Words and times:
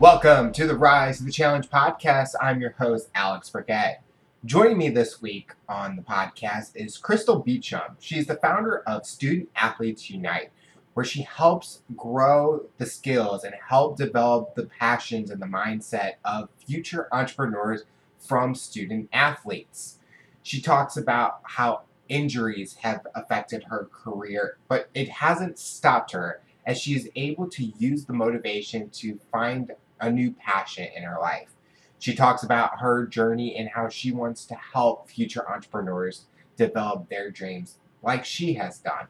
Welcome 0.00 0.52
to 0.52 0.64
the 0.64 0.76
Rise 0.76 1.18
of 1.18 1.26
the 1.26 1.32
Challenge 1.32 1.68
podcast. 1.68 2.36
I'm 2.40 2.60
your 2.60 2.70
host, 2.78 3.10
Alex 3.16 3.50
Burkett. 3.50 3.96
Joining 4.44 4.78
me 4.78 4.90
this 4.90 5.20
week 5.20 5.54
on 5.68 5.96
the 5.96 6.02
podcast 6.02 6.76
is 6.76 6.96
Crystal 6.96 7.40
Beecham. 7.40 7.96
She's 7.98 8.28
the 8.28 8.36
founder 8.36 8.84
of 8.86 9.04
Student 9.04 9.48
Athletes 9.56 10.08
Unite, 10.08 10.52
where 10.94 11.04
she 11.04 11.22
helps 11.22 11.82
grow 11.96 12.66
the 12.76 12.86
skills 12.86 13.42
and 13.42 13.56
help 13.68 13.96
develop 13.96 14.54
the 14.54 14.66
passions 14.66 15.32
and 15.32 15.42
the 15.42 15.46
mindset 15.46 16.12
of 16.24 16.48
future 16.64 17.08
entrepreneurs 17.10 17.82
from 18.20 18.54
student 18.54 19.08
athletes. 19.12 19.98
She 20.44 20.60
talks 20.60 20.96
about 20.96 21.40
how 21.42 21.80
injuries 22.08 22.76
have 22.82 23.04
affected 23.16 23.64
her 23.64 23.88
career, 23.92 24.58
but 24.68 24.90
it 24.94 25.08
hasn't 25.08 25.58
stopped 25.58 26.12
her 26.12 26.40
as 26.64 26.78
she 26.78 26.94
is 26.94 27.10
able 27.16 27.48
to 27.48 27.64
use 27.64 28.04
the 28.04 28.12
motivation 28.12 28.90
to 28.90 29.18
find 29.32 29.72
a 30.00 30.10
new 30.10 30.32
passion 30.32 30.88
in 30.94 31.02
her 31.02 31.18
life. 31.20 31.50
She 31.98 32.14
talks 32.14 32.42
about 32.42 32.80
her 32.80 33.06
journey 33.06 33.56
and 33.56 33.70
how 33.70 33.88
she 33.88 34.12
wants 34.12 34.44
to 34.46 34.54
help 34.54 35.10
future 35.10 35.48
entrepreneurs 35.50 36.26
develop 36.56 37.08
their 37.08 37.30
dreams 37.30 37.78
like 38.02 38.24
she 38.24 38.54
has 38.54 38.78
done. 38.78 39.08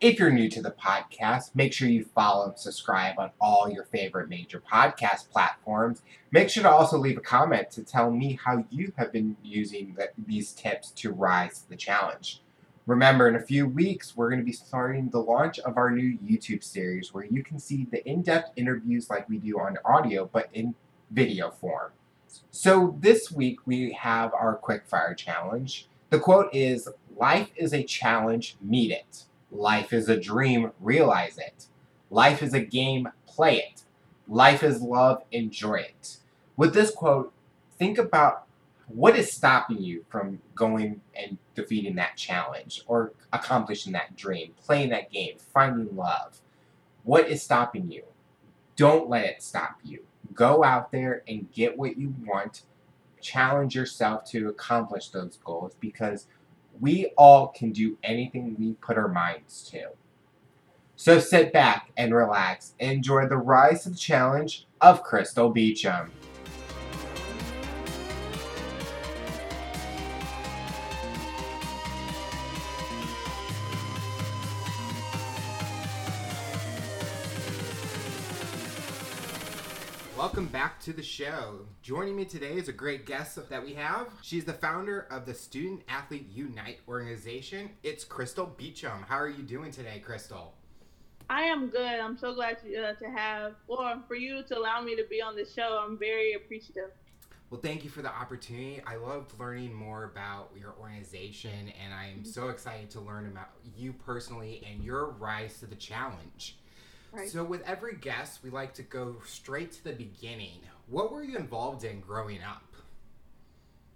If 0.00 0.20
you're 0.20 0.30
new 0.30 0.48
to 0.50 0.62
the 0.62 0.70
podcast, 0.70 1.56
make 1.56 1.72
sure 1.72 1.88
you 1.88 2.04
follow 2.04 2.50
and 2.50 2.56
subscribe 2.58 3.18
on 3.18 3.30
all 3.40 3.68
your 3.68 3.82
favorite 3.86 4.28
major 4.28 4.60
podcast 4.60 5.28
platforms. 5.30 6.02
Make 6.30 6.50
sure 6.50 6.62
to 6.62 6.70
also 6.70 6.98
leave 6.98 7.18
a 7.18 7.20
comment 7.20 7.72
to 7.72 7.82
tell 7.82 8.12
me 8.12 8.38
how 8.44 8.64
you 8.70 8.92
have 8.96 9.12
been 9.12 9.36
using 9.42 9.96
the, 9.98 10.10
these 10.24 10.52
tips 10.52 10.92
to 10.92 11.10
rise 11.10 11.62
to 11.62 11.68
the 11.70 11.76
challenge. 11.76 12.42
Remember, 12.88 13.28
in 13.28 13.36
a 13.36 13.40
few 13.40 13.66
weeks, 13.66 14.16
we're 14.16 14.30
going 14.30 14.40
to 14.40 14.46
be 14.46 14.50
starting 14.50 15.10
the 15.10 15.20
launch 15.20 15.58
of 15.58 15.76
our 15.76 15.90
new 15.90 16.16
YouTube 16.26 16.64
series 16.64 17.12
where 17.12 17.26
you 17.26 17.44
can 17.44 17.58
see 17.58 17.86
the 17.90 18.02
in 18.08 18.22
depth 18.22 18.52
interviews 18.56 19.10
like 19.10 19.28
we 19.28 19.36
do 19.36 19.60
on 19.60 19.76
audio, 19.84 20.30
but 20.32 20.48
in 20.54 20.74
video 21.10 21.50
form. 21.50 21.92
So, 22.50 22.96
this 22.98 23.30
week 23.30 23.66
we 23.66 23.92
have 23.92 24.32
our 24.32 24.58
quickfire 24.58 25.14
challenge. 25.14 25.86
The 26.08 26.18
quote 26.18 26.48
is 26.54 26.88
Life 27.14 27.50
is 27.56 27.74
a 27.74 27.82
challenge, 27.82 28.56
meet 28.62 28.90
it. 28.90 29.24
Life 29.52 29.92
is 29.92 30.08
a 30.08 30.18
dream, 30.18 30.72
realize 30.80 31.36
it. 31.36 31.66
Life 32.08 32.42
is 32.42 32.54
a 32.54 32.60
game, 32.60 33.10
play 33.26 33.58
it. 33.58 33.82
Life 34.26 34.62
is 34.62 34.80
love, 34.80 35.22
enjoy 35.30 35.80
it. 35.80 36.16
With 36.56 36.72
this 36.72 36.90
quote, 36.90 37.34
think 37.78 37.98
about 37.98 38.46
what 38.88 39.16
is 39.16 39.30
stopping 39.30 39.82
you 39.82 40.04
from 40.08 40.40
going 40.54 41.00
and 41.14 41.38
defeating 41.54 41.96
that 41.96 42.16
challenge 42.16 42.82
or 42.86 43.12
accomplishing 43.32 43.92
that 43.92 44.16
dream, 44.16 44.54
playing 44.64 44.90
that 44.90 45.10
game, 45.12 45.36
finding 45.52 45.94
love? 45.94 46.40
What 47.04 47.28
is 47.28 47.42
stopping 47.42 47.90
you? 47.90 48.04
Don't 48.76 49.08
let 49.08 49.24
it 49.24 49.42
stop 49.42 49.78
you. 49.84 50.04
Go 50.34 50.64
out 50.64 50.92
there 50.92 51.22
and 51.28 51.50
get 51.52 51.76
what 51.76 51.98
you 51.98 52.14
want. 52.24 52.62
Challenge 53.20 53.74
yourself 53.74 54.24
to 54.30 54.48
accomplish 54.48 55.08
those 55.10 55.38
goals 55.44 55.74
because 55.80 56.26
we 56.80 57.12
all 57.16 57.48
can 57.48 57.72
do 57.72 57.98
anything 58.04 58.56
we 58.58 58.74
put 58.74 58.96
our 58.96 59.08
minds 59.08 59.68
to. 59.70 59.88
So 60.96 61.18
sit 61.18 61.52
back 61.52 61.90
and 61.96 62.14
relax. 62.14 62.74
Enjoy 62.78 63.26
the 63.26 63.36
rise 63.36 63.86
of 63.86 63.92
the 63.92 63.98
challenge 63.98 64.66
of 64.80 65.02
Crystal 65.02 65.50
Beecham. 65.50 66.10
Welcome 80.38 80.52
back 80.52 80.78
to 80.82 80.92
the 80.92 81.02
show. 81.02 81.66
Joining 81.82 82.14
me 82.14 82.24
today 82.24 82.52
is 82.52 82.68
a 82.68 82.72
great 82.72 83.06
guest 83.06 83.48
that 83.50 83.64
we 83.64 83.74
have. 83.74 84.06
She's 84.22 84.44
the 84.44 84.52
founder 84.52 85.08
of 85.10 85.26
the 85.26 85.34
Student 85.34 85.82
Athlete 85.88 86.28
Unite 86.32 86.78
organization. 86.86 87.70
It's 87.82 88.04
Crystal 88.04 88.46
Beecham. 88.46 89.04
How 89.08 89.16
are 89.16 89.28
you 89.28 89.42
doing 89.42 89.72
today, 89.72 89.98
Crystal? 89.98 90.54
I 91.28 91.42
am 91.42 91.70
good. 91.70 91.80
I'm 91.80 92.16
so 92.16 92.34
glad 92.34 92.62
to, 92.62 92.90
uh, 92.90 92.94
to 92.94 93.10
have, 93.10 93.54
or 93.66 94.00
for 94.06 94.14
you 94.14 94.44
to 94.44 94.56
allow 94.56 94.80
me 94.80 94.94
to 94.94 95.04
be 95.10 95.20
on 95.20 95.34
the 95.34 95.44
show. 95.44 95.84
I'm 95.84 95.98
very 95.98 96.34
appreciative. 96.34 96.92
Well, 97.50 97.60
thank 97.60 97.82
you 97.82 97.90
for 97.90 98.02
the 98.02 98.14
opportunity. 98.14 98.80
I 98.86 98.94
loved 98.94 99.32
learning 99.40 99.74
more 99.74 100.04
about 100.04 100.50
your 100.56 100.72
organization, 100.80 101.72
and 101.84 101.92
I'm 101.92 102.24
so 102.24 102.50
excited 102.50 102.90
to 102.90 103.00
learn 103.00 103.26
about 103.26 103.48
you 103.76 103.92
personally 103.92 104.64
and 104.70 104.84
your 104.84 105.06
rise 105.06 105.58
to 105.58 105.66
the 105.66 105.74
challenge. 105.74 106.58
Right. 107.12 107.28
So, 107.28 107.42
with 107.42 107.62
every 107.62 107.96
guest, 107.96 108.40
we 108.42 108.50
like 108.50 108.74
to 108.74 108.82
go 108.82 109.16
straight 109.24 109.72
to 109.72 109.84
the 109.84 109.92
beginning. 109.92 110.60
What 110.88 111.12
were 111.12 111.22
you 111.22 111.36
involved 111.36 111.84
in 111.84 112.00
growing 112.00 112.42
up? 112.42 112.62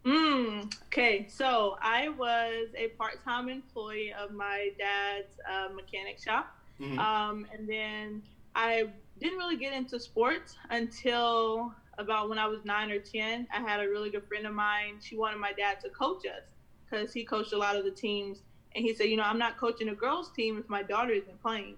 Mm, 0.04 0.74
okay, 0.86 1.26
so 1.28 1.76
I 1.80 2.08
was 2.08 2.68
a 2.76 2.88
part 2.88 3.22
time 3.24 3.48
employee 3.48 4.12
of 4.12 4.32
my 4.32 4.70
dad's 4.78 5.38
uh, 5.48 5.72
mechanic 5.72 6.18
shop. 6.20 6.56
Mm-hmm. 6.80 6.98
Um, 6.98 7.46
and 7.52 7.68
then 7.68 8.22
I 8.56 8.88
didn't 9.20 9.38
really 9.38 9.56
get 9.56 9.72
into 9.72 10.00
sports 10.00 10.56
until 10.70 11.72
about 11.98 12.28
when 12.28 12.38
I 12.38 12.46
was 12.46 12.64
nine 12.64 12.90
or 12.90 12.98
10. 12.98 13.46
I 13.54 13.60
had 13.60 13.80
a 13.80 13.88
really 13.88 14.10
good 14.10 14.26
friend 14.26 14.46
of 14.46 14.54
mine. 14.54 14.96
She 15.00 15.16
wanted 15.16 15.38
my 15.38 15.52
dad 15.52 15.80
to 15.82 15.90
coach 15.90 16.26
us 16.26 16.42
because 16.90 17.12
he 17.12 17.24
coached 17.24 17.52
a 17.52 17.58
lot 17.58 17.76
of 17.76 17.84
the 17.84 17.90
teams. 17.90 18.38
And 18.74 18.84
he 18.84 18.94
said, 18.94 19.04
You 19.04 19.18
know, 19.18 19.24
I'm 19.24 19.38
not 19.38 19.58
coaching 19.58 19.90
a 19.90 19.94
girls' 19.94 20.32
team 20.32 20.58
if 20.58 20.68
my 20.68 20.82
daughter 20.82 21.12
isn't 21.12 21.40
playing 21.42 21.76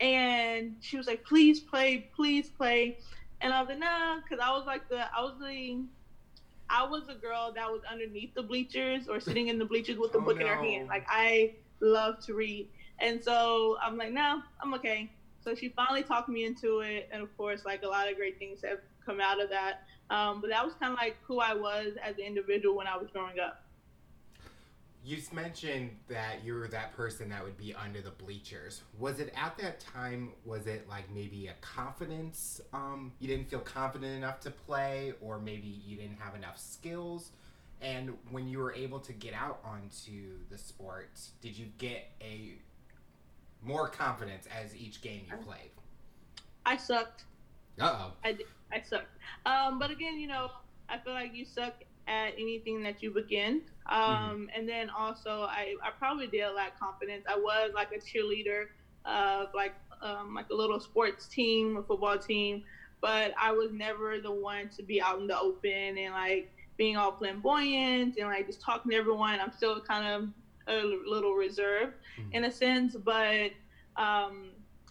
and 0.00 0.76
she 0.80 0.96
was 0.96 1.06
like, 1.06 1.24
"Please 1.24 1.60
play, 1.60 2.08
please 2.14 2.48
play," 2.48 2.98
and 3.40 3.52
I 3.52 3.60
was 3.60 3.68
like, 3.68 3.78
"No," 3.78 4.20
because 4.22 4.42
I 4.44 4.50
was 4.50 4.66
like 4.66 4.88
the 4.88 5.04
I 5.16 5.20
was 5.22 5.34
the 5.40 5.84
I 6.70 6.84
was 6.86 7.08
a 7.08 7.14
girl 7.14 7.52
that 7.54 7.70
was 7.70 7.82
underneath 7.90 8.34
the 8.34 8.42
bleachers 8.42 9.08
or 9.08 9.20
sitting 9.20 9.48
in 9.48 9.58
the 9.58 9.64
bleachers 9.64 9.96
with 9.96 10.12
the 10.12 10.18
oh, 10.18 10.22
book 10.22 10.38
no. 10.38 10.42
in 10.42 10.48
her 10.48 10.62
hand. 10.62 10.88
Like 10.88 11.06
I 11.08 11.54
love 11.80 12.20
to 12.26 12.34
read, 12.34 12.68
and 12.98 13.22
so 13.22 13.76
I'm 13.82 13.96
like, 13.96 14.12
"No, 14.12 14.42
I'm 14.60 14.74
okay." 14.74 15.10
So 15.40 15.54
she 15.54 15.70
finally 15.70 16.02
talked 16.02 16.28
me 16.28 16.44
into 16.44 16.80
it, 16.80 17.08
and 17.12 17.22
of 17.22 17.36
course, 17.36 17.64
like 17.64 17.82
a 17.82 17.88
lot 17.88 18.10
of 18.10 18.16
great 18.16 18.38
things 18.38 18.60
have 18.62 18.80
come 19.04 19.20
out 19.20 19.40
of 19.42 19.48
that. 19.50 19.84
Um, 20.10 20.40
but 20.40 20.50
that 20.50 20.64
was 20.64 20.74
kind 20.80 20.92
of 20.92 20.98
like 20.98 21.16
who 21.22 21.40
I 21.40 21.54
was 21.54 21.94
as 22.02 22.16
an 22.16 22.24
individual 22.24 22.76
when 22.76 22.86
I 22.86 22.96
was 22.96 23.08
growing 23.10 23.38
up 23.38 23.62
you 25.08 25.16
mentioned 25.32 25.90
that 26.08 26.44
you 26.44 26.52
were 26.52 26.68
that 26.68 26.94
person 26.94 27.30
that 27.30 27.42
would 27.42 27.56
be 27.56 27.74
under 27.74 28.02
the 28.02 28.10
bleachers. 28.10 28.82
Was 28.98 29.20
it 29.20 29.32
at 29.34 29.56
that 29.56 29.80
time? 29.80 30.32
Was 30.44 30.66
it 30.66 30.86
like 30.86 31.10
maybe 31.10 31.46
a 31.46 31.54
confidence? 31.62 32.60
Um, 32.74 33.12
you 33.18 33.26
didn't 33.26 33.48
feel 33.48 33.60
confident 33.60 34.14
enough 34.14 34.38
to 34.40 34.50
play, 34.50 35.14
or 35.22 35.38
maybe 35.38 35.66
you 35.86 35.96
didn't 35.96 36.18
have 36.20 36.34
enough 36.34 36.58
skills. 36.58 37.30
And 37.80 38.18
when 38.30 38.48
you 38.48 38.58
were 38.58 38.74
able 38.74 39.00
to 39.00 39.14
get 39.14 39.32
out 39.32 39.60
onto 39.64 40.40
the 40.50 40.58
sport, 40.58 41.18
did 41.40 41.56
you 41.56 41.66
get 41.78 42.10
a 42.20 42.58
more 43.62 43.88
confidence 43.88 44.46
as 44.54 44.76
each 44.76 45.00
game 45.00 45.22
you 45.30 45.36
played? 45.38 45.70
I 46.66 46.76
sucked. 46.76 47.24
Uh 47.80 47.96
oh. 47.98 48.12
I 48.24 48.36
I 48.70 48.82
sucked. 48.82 49.16
Um, 49.46 49.78
but 49.78 49.90
again, 49.90 50.20
you 50.20 50.26
know, 50.26 50.50
I 50.90 50.98
feel 50.98 51.14
like 51.14 51.34
you 51.34 51.46
suck 51.46 51.82
at 52.08 52.32
anything 52.38 52.82
that 52.82 53.02
you 53.02 53.10
begin. 53.10 53.62
Um, 53.86 54.02
mm-hmm. 54.02 54.44
And 54.56 54.68
then 54.68 54.90
also, 54.90 55.42
I, 55.42 55.74
I 55.82 55.90
probably 55.98 56.26
did 56.26 56.48
lack 56.54 56.78
confidence. 56.78 57.24
I 57.28 57.36
was 57.36 57.72
like 57.74 57.92
a 57.92 57.98
cheerleader 57.98 58.66
of 59.04 59.48
like 59.54 59.74
um, 60.02 60.34
like 60.34 60.50
a 60.50 60.54
little 60.54 60.80
sports 60.80 61.26
team, 61.26 61.76
a 61.76 61.82
football 61.82 62.18
team, 62.18 62.62
but 63.00 63.32
I 63.40 63.52
was 63.52 63.72
never 63.72 64.20
the 64.20 64.30
one 64.30 64.68
to 64.76 64.82
be 64.82 65.00
out 65.00 65.18
in 65.18 65.26
the 65.26 65.38
open 65.38 65.98
and 65.98 66.14
like 66.14 66.50
being 66.76 66.96
all 66.96 67.12
flamboyant 67.12 68.16
and 68.16 68.28
like 68.28 68.46
just 68.46 68.60
talking 68.60 68.90
to 68.92 68.96
everyone. 68.96 69.40
I'm 69.40 69.52
still 69.52 69.80
kind 69.80 70.06
of 70.06 70.28
a 70.68 70.84
little 71.06 71.34
reserved 71.34 71.94
mm-hmm. 72.18 72.32
in 72.32 72.44
a 72.44 72.50
sense, 72.50 72.94
but 72.94 73.50
um, 73.96 74.50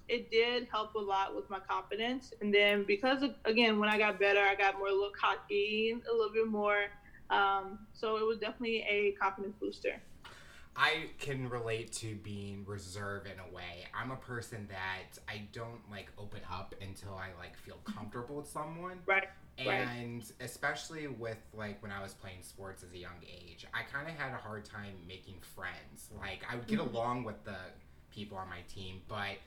it 0.09 0.29
did 0.31 0.67
help 0.71 0.95
a 0.95 0.99
lot 0.99 1.35
with 1.35 1.49
my 1.49 1.59
confidence. 1.59 2.33
And 2.41 2.53
then 2.53 2.83
because 2.83 3.23
of, 3.23 3.35
again, 3.45 3.79
when 3.79 3.89
I 3.89 3.97
got 3.97 4.19
better, 4.19 4.41
I 4.41 4.55
got 4.55 4.77
more 4.77 4.87
a 4.87 4.91
little 4.91 5.11
cocky, 5.11 5.95
a 6.09 6.13
little 6.13 6.33
bit 6.33 6.47
more 6.47 6.85
um, 7.29 7.79
so 7.93 8.17
it 8.17 8.25
was 8.25 8.37
definitely 8.39 8.85
a 8.87 9.11
confidence 9.19 9.55
booster. 9.59 10.01
I 10.79 11.09
can 11.19 11.49
relate 11.49 11.91
to 11.93 12.15
being 12.17 12.63
reserved 12.67 13.25
in 13.25 13.39
a 13.39 13.55
way. 13.55 13.87
I'm 13.99 14.11
a 14.11 14.15
person 14.15 14.67
that 14.69 15.17
I 15.27 15.47
don't 15.51 15.81
like 15.89 16.11
open 16.19 16.41
up 16.51 16.75
until 16.79 17.15
I 17.15 17.29
like 17.39 17.57
feel 17.57 17.77
comfortable 17.83 18.35
with 18.35 18.47
someone. 18.47 18.99
Right. 19.07 19.27
And 19.57 19.67
right. 20.19 20.31
especially 20.39 21.07
with 21.07 21.39
like 21.55 21.81
when 21.81 21.91
I 21.91 22.03
was 22.03 22.13
playing 22.13 22.43
sports 22.43 22.83
as 22.83 22.93
a 22.93 22.97
young 22.97 23.23
age, 23.25 23.65
I 23.73 23.81
kind 23.91 24.07
of 24.07 24.13
had 24.13 24.33
a 24.33 24.37
hard 24.37 24.65
time 24.65 24.93
making 25.07 25.39
friends. 25.55 26.09
Like 26.15 26.45
I 26.47 26.55
would 26.55 26.67
get 26.67 26.77
mm-hmm. 26.77 26.95
along 26.95 27.23
with 27.23 27.43
the 27.43 27.57
people 28.11 28.37
on 28.37 28.47
my 28.47 28.61
team, 28.71 29.01
but 29.07 29.37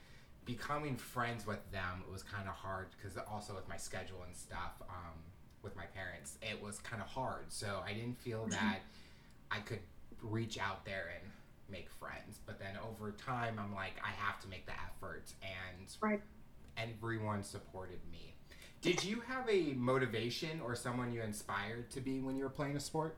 becoming 0.45 0.97
friends 0.97 1.47
with 1.47 1.71
them 1.71 2.03
was 2.11 2.25
kind 2.25 2.49
of 2.49 2.55
hard 2.55 2.89
because 2.97 3.17
also 3.31 3.55
with 3.55 3.69
my 3.69 3.77
schedule 3.77 4.25
and 4.27 4.35
stuff. 4.35 4.83
Um, 4.89 5.15
with 5.63 5.77
my 5.77 5.87
parents, 5.87 6.39
it 6.43 6.63
was 6.63 6.79
kind 6.79 7.03
of 7.03 7.09
hard. 7.09 7.47
So 7.49 7.83
I 7.85 7.93
didn't 7.93 8.19
feel 8.21 8.41
mm-hmm. 8.41 8.51
that 8.51 8.81
I 9.51 9.59
could 9.61 9.81
reach 10.23 10.59
out 10.59 10.85
there 10.85 11.11
and 11.15 11.31
make 11.71 11.89
friends. 11.99 12.39
But 12.47 12.59
then 12.59 12.77
over 12.83 13.13
time, 13.13 13.59
I'm 13.59 13.75
like, 13.75 13.95
I 14.05 14.11
have 14.11 14.41
to 14.41 14.49
make 14.49 14.67
the 14.67 14.73
effort 14.73 15.33
and 15.43 15.87
right. 16.01 16.21
everyone 16.77 17.43
supported 17.43 18.01
me. 18.11 18.35
Did 18.83 19.05
you 19.05 19.23
have 19.27 19.49
a 19.49 19.75
motivation 19.75 20.61
or 20.65 20.75
someone 20.75 21.13
you 21.13 21.23
inspired 21.23 21.91
to 21.91 22.01
be 22.01 22.21
when 22.21 22.37
you 22.37 22.45
were 22.45 22.51
playing 22.51 22.77
a 22.77 22.81
sport? 22.81 23.17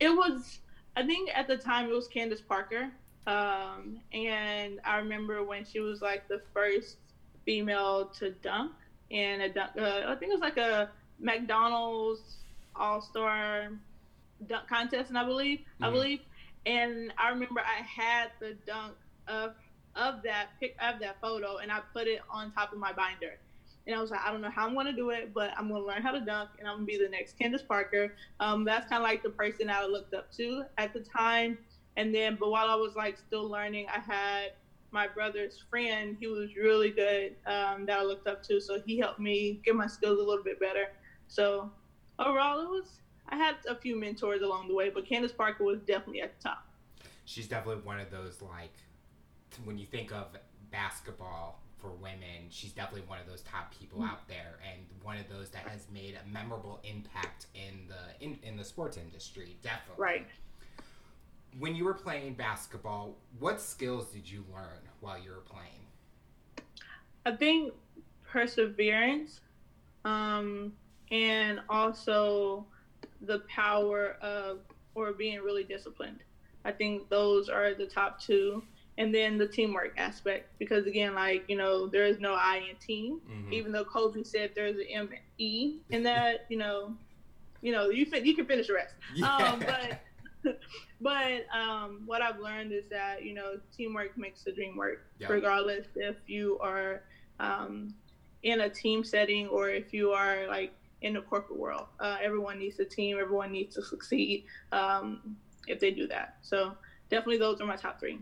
It 0.00 0.10
was, 0.10 0.58
I 0.96 1.06
think 1.06 1.30
at 1.34 1.46
the 1.46 1.56
time 1.56 1.88
it 1.88 1.92
was 1.92 2.08
Candace 2.08 2.40
Parker. 2.40 2.90
Um, 3.26 4.00
and 4.12 4.80
I 4.84 4.96
remember 4.96 5.44
when 5.44 5.64
she 5.64 5.80
was 5.80 6.02
like 6.02 6.26
the 6.28 6.40
first 6.52 6.96
female 7.44 8.06
to 8.18 8.30
dunk 8.30 8.72
in 9.10 9.42
a 9.42 9.48
dunk, 9.48 9.70
uh, 9.78 10.02
I 10.06 10.16
think 10.16 10.32
it 10.32 10.34
was 10.34 10.40
like 10.40 10.56
a 10.56 10.90
McDonald's 11.18 12.38
All 12.76 13.00
Star 13.00 13.70
dunk 14.46 14.68
contest, 14.68 15.08
and 15.08 15.18
I 15.18 15.24
believe, 15.24 15.58
mm-hmm. 15.58 15.84
I 15.84 15.90
believe, 15.90 16.20
and 16.66 17.12
I 17.18 17.30
remember 17.30 17.60
I 17.60 17.82
had 17.82 18.30
the 18.40 18.56
dunk 18.66 18.94
of 19.26 19.54
of 19.96 20.22
that 20.22 20.48
pic 20.60 20.76
of 20.80 21.00
that 21.00 21.20
photo, 21.20 21.58
and 21.58 21.72
I 21.72 21.80
put 21.92 22.06
it 22.06 22.20
on 22.30 22.52
top 22.52 22.72
of 22.72 22.78
my 22.78 22.92
binder. 22.92 23.38
And 23.86 23.96
I 23.96 24.02
was 24.02 24.10
like, 24.10 24.20
I 24.20 24.30
don't 24.30 24.42
know 24.42 24.50
how 24.50 24.68
I'm 24.68 24.86
to 24.86 24.92
do 24.92 25.10
it, 25.10 25.32
but 25.32 25.50
I'm 25.56 25.68
going 25.68 25.80
to 25.80 25.88
learn 25.88 26.02
how 26.02 26.12
to 26.12 26.20
dunk, 26.20 26.50
and 26.58 26.68
I'm 26.68 26.76
going 26.76 26.86
to 26.86 26.92
be 26.92 27.02
the 27.02 27.08
next 27.08 27.38
Candace 27.38 27.62
Parker. 27.62 28.14
Um, 28.38 28.62
that's 28.62 28.86
kind 28.86 29.02
of 29.02 29.08
like 29.08 29.22
the 29.22 29.30
person 29.30 29.70
I 29.70 29.86
looked 29.86 30.12
up 30.12 30.30
to 30.34 30.64
at 30.76 30.92
the 30.92 31.00
time. 31.00 31.56
And 31.96 32.14
then, 32.14 32.36
but 32.38 32.50
while 32.50 32.68
I 32.68 32.74
was 32.74 32.96
like 32.96 33.16
still 33.16 33.48
learning, 33.48 33.86
I 33.88 33.98
had 33.98 34.52
my 34.90 35.08
brother's 35.08 35.64
friend. 35.70 36.18
He 36.20 36.26
was 36.26 36.54
really 36.54 36.90
good 36.90 37.34
um, 37.46 37.86
that 37.86 37.98
I 37.98 38.02
looked 38.02 38.26
up 38.26 38.42
to, 38.44 38.60
so 38.60 38.80
he 38.84 38.98
helped 38.98 39.20
me 39.20 39.60
get 39.64 39.74
my 39.74 39.86
skills 39.86 40.18
a 40.18 40.22
little 40.22 40.44
bit 40.44 40.60
better. 40.60 40.88
So 41.28 41.70
overall, 42.18 42.60
it 42.60 42.68
was 42.68 42.98
I 43.28 43.36
had 43.36 43.56
a 43.68 43.74
few 43.74 43.98
mentors 43.98 44.42
along 44.42 44.68
the 44.68 44.74
way, 44.74 44.90
but 44.90 45.06
Candace 45.06 45.32
Parker 45.32 45.64
was 45.64 45.80
definitely 45.80 46.22
at 46.22 46.38
the 46.38 46.48
top. 46.48 46.66
She's 47.24 47.46
definitely 47.46 47.82
one 47.82 48.00
of 48.00 48.10
those 48.10 48.40
like 48.42 48.72
when 49.64 49.78
you 49.78 49.86
think 49.86 50.12
of 50.12 50.26
basketball 50.70 51.60
for 51.78 51.90
women, 51.90 52.48
she's 52.50 52.72
definitely 52.72 53.06
one 53.08 53.20
of 53.20 53.26
those 53.26 53.42
top 53.42 53.72
people 53.78 54.00
mm-hmm. 54.00 54.10
out 54.10 54.26
there, 54.28 54.58
and 54.70 54.84
one 55.02 55.16
of 55.16 55.28
those 55.28 55.50
that 55.50 55.66
has 55.68 55.86
made 55.92 56.16
a 56.16 56.28
memorable 56.28 56.80
impact 56.84 57.46
in 57.54 57.88
the 57.88 58.24
in, 58.24 58.38
in 58.42 58.56
the 58.56 58.64
sports 58.64 58.96
industry. 58.96 59.56
Definitely. 59.62 60.02
Right. 60.02 60.26
When 61.58 61.74
you 61.74 61.84
were 61.84 61.94
playing 61.94 62.34
basketball, 62.34 63.16
what 63.38 63.60
skills 63.60 64.10
did 64.10 64.30
you 64.30 64.44
learn 64.52 64.80
while 65.00 65.18
you 65.18 65.30
were 65.30 65.36
playing? 65.36 66.66
I 67.24 67.36
think 67.36 67.72
perseverance, 68.30 69.40
um, 70.04 70.72
and 71.10 71.60
also 71.68 72.66
the 73.22 73.40
power 73.48 74.16
of 74.20 74.60
or 74.94 75.12
being 75.12 75.40
really 75.40 75.64
disciplined. 75.64 76.20
I 76.64 76.72
think 76.72 77.08
those 77.08 77.48
are 77.48 77.74
the 77.74 77.86
top 77.86 78.20
two. 78.20 78.62
And 78.98 79.14
then 79.14 79.38
the 79.38 79.46
teamwork 79.46 79.94
aspect, 79.96 80.50
because 80.58 80.86
again, 80.86 81.14
like 81.14 81.44
you 81.46 81.56
know, 81.56 81.86
there 81.86 82.04
is 82.04 82.18
no 82.18 82.34
I 82.34 82.64
in 82.68 82.76
team. 82.76 83.20
Mm-hmm. 83.30 83.52
Even 83.52 83.72
though 83.72 83.84
Kobe 83.84 84.24
said 84.24 84.50
there's 84.56 84.76
an 84.76 84.86
M 84.90 85.10
E 85.38 85.76
in 85.90 86.02
that, 86.02 86.46
you 86.48 86.58
know, 86.58 86.94
you 87.62 87.72
know, 87.72 87.90
you 87.90 88.06
fin- 88.06 88.24
you 88.24 88.34
can 88.34 88.44
finish 88.44 88.66
the 88.66 88.74
rest. 88.74 88.94
Yeah. 89.14 89.36
Um, 89.36 89.60
but 89.60 90.58
but 91.00 91.46
um, 91.56 92.02
what 92.06 92.22
I've 92.22 92.40
learned 92.40 92.72
is 92.72 92.84
that 92.90 93.22
you 93.22 93.34
know, 93.34 93.60
teamwork 93.76 94.18
makes 94.18 94.42
the 94.42 94.50
dream 94.50 94.76
work, 94.76 95.06
yep. 95.20 95.30
regardless 95.30 95.86
if 95.94 96.16
you 96.26 96.58
are 96.58 97.02
um, 97.38 97.94
in 98.42 98.62
a 98.62 98.68
team 98.68 99.04
setting 99.04 99.46
or 99.46 99.70
if 99.70 99.92
you 99.92 100.10
are 100.10 100.46
like 100.48 100.72
in 101.02 101.14
the 101.14 101.20
corporate 101.20 101.58
world. 101.58 101.86
Uh, 102.00 102.16
everyone 102.22 102.58
needs 102.58 102.78
a 102.78 102.84
team. 102.84 103.18
Everyone 103.20 103.52
needs 103.52 103.74
to 103.76 103.82
succeed 103.82 104.44
um, 104.72 105.36
if 105.66 105.80
they 105.80 105.90
do 105.90 106.06
that. 106.08 106.36
So 106.42 106.72
definitely 107.08 107.38
those 107.38 107.60
are 107.60 107.66
my 107.66 107.76
top 107.76 108.00
three. 108.00 108.18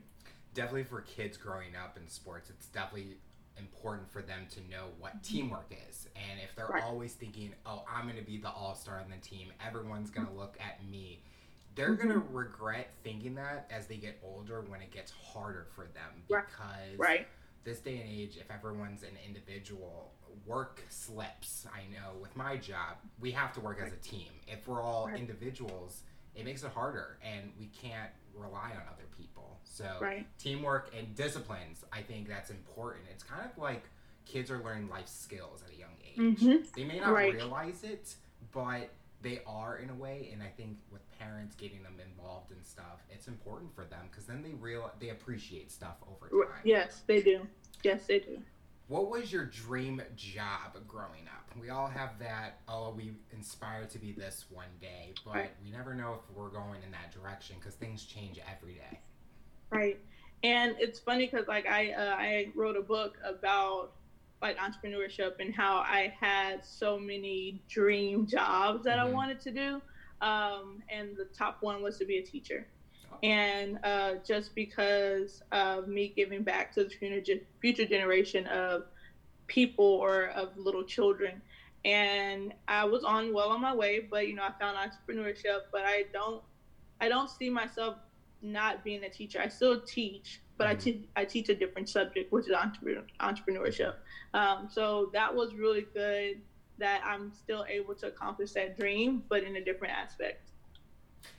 Definitely 0.55 0.84
for 0.84 1.02
kids 1.02 1.37
growing 1.37 1.76
up 1.76 1.96
in 1.96 2.08
sports, 2.08 2.50
it's 2.50 2.67
definitely 2.67 3.17
important 3.58 4.11
for 4.11 4.23
them 4.23 4.46
to 4.50 4.61
know 4.70 4.87
what 4.99 5.17
mm-hmm. 5.17 5.37
teamwork 5.37 5.73
is. 5.88 6.08
And 6.17 6.40
if 6.43 6.55
they're 6.56 6.67
right. 6.67 6.82
always 6.82 7.14
thinking, 7.14 7.55
oh, 7.64 7.84
I'm 7.90 8.05
going 8.05 8.19
to 8.19 8.25
be 8.25 8.38
the 8.38 8.50
all 8.50 8.75
star 8.75 9.00
on 9.00 9.11
the 9.11 9.17
team, 9.26 9.49
everyone's 9.67 10.11
going 10.11 10.26
to 10.26 10.32
look 10.32 10.56
at 10.61 10.87
me. 10.88 11.20
They're 11.75 11.90
mm-hmm. 11.90 12.08
going 12.08 12.20
to 12.20 12.26
regret 12.32 12.90
thinking 13.05 13.34
that 13.34 13.70
as 13.70 13.87
they 13.87 13.96
get 13.96 14.19
older 14.25 14.62
when 14.62 14.81
it 14.81 14.90
gets 14.90 15.12
harder 15.12 15.67
for 15.75 15.82
them 15.82 16.23
because 16.26 16.99
right. 16.99 17.26
This 17.67 17.81
day 17.81 17.99
and 17.99 18.09
age, 18.09 18.39
if 18.41 18.51
everyone's 18.51 19.03
an 19.03 19.19
individual, 19.27 20.13
work 20.47 20.83
slips. 20.89 21.67
I 21.75 21.81
know 21.93 22.17
with 22.23 22.35
my 22.37 22.57
job, 22.57 22.97
we 23.21 23.33
have 23.33 23.53
to 23.55 23.61
work 23.61 23.81
as 23.85 23.93
a 23.93 23.97
team. 23.97 24.31
If 24.47 24.67
we're 24.67 24.83
all 24.83 25.09
right. 25.09 25.19
individuals, 25.19 26.03
it 26.35 26.45
makes 26.45 26.63
it 26.63 26.71
harder 26.71 27.19
and 27.23 27.53
we 27.59 27.67
can't 27.67 28.11
rely 28.35 28.71
on 28.71 28.83
other 28.89 29.07
people. 29.19 29.59
So, 29.65 29.85
right. 30.01 30.27
teamwork 30.39 30.93
and 30.97 31.15
disciplines, 31.15 31.85
I 31.93 32.01
think 32.01 32.29
that's 32.29 32.51
important. 32.51 33.05
It's 33.11 33.25
kind 33.25 33.43
of 33.45 33.59
like 33.61 33.83
kids 34.25 34.51
are 34.51 34.62
learning 34.62 34.89
life 34.89 35.09
skills 35.09 35.62
at 35.67 35.75
a 35.75 35.79
young 35.79 35.91
age. 36.03 36.41
Mm-hmm. 36.41 36.69
They 36.75 36.85
may 36.85 37.01
not 37.01 37.12
right. 37.12 37.35
realize 37.35 37.83
it, 37.83 38.15
but 38.53 38.91
they 39.23 39.41
are 39.47 39.79
in 39.79 39.91
a 39.91 39.95
way 39.95 40.31
and 40.33 40.43
i 40.43 40.49
think 40.57 40.77
with 40.91 41.03
parents 41.19 41.55
getting 41.55 41.83
them 41.83 41.95
involved 42.01 42.51
in 42.51 42.63
stuff 42.65 43.05
it's 43.11 43.29
important 43.29 43.75
for 43.75 43.85
them 43.85 44.07
because 44.11 44.25
then 44.25 44.43
they 44.43 44.53
real 44.61 44.91
they 45.01 45.11
appreciate 45.11 45.71
stuff 45.71 45.97
over 46.09 46.29
time 46.45 46.61
yes 46.65 47.03
they 47.07 47.21
do 47.21 47.47
yes 47.83 48.07
they 48.07 48.19
do 48.19 48.39
what 48.89 49.11
was 49.11 49.33
your 49.33 49.47
dream 49.47 50.01
job 50.15 50.77
growing 50.87 51.27
up? 51.27 51.59
We 51.61 51.71
all 51.71 51.89
have 51.89 52.19
that, 52.21 52.61
oh, 52.69 52.95
we 52.97 53.15
inspire 53.33 53.85
to 53.87 53.99
be 53.99 54.13
this 54.13 54.45
one 54.49 54.69
day, 54.81 55.13
but 55.25 55.35
right. 55.35 55.51
we 55.65 55.71
never 55.71 55.93
know 55.93 56.15
if 56.15 56.37
we're 56.37 56.51
going 56.51 56.83
in 56.85 56.93
that 56.93 57.13
direction 57.13 57.57
because 57.59 57.75
things 57.75 58.05
change 58.05 58.39
every 58.49 58.75
day. 58.75 59.01
Right. 59.71 59.99
And 60.45 60.77
it's 60.79 61.01
funny 61.01 61.27
because, 61.27 61.49
like, 61.49 61.67
I, 61.67 61.93
uh, 61.93 62.15
I 62.17 62.53
wrote 62.55 62.77
a 62.77 62.83
book 62.83 63.19
about 63.25 63.93
like 64.43 64.59
entrepreneurship 64.59 65.41
and 65.41 65.55
how 65.55 65.79
I 65.79 66.15
had 66.21 66.65
so 66.65 66.99
many 66.99 67.62
dream 67.69 68.27
jobs 68.27 68.85
that 68.85 68.99
mm-hmm. 68.99 69.09
I 69.09 69.11
wanted 69.11 69.41
to 69.41 69.51
do. 69.51 69.83
Um, 70.21 70.83
and 70.89 71.17
the 71.17 71.27
top 71.37 71.59
one 71.61 71.83
was 71.83 71.99
to 71.99 72.05
be 72.05 72.19
a 72.19 72.23
teacher. 72.23 72.67
And 73.23 73.79
uh, 73.83 74.15
just 74.27 74.55
because 74.55 75.43
of 75.53 75.89
me 75.89 76.13
giving 76.15 76.43
back 76.43 76.73
to 76.75 76.85
the 76.85 76.91
future, 76.91 77.87
generation 77.87 78.47
of 78.47 78.85
people 79.47 79.85
or 79.85 80.27
of 80.29 80.57
little 80.57 80.85
children. 80.85 81.40
And 81.85 82.52
i 82.67 82.85
was 82.85 83.05
on 83.05 83.33
well 83.33 83.50
on 83.50 83.61
my 83.61 83.73
way 83.73 84.00
but 84.00 84.26
you 84.26 84.35
know 84.35 84.43
i 84.43 84.50
found 84.59 84.76
entrepreneurship 84.76 85.67
but 85.71 85.83
i 85.85 86.05
don't 86.12 86.43
i 87.00 87.09
don't 87.09 87.31
see 87.31 87.49
myself 87.49 87.95
not 88.43 88.85
being 88.85 89.05
a 89.05 89.11
teacher. 89.11 89.40
I 89.40 89.49
still 89.49 89.81
teach 89.81 90.40
but 90.59 90.67
mm-hmm. 90.69 90.76
I, 90.76 90.81
te- 90.81 91.09
I 91.17 91.25
teach 91.25 91.49
a 91.49 91.55
different 91.55 91.88
subject 91.88 92.33
which 92.33 92.47
is 92.47 92.55
entrepreneurship. 93.21 93.95
Um, 94.35 94.69
so 94.71 95.11
that 95.12 95.35
was 95.35 95.55
really 95.55 95.87
good 95.95 96.40
that 96.78 97.02
i'm 97.04 97.33
still 97.33 97.64
able 97.68 97.95
to 97.95 98.06
accomplish 98.06 98.52
that 98.52 98.78
dream 98.78 99.23
but 99.28 99.42
in 99.42 99.56
a 99.56 99.64
different 99.64 99.95
aspect 99.95 100.50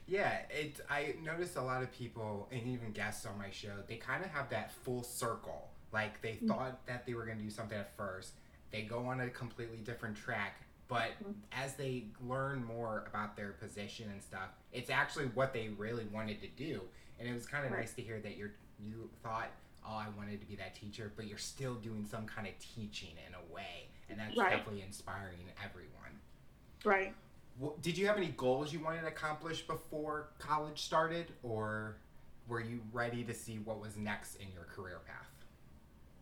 yeah, 0.06 0.38
it. 0.50 0.80
I 0.88 1.14
noticed 1.22 1.56
a 1.56 1.62
lot 1.62 1.82
of 1.82 1.92
people 1.92 2.48
and 2.50 2.66
even 2.66 2.92
guests 2.92 3.26
on 3.26 3.38
my 3.38 3.50
show. 3.50 3.74
They 3.86 3.96
kind 3.96 4.24
of 4.24 4.30
have 4.30 4.48
that 4.50 4.72
full 4.72 5.02
circle. 5.02 5.68
Like 5.92 6.20
they 6.22 6.32
mm-hmm. 6.32 6.48
thought 6.48 6.86
that 6.86 7.06
they 7.06 7.14
were 7.14 7.24
going 7.24 7.38
to 7.38 7.44
do 7.44 7.50
something 7.50 7.78
at 7.78 7.94
first. 7.96 8.32
They 8.70 8.82
go 8.82 9.06
on 9.06 9.20
a 9.20 9.28
completely 9.28 9.78
different 9.78 10.16
track, 10.16 10.62
but 10.88 11.10
mm-hmm. 11.22 11.32
as 11.52 11.74
they 11.74 12.04
learn 12.26 12.64
more 12.64 13.04
about 13.06 13.36
their 13.36 13.52
position 13.52 14.10
and 14.10 14.22
stuff, 14.22 14.48
it's 14.72 14.90
actually 14.90 15.26
what 15.26 15.52
they 15.52 15.68
really 15.76 16.06
wanted 16.12 16.40
to 16.42 16.48
do. 16.48 16.80
And 17.18 17.28
it 17.28 17.34
was 17.34 17.46
kind 17.46 17.64
of 17.64 17.72
right. 17.72 17.80
nice 17.80 17.92
to 17.94 18.02
hear 18.02 18.20
that 18.20 18.36
you're 18.36 18.52
you 18.80 19.10
thought, 19.22 19.48
oh, 19.84 19.94
I 19.94 20.06
wanted 20.16 20.40
to 20.40 20.46
be 20.46 20.54
that 20.56 20.74
teacher, 20.74 21.10
but 21.16 21.26
you're 21.26 21.36
still 21.36 21.74
doing 21.74 22.06
some 22.08 22.26
kind 22.26 22.46
of 22.46 22.54
teaching 22.60 23.10
in 23.26 23.34
a 23.34 23.54
way, 23.54 23.87
and 24.10 24.18
that's 24.18 24.36
right. 24.36 24.50
definitely 24.50 24.82
inspiring 24.82 25.38
everyone. 25.64 25.94
Right 26.84 27.14
did 27.82 27.98
you 27.98 28.06
have 28.06 28.16
any 28.16 28.28
goals 28.36 28.72
you 28.72 28.80
wanted 28.80 29.00
to 29.02 29.08
accomplish 29.08 29.62
before 29.62 30.28
college 30.38 30.82
started, 30.82 31.32
or 31.42 31.96
were 32.46 32.60
you 32.60 32.80
ready 32.92 33.24
to 33.24 33.34
see 33.34 33.58
what 33.58 33.80
was 33.80 33.96
next 33.96 34.36
in 34.36 34.46
your 34.54 34.64
career 34.64 35.00
path? 35.06 35.26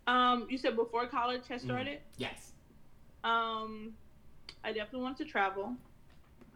Um, 0.07 0.47
you 0.49 0.57
said 0.57 0.77
before 0.77 1.07
college 1.07 1.43
had 1.49 1.59
mm-hmm. 1.59 1.67
started. 1.67 1.99
Mm, 1.99 2.19
yes. 2.19 2.53
Um, 3.25 3.93
I 4.65 4.73
definitely 4.73 5.03
wanted 5.03 5.27
to 5.27 5.31
travel. 5.31 5.77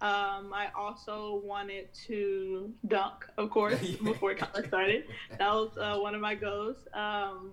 Um, 0.02 0.54
I 0.54 0.68
also 0.74 1.42
wanted 1.44 1.92
to 2.06 2.72
dunk, 2.88 3.26
of 3.36 3.50
course, 3.50 3.78
before 4.04 4.34
college 4.34 4.68
started. 4.68 5.04
That 5.38 5.52
was 5.52 5.76
uh, 5.78 5.98
one 5.98 6.14
of 6.14 6.22
my 6.22 6.34
goals. 6.34 6.76
Um, 6.94 7.50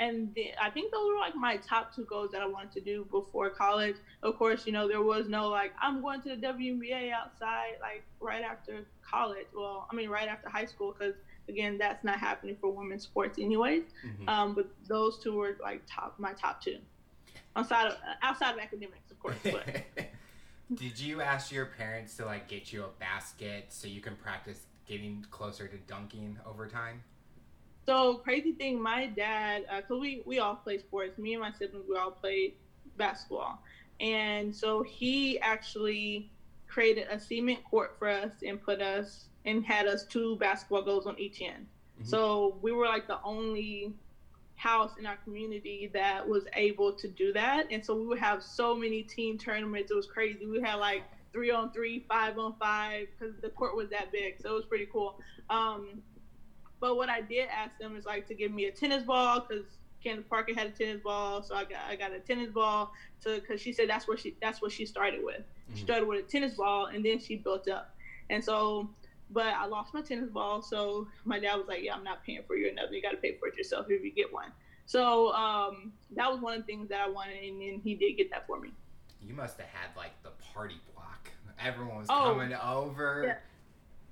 and 0.00 0.34
the, 0.34 0.50
I 0.60 0.70
think 0.70 0.90
those 0.90 1.06
were 1.06 1.18
like 1.18 1.36
my 1.36 1.58
top 1.58 1.94
two 1.94 2.04
goals 2.06 2.30
that 2.32 2.40
I 2.40 2.46
wanted 2.46 2.72
to 2.72 2.80
do 2.80 3.06
before 3.10 3.50
college. 3.50 3.96
Of 4.22 4.36
course, 4.36 4.66
you 4.66 4.72
know 4.72 4.88
there 4.88 5.02
was 5.02 5.28
no 5.28 5.48
like 5.48 5.72
I'm 5.80 6.00
going 6.00 6.22
to 6.22 6.30
the 6.30 6.36
WNBA 6.36 7.12
outside 7.12 7.74
like 7.82 8.02
right 8.18 8.42
after 8.42 8.86
college. 9.08 9.46
Well, 9.54 9.86
I 9.90 9.94
mean 9.94 10.08
right 10.08 10.26
after 10.26 10.48
high 10.48 10.64
school 10.64 10.96
because 10.98 11.14
again 11.48 11.76
that's 11.76 12.02
not 12.02 12.18
happening 12.18 12.56
for 12.58 12.70
women's 12.70 13.02
sports 13.02 13.38
anyways. 13.38 13.84
Mm-hmm. 14.04 14.28
Um, 14.28 14.54
but 14.54 14.68
those 14.88 15.18
two 15.18 15.34
were 15.34 15.58
like 15.62 15.82
top 15.86 16.14
my 16.18 16.32
top 16.32 16.62
two, 16.64 16.78
outside 17.54 17.88
of 17.88 17.96
outside 18.22 18.54
of 18.54 18.58
academics, 18.58 19.10
of 19.10 19.20
course. 19.20 19.36
But. 19.44 19.82
Did 20.72 21.00
you 21.00 21.20
ask 21.20 21.50
your 21.50 21.66
parents 21.66 22.16
to 22.18 22.24
like 22.24 22.46
get 22.46 22.72
you 22.72 22.84
a 22.84 22.88
basket 23.00 23.66
so 23.70 23.88
you 23.88 24.00
can 24.00 24.14
practice 24.14 24.60
getting 24.86 25.26
closer 25.28 25.66
to 25.66 25.76
dunking 25.88 26.38
over 26.46 26.68
time? 26.68 27.02
So 27.86 28.14
crazy 28.16 28.52
thing, 28.52 28.80
my 28.80 29.06
dad, 29.06 29.64
uh, 29.70 29.80
we 29.90 30.22
we 30.24 30.38
all 30.38 30.56
play 30.56 30.78
sports. 30.78 31.18
Me 31.18 31.34
and 31.34 31.40
my 31.40 31.52
siblings, 31.52 31.86
we 31.88 31.96
all 31.96 32.10
played 32.10 32.54
basketball, 32.96 33.62
and 34.00 34.54
so 34.54 34.82
he 34.82 35.38
actually 35.40 36.30
created 36.68 37.08
a 37.10 37.18
cement 37.18 37.64
court 37.64 37.96
for 37.98 38.08
us 38.08 38.30
and 38.46 38.62
put 38.62 38.80
us 38.80 39.24
and 39.44 39.64
had 39.64 39.86
us 39.86 40.04
two 40.04 40.36
basketball 40.36 40.82
goals 40.82 41.06
on 41.06 41.18
each 41.18 41.42
end. 41.42 41.66
Mm-hmm. 41.98 42.08
So 42.08 42.58
we 42.62 42.72
were 42.72 42.86
like 42.86 43.06
the 43.08 43.18
only 43.24 43.92
house 44.54 44.92
in 44.98 45.06
our 45.06 45.16
community 45.24 45.90
that 45.94 46.28
was 46.28 46.44
able 46.54 46.92
to 46.92 47.08
do 47.08 47.32
that. 47.32 47.66
And 47.70 47.84
so 47.84 47.96
we 47.96 48.06
would 48.06 48.18
have 48.18 48.42
so 48.42 48.76
many 48.76 49.02
team 49.02 49.38
tournaments. 49.38 49.90
It 49.90 49.94
was 49.94 50.06
crazy. 50.06 50.46
We 50.46 50.60
had 50.60 50.74
like 50.74 51.02
three 51.32 51.50
on 51.50 51.72
three, 51.72 52.04
five 52.08 52.38
on 52.38 52.54
five, 52.60 53.08
because 53.18 53.34
the 53.40 53.48
court 53.48 53.74
was 53.74 53.88
that 53.88 54.12
big. 54.12 54.40
So 54.40 54.50
it 54.50 54.54
was 54.54 54.66
pretty 54.66 54.86
cool. 54.92 55.18
Um, 55.48 56.02
but 56.80 56.96
what 56.96 57.08
I 57.08 57.20
did 57.20 57.48
ask 57.48 57.78
them 57.78 57.96
is 57.96 58.04
like 58.04 58.26
to 58.28 58.34
give 58.34 58.52
me 58.52 58.66
a 58.66 58.72
tennis 58.72 59.02
ball 59.02 59.44
because 59.46 59.64
Candace 60.02 60.24
Parker 60.28 60.54
had 60.54 60.66
a 60.68 60.70
tennis 60.70 61.02
ball, 61.02 61.42
so 61.42 61.54
I 61.54 61.64
got 61.64 61.80
I 61.88 61.96
got 61.96 62.12
a 62.12 62.20
tennis 62.20 62.50
ball 62.50 62.92
to 63.22 63.40
because 63.40 63.60
she 63.60 63.72
said 63.72 63.88
that's 63.88 64.08
where 64.08 64.16
she 64.16 64.34
that's 64.40 64.62
what 64.62 64.72
she 64.72 64.86
started 64.86 65.20
with. 65.22 65.40
Mm-hmm. 65.40 65.76
She 65.76 65.82
started 65.82 66.08
with 66.08 66.24
a 66.24 66.28
tennis 66.28 66.54
ball 66.54 66.86
and 66.86 67.04
then 67.04 67.18
she 67.20 67.36
built 67.36 67.68
up. 67.68 67.94
And 68.30 68.42
so 68.42 68.90
but 69.32 69.46
I 69.46 69.66
lost 69.66 69.94
my 69.94 70.00
tennis 70.00 70.28
ball, 70.28 70.60
so 70.60 71.06
my 71.24 71.38
dad 71.38 71.56
was 71.56 71.68
like, 71.68 71.82
"Yeah, 71.82 71.94
I'm 71.94 72.04
not 72.04 72.24
paying 72.24 72.42
for 72.46 72.56
you 72.56 72.70
another. 72.70 72.92
You 72.94 73.02
got 73.02 73.12
to 73.12 73.16
pay 73.16 73.36
for 73.36 73.48
it 73.48 73.56
yourself 73.56 73.86
if 73.88 74.02
you 74.02 74.10
get 74.10 74.32
one." 74.32 74.50
So 74.86 75.32
um, 75.34 75.92
that 76.16 76.30
was 76.30 76.40
one 76.40 76.54
of 76.54 76.60
the 76.60 76.66
things 76.66 76.88
that 76.88 77.00
I 77.00 77.08
wanted, 77.08 77.36
and, 77.44 77.60
then 77.60 77.80
he 77.82 77.94
did 77.94 78.16
get 78.16 78.30
that 78.30 78.46
for 78.46 78.58
me. 78.58 78.70
You 79.22 79.34
must 79.34 79.56
have 79.58 79.68
had 79.68 79.96
like 79.96 80.20
the 80.24 80.30
party 80.52 80.80
block. 80.94 81.30
Everyone 81.62 81.98
was 81.98 82.06
oh, 82.10 82.34
coming 82.34 82.52
over. 82.54 83.24
Yeah. 83.26 83.36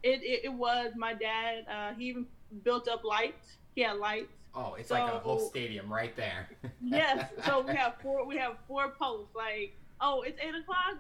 It, 0.03 0.23
it, 0.23 0.45
it 0.45 0.53
was 0.53 0.93
my 0.97 1.15
dad. 1.15 1.67
Uh, 1.71 1.95
he 1.95 2.07
even 2.07 2.27
built 2.65 2.89
up 2.89 3.05
lights. 3.05 3.57
He 3.75 3.83
had 3.83 3.97
lights. 3.97 4.33
Oh, 4.55 4.75
it's 4.75 4.89
so, 4.89 4.95
like 4.95 5.13
a 5.13 5.19
whole 5.19 5.39
stadium 5.39 5.93
right 5.93 6.15
there. 6.17 6.49
yes. 6.83 7.31
So 7.45 7.61
we 7.61 7.75
have 7.75 7.95
four. 8.03 8.27
We 8.27 8.37
have 8.37 8.57
four 8.67 8.91
posts. 8.91 9.35
Like, 9.35 9.75
oh, 10.01 10.23
it's 10.23 10.39
eight 10.41 10.55
o'clock. 10.55 10.97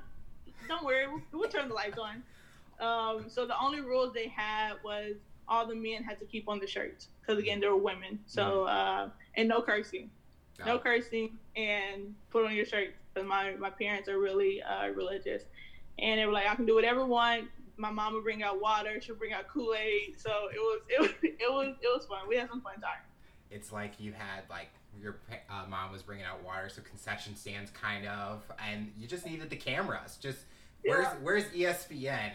Don't 0.68 0.84
worry, 0.84 1.06
we'll, 1.06 1.22
we'll 1.32 1.48
turn 1.48 1.68
the 1.68 1.74
lights 1.74 1.98
on. 1.98 2.22
Um, 2.80 3.24
so 3.28 3.46
the 3.46 3.58
only 3.60 3.80
rules 3.80 4.12
they 4.12 4.28
had 4.28 4.74
was 4.84 5.14
all 5.48 5.66
the 5.66 5.74
men 5.74 6.02
had 6.04 6.18
to 6.20 6.26
keep 6.26 6.48
on 6.48 6.58
the 6.60 6.66
shirts 6.66 7.08
because 7.20 7.38
again 7.38 7.60
they 7.60 7.66
were 7.66 7.76
women. 7.76 8.18
So 8.26 8.64
uh, 8.64 9.08
and 9.36 9.48
no 9.48 9.62
cursing, 9.62 10.10
no. 10.60 10.66
no 10.66 10.78
cursing, 10.78 11.36
and 11.56 12.14
put 12.30 12.44
on 12.44 12.54
your 12.54 12.66
shirt 12.66 12.94
because 13.12 13.28
my 13.28 13.54
my 13.56 13.70
parents 13.70 14.08
are 14.08 14.18
really 14.18 14.62
uh, 14.62 14.88
religious, 14.88 15.42
and 15.98 16.20
they 16.20 16.26
were 16.26 16.32
like, 16.32 16.46
I 16.46 16.54
can 16.54 16.66
do 16.66 16.74
whatever 16.74 17.00
I 17.00 17.04
want. 17.04 17.44
My 17.78 17.90
mom 17.90 18.14
would 18.14 18.24
bring 18.24 18.42
out 18.42 18.60
water. 18.60 19.00
She'll 19.00 19.14
bring 19.14 19.32
out 19.32 19.48
Kool 19.48 19.74
Aid. 19.74 20.18
So 20.18 20.30
it 20.52 20.58
was 20.58 20.80
it 20.88 21.00
was 21.00 21.10
it 21.22 21.50
was 21.50 21.76
it 21.80 21.86
was 21.86 22.06
fun. 22.06 22.28
We 22.28 22.36
had 22.36 22.48
some 22.48 22.60
fun 22.60 22.80
time. 22.80 23.00
It's 23.50 23.72
like 23.72 23.98
you 23.98 24.12
had 24.12 24.42
like 24.50 24.68
your 25.00 25.20
uh, 25.48 25.64
mom 25.68 25.92
was 25.92 26.02
bringing 26.02 26.24
out 26.24 26.42
water, 26.44 26.68
so 26.68 26.82
concession 26.82 27.36
stands 27.36 27.70
kind 27.70 28.06
of, 28.06 28.42
and 28.68 28.92
you 28.98 29.06
just 29.06 29.24
needed 29.24 29.48
the 29.48 29.56
cameras. 29.56 30.18
Just 30.20 30.40
Where's 30.82 31.06
yeah. 31.06 31.14
Where's 31.22 31.44
ESPN? 31.44 32.30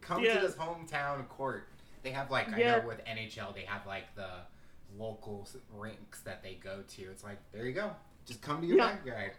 Come 0.00 0.22
yeah. 0.22 0.34
to 0.34 0.46
this 0.46 0.56
hometown 0.56 1.28
court. 1.28 1.68
They 2.02 2.10
have 2.10 2.30
like 2.30 2.48
yeah. 2.56 2.76
I 2.76 2.78
know 2.80 2.86
with 2.86 3.04
NHL 3.04 3.54
they 3.54 3.62
have 3.62 3.86
like 3.86 4.14
the 4.14 4.28
local 4.98 5.48
rinks 5.72 6.20
that 6.20 6.42
they 6.42 6.54
go 6.62 6.82
to. 6.96 7.02
It's 7.02 7.24
like 7.24 7.38
there 7.52 7.66
you 7.66 7.72
go. 7.72 7.90
Just 8.26 8.42
come 8.42 8.60
to 8.60 8.66
your 8.66 8.78
backyard. 8.78 9.32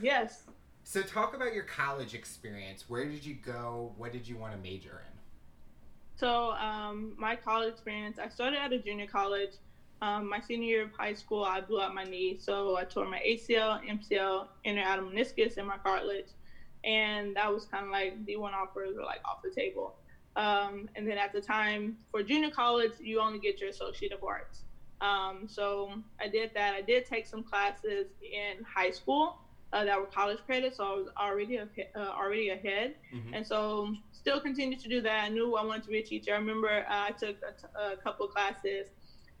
Yes. 0.00 0.44
So 0.88 1.02
talk 1.02 1.36
about 1.36 1.52
your 1.52 1.64
college 1.64 2.14
experience. 2.14 2.86
Where 2.88 3.04
did 3.04 3.22
you 3.22 3.34
go? 3.34 3.92
What 3.98 4.10
did 4.10 4.26
you 4.26 4.38
want 4.38 4.54
to 4.54 4.58
major 4.58 5.02
in? 5.04 5.18
So 6.16 6.52
um, 6.52 7.12
my 7.18 7.36
college 7.36 7.74
experience, 7.74 8.18
I 8.18 8.30
started 8.30 8.58
at 8.58 8.72
a 8.72 8.78
junior 8.78 9.06
college. 9.06 9.50
Um, 10.00 10.30
my 10.30 10.40
senior 10.40 10.66
year 10.66 10.84
of 10.84 10.92
high 10.92 11.12
school, 11.12 11.44
I 11.44 11.60
blew 11.60 11.82
out 11.82 11.94
my 11.94 12.04
knee, 12.04 12.38
so 12.40 12.78
I 12.78 12.84
tore 12.84 13.04
my 13.04 13.18
ACL, 13.18 13.86
MCL, 13.86 14.46
inner 14.64 14.80
outer 14.80 15.02
meniscus, 15.02 15.58
and 15.58 15.66
my 15.66 15.76
cartilage 15.76 16.28
and 16.84 17.36
that 17.36 17.52
was 17.52 17.66
kind 17.66 17.84
of 17.84 17.90
like 17.90 18.24
the 18.24 18.36
one 18.36 18.54
offers 18.54 18.96
were 18.96 19.04
like 19.04 19.20
off 19.26 19.42
the 19.42 19.50
table. 19.50 19.94
Um, 20.36 20.88
and 20.94 21.06
then 21.06 21.18
at 21.18 21.34
the 21.34 21.40
time 21.42 21.98
for 22.10 22.22
junior 22.22 22.50
college, 22.50 22.92
you 22.98 23.20
only 23.20 23.38
get 23.38 23.60
your 23.60 23.68
Associate 23.68 24.12
of 24.12 24.24
Arts. 24.24 24.62
Um, 25.02 25.46
so 25.48 25.92
I 26.18 26.28
did 26.28 26.52
that. 26.54 26.74
I 26.74 26.80
did 26.80 27.04
take 27.04 27.26
some 27.26 27.42
classes 27.42 28.06
in 28.22 28.64
high 28.64 28.90
school 28.90 29.38
uh, 29.72 29.84
that 29.84 29.98
were 29.98 30.06
college 30.06 30.38
credits, 30.46 30.78
so 30.78 30.84
I 30.84 30.94
was 30.96 31.08
already 31.18 31.58
uh, 31.58 31.66
already 31.96 32.50
ahead. 32.50 32.94
Mm-hmm. 33.14 33.34
And 33.34 33.46
so 33.46 33.94
still 34.12 34.40
continued 34.40 34.80
to 34.80 34.88
do 34.88 35.00
that. 35.02 35.24
I 35.24 35.28
knew 35.28 35.56
I 35.56 35.64
wanted 35.64 35.84
to 35.84 35.90
be 35.90 35.98
a 35.98 36.02
teacher. 36.02 36.32
I 36.32 36.38
remember 36.38 36.68
uh, 36.68 36.84
I 36.88 37.10
took 37.10 37.36
a, 37.42 37.52
t- 37.52 37.68
a 37.74 37.96
couple 37.96 38.26
classes, 38.28 38.88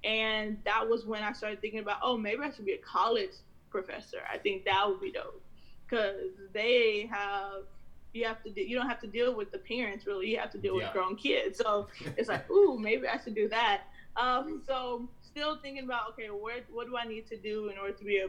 and 0.04 0.58
that 0.64 0.86
was 0.86 1.06
when 1.06 1.22
I 1.22 1.32
started 1.32 1.60
thinking 1.60 1.80
about, 1.80 1.98
oh, 2.02 2.16
maybe 2.16 2.42
I 2.42 2.50
should 2.50 2.66
be 2.66 2.72
a 2.72 2.78
college 2.78 3.32
professor. 3.70 4.18
I 4.32 4.38
think 4.38 4.64
that 4.64 4.86
would 4.86 5.00
be 5.00 5.12
dope 5.12 5.42
because 5.88 6.32
they 6.52 7.08
have 7.10 7.64
you 8.12 8.24
have 8.24 8.42
to 8.42 8.50
do, 8.50 8.62
you 8.62 8.76
don't 8.76 8.88
have 8.88 9.00
to 9.00 9.06
deal 9.06 9.34
with 9.34 9.50
the 9.50 9.58
parents 9.58 10.06
really 10.06 10.28
you 10.28 10.38
have 10.38 10.50
to 10.50 10.58
deal 10.58 10.78
yeah. 10.78 10.84
with 10.84 10.92
grown 10.92 11.14
kids 11.14 11.58
so 11.58 11.86
it's 12.16 12.28
like 12.28 12.50
ooh 12.50 12.78
maybe 12.78 13.06
i 13.06 13.18
should 13.22 13.34
do 13.34 13.48
that 13.48 13.82
um, 14.16 14.62
so 14.66 15.08
still 15.22 15.58
thinking 15.58 15.84
about 15.84 16.08
okay 16.08 16.28
where 16.28 16.60
what 16.72 16.86
do 16.88 16.96
i 16.96 17.04
need 17.04 17.26
to 17.28 17.36
do 17.36 17.68
in 17.68 17.78
order 17.78 17.92
to 17.92 18.04
be 18.04 18.18
a 18.18 18.28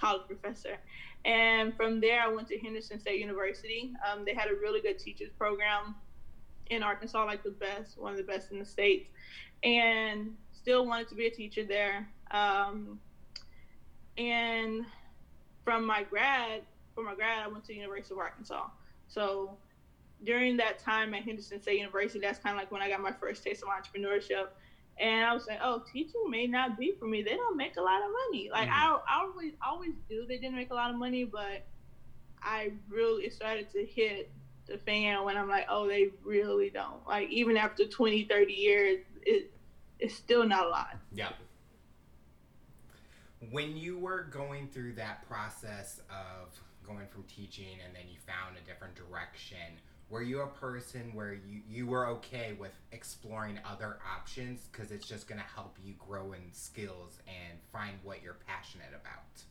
college 0.00 0.26
professor 0.26 0.76
and 1.24 1.76
from 1.76 2.00
there 2.00 2.20
i 2.22 2.28
went 2.28 2.48
to 2.48 2.58
henderson 2.58 2.98
state 2.98 3.20
university 3.20 3.92
um, 4.10 4.24
they 4.24 4.34
had 4.34 4.48
a 4.48 4.54
really 4.54 4.80
good 4.80 4.98
teachers 4.98 5.30
program 5.38 5.94
in 6.68 6.82
arkansas 6.82 7.24
like 7.24 7.42
the 7.42 7.50
best 7.50 7.98
one 7.98 8.12
of 8.12 8.18
the 8.18 8.24
best 8.24 8.50
in 8.52 8.58
the 8.58 8.64
state 8.64 9.10
and 9.62 10.34
still 10.52 10.86
wanted 10.86 11.08
to 11.08 11.14
be 11.14 11.26
a 11.26 11.30
teacher 11.30 11.64
there 11.64 12.08
um, 12.30 12.98
and 14.16 14.84
from 15.64 15.84
my 15.84 16.02
grad 16.02 16.62
for 16.94 17.08
my 17.08 17.14
grad, 17.14 17.44
I 17.44 17.48
went 17.48 17.64
to 17.64 17.68
the 17.68 17.74
University 17.74 18.14
of 18.14 18.18
Arkansas. 18.18 18.66
So 19.08 19.56
during 20.24 20.56
that 20.58 20.78
time 20.78 21.14
at 21.14 21.22
Henderson 21.22 21.60
State 21.60 21.78
University, 21.78 22.20
that's 22.20 22.38
kind 22.38 22.54
of 22.54 22.60
like 22.60 22.70
when 22.70 22.82
I 22.82 22.88
got 22.88 23.00
my 23.00 23.12
first 23.12 23.42
taste 23.42 23.62
of 23.62 23.68
entrepreneurship. 23.68 24.48
And 25.00 25.24
I 25.24 25.32
was 25.32 25.46
like, 25.46 25.60
oh, 25.62 25.82
teaching 25.90 26.20
may 26.28 26.46
not 26.46 26.78
be 26.78 26.92
for 26.98 27.06
me. 27.06 27.22
They 27.22 27.34
don't 27.34 27.56
make 27.56 27.76
a 27.76 27.80
lot 27.80 28.02
of 28.02 28.10
money. 28.28 28.50
Like 28.52 28.68
mm-hmm. 28.68 28.78
I, 28.78 28.98
I 29.08 29.22
always, 29.22 29.52
always 29.66 29.92
do. 30.10 30.26
They 30.28 30.36
didn't 30.36 30.56
make 30.56 30.70
a 30.70 30.74
lot 30.74 30.90
of 30.90 30.96
money, 30.96 31.24
but 31.24 31.64
I 32.42 32.72
really 32.88 33.30
started 33.30 33.70
to 33.72 33.86
hit 33.86 34.30
the 34.66 34.76
fan 34.76 35.24
when 35.24 35.38
I'm 35.38 35.48
like, 35.48 35.66
oh, 35.70 35.88
they 35.88 36.10
really 36.22 36.68
don't. 36.68 37.06
Like 37.06 37.30
even 37.30 37.56
after 37.56 37.86
20, 37.86 38.24
30 38.24 38.52
years, 38.52 38.98
it, 39.22 39.50
it's 39.98 40.14
still 40.14 40.46
not 40.46 40.66
a 40.66 40.68
lot. 40.68 40.98
Yeah. 41.12 41.30
When 43.50 43.76
you 43.76 43.98
were 43.98 44.24
going 44.30 44.68
through 44.68 44.94
that 44.94 45.26
process 45.26 46.00
of 46.10 46.60
going 46.86 47.06
from 47.10 47.22
teaching 47.22 47.78
and 47.84 47.94
then 47.94 48.02
you 48.08 48.18
found 48.26 48.56
a 48.62 48.68
different 48.68 48.94
direction 48.94 49.78
were 50.10 50.22
you 50.22 50.40
a 50.40 50.46
person 50.46 51.12
where 51.14 51.32
you, 51.32 51.60
you 51.68 51.86
were 51.86 52.06
okay 52.08 52.54
with 52.58 52.72
exploring 52.90 53.58
other 53.64 53.98
options? 54.16 54.68
Because 54.70 54.90
it's 54.90 55.06
just 55.06 55.28
going 55.28 55.40
to 55.40 55.46
help 55.54 55.76
you 55.82 55.94
grow 55.98 56.32
in 56.32 56.52
skills 56.52 57.20
and 57.28 57.58
find 57.72 57.92
what 58.02 58.22
you're 58.22 58.38
passionate 58.46 58.90
about. 58.90 59.44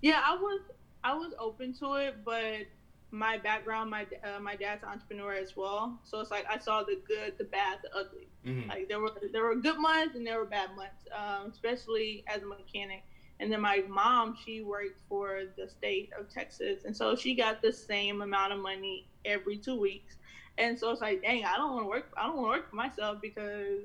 Yeah 0.00 0.22
i 0.24 0.34
was 0.34 0.60
i 1.04 1.12
was 1.12 1.32
open 1.38 1.74
to 1.74 1.94
it 1.94 2.16
but 2.24 2.66
my 3.10 3.36
background 3.38 3.90
my 3.90 4.06
uh, 4.24 4.40
my 4.40 4.54
dad's 4.56 4.82
an 4.82 4.90
entrepreneur 4.90 5.32
as 5.32 5.56
well. 5.56 5.98
So 6.04 6.20
it's 6.20 6.30
like 6.30 6.46
i 6.48 6.58
saw 6.58 6.82
the 6.84 6.98
good 7.06 7.36
the 7.36 7.44
bad 7.44 7.78
the 7.82 7.98
ugly. 7.98 8.28
Mm-hmm. 8.46 8.70
like 8.70 8.88
there 8.88 9.00
were 9.00 9.12
there 9.32 9.42
were 9.42 9.56
good 9.56 9.78
months 9.78 10.14
and 10.14 10.26
there 10.26 10.38
were 10.38 10.46
bad 10.46 10.70
months 10.76 11.06
um, 11.14 11.50
especially 11.50 12.24
as 12.28 12.42
a 12.42 12.46
mechanic. 12.46 13.02
And 13.40 13.50
then 13.50 13.62
my 13.62 13.82
mom, 13.88 14.36
she 14.44 14.60
worked 14.60 15.00
for 15.08 15.44
the 15.56 15.66
state 15.66 16.10
of 16.18 16.28
Texas. 16.28 16.84
And 16.84 16.94
so 16.94 17.16
she 17.16 17.34
got 17.34 17.62
the 17.62 17.72
same 17.72 18.20
amount 18.20 18.52
of 18.52 18.58
money 18.58 19.06
every 19.24 19.56
two 19.56 19.78
weeks. 19.78 20.16
And 20.58 20.78
so 20.78 20.90
it's 20.90 21.00
like, 21.00 21.22
dang, 21.22 21.44
I 21.44 21.56
don't 21.56 21.72
want 21.72 21.84
to 21.84 21.88
work. 21.88 22.12
I 22.16 22.26
don't 22.26 22.36
want 22.36 22.46
to 22.46 22.50
work 22.60 22.70
for 22.70 22.76
myself 22.76 23.18
because 23.22 23.82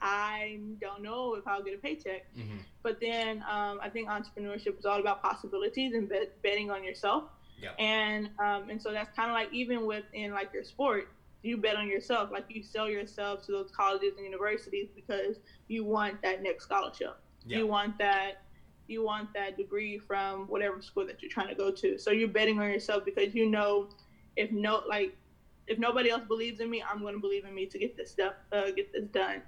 I 0.00 0.58
don't 0.80 1.02
know 1.02 1.34
if 1.34 1.46
I'll 1.46 1.62
get 1.62 1.74
a 1.74 1.78
paycheck. 1.78 2.26
Mm-hmm. 2.36 2.58
But 2.82 3.00
then 3.00 3.44
um, 3.50 3.80
I 3.82 3.88
think 3.90 4.08
entrepreneurship 4.08 4.78
is 4.78 4.84
all 4.84 5.00
about 5.00 5.22
possibilities 5.22 5.94
and 5.94 6.08
bet- 6.08 6.40
betting 6.42 6.70
on 6.70 6.84
yourself. 6.84 7.24
Yep. 7.60 7.76
And 7.78 8.30
um, 8.38 8.68
and 8.68 8.80
so 8.80 8.92
that's 8.92 9.14
kind 9.16 9.30
of 9.30 9.34
like 9.34 9.52
even 9.52 9.86
within 9.86 10.32
like 10.32 10.52
your 10.52 10.64
sport, 10.64 11.08
you 11.42 11.56
bet 11.56 11.76
on 11.76 11.88
yourself. 11.88 12.30
Like 12.30 12.44
you 12.48 12.62
sell 12.62 12.88
yourself 12.88 13.44
to 13.46 13.52
those 13.52 13.70
colleges 13.70 14.12
and 14.16 14.24
universities 14.26 14.88
because 14.94 15.36
you 15.68 15.84
want 15.84 16.20
that 16.22 16.42
next 16.42 16.64
scholarship. 16.64 17.16
Yep. 17.46 17.58
You 17.58 17.66
want 17.66 17.98
that 17.98 18.42
you 18.86 19.02
want 19.02 19.32
that 19.32 19.56
degree 19.56 19.98
from 19.98 20.46
whatever 20.48 20.82
school 20.82 21.06
that 21.06 21.22
you're 21.22 21.30
trying 21.30 21.48
to 21.48 21.54
go 21.54 21.70
to. 21.70 21.98
So 21.98 22.10
you're 22.10 22.28
betting 22.28 22.60
on 22.60 22.68
yourself 22.68 23.04
because 23.04 23.34
you 23.34 23.48
know 23.48 23.88
if 24.36 24.50
no 24.50 24.82
like 24.88 25.16
if 25.66 25.78
nobody 25.78 26.10
else 26.10 26.22
believes 26.26 26.60
in 26.60 26.68
me, 26.68 26.82
I'm 26.88 27.00
going 27.00 27.14
to 27.14 27.20
believe 27.20 27.44
in 27.44 27.54
me 27.54 27.66
to 27.66 27.78
get 27.78 27.96
this 27.96 28.10
stuff 28.10 28.34
uh, 28.52 28.70
get 28.70 28.92
this 28.92 29.04
done. 29.12 29.42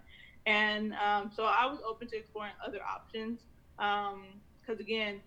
And 0.46 0.94
um, 0.94 1.30
so 1.34 1.44
I 1.44 1.66
was 1.66 1.78
open 1.86 2.08
to 2.08 2.16
exploring 2.16 2.52
other 2.64 2.80
options 2.82 3.40
because 3.76 4.14
um, 4.68 4.80
again, 4.80 5.20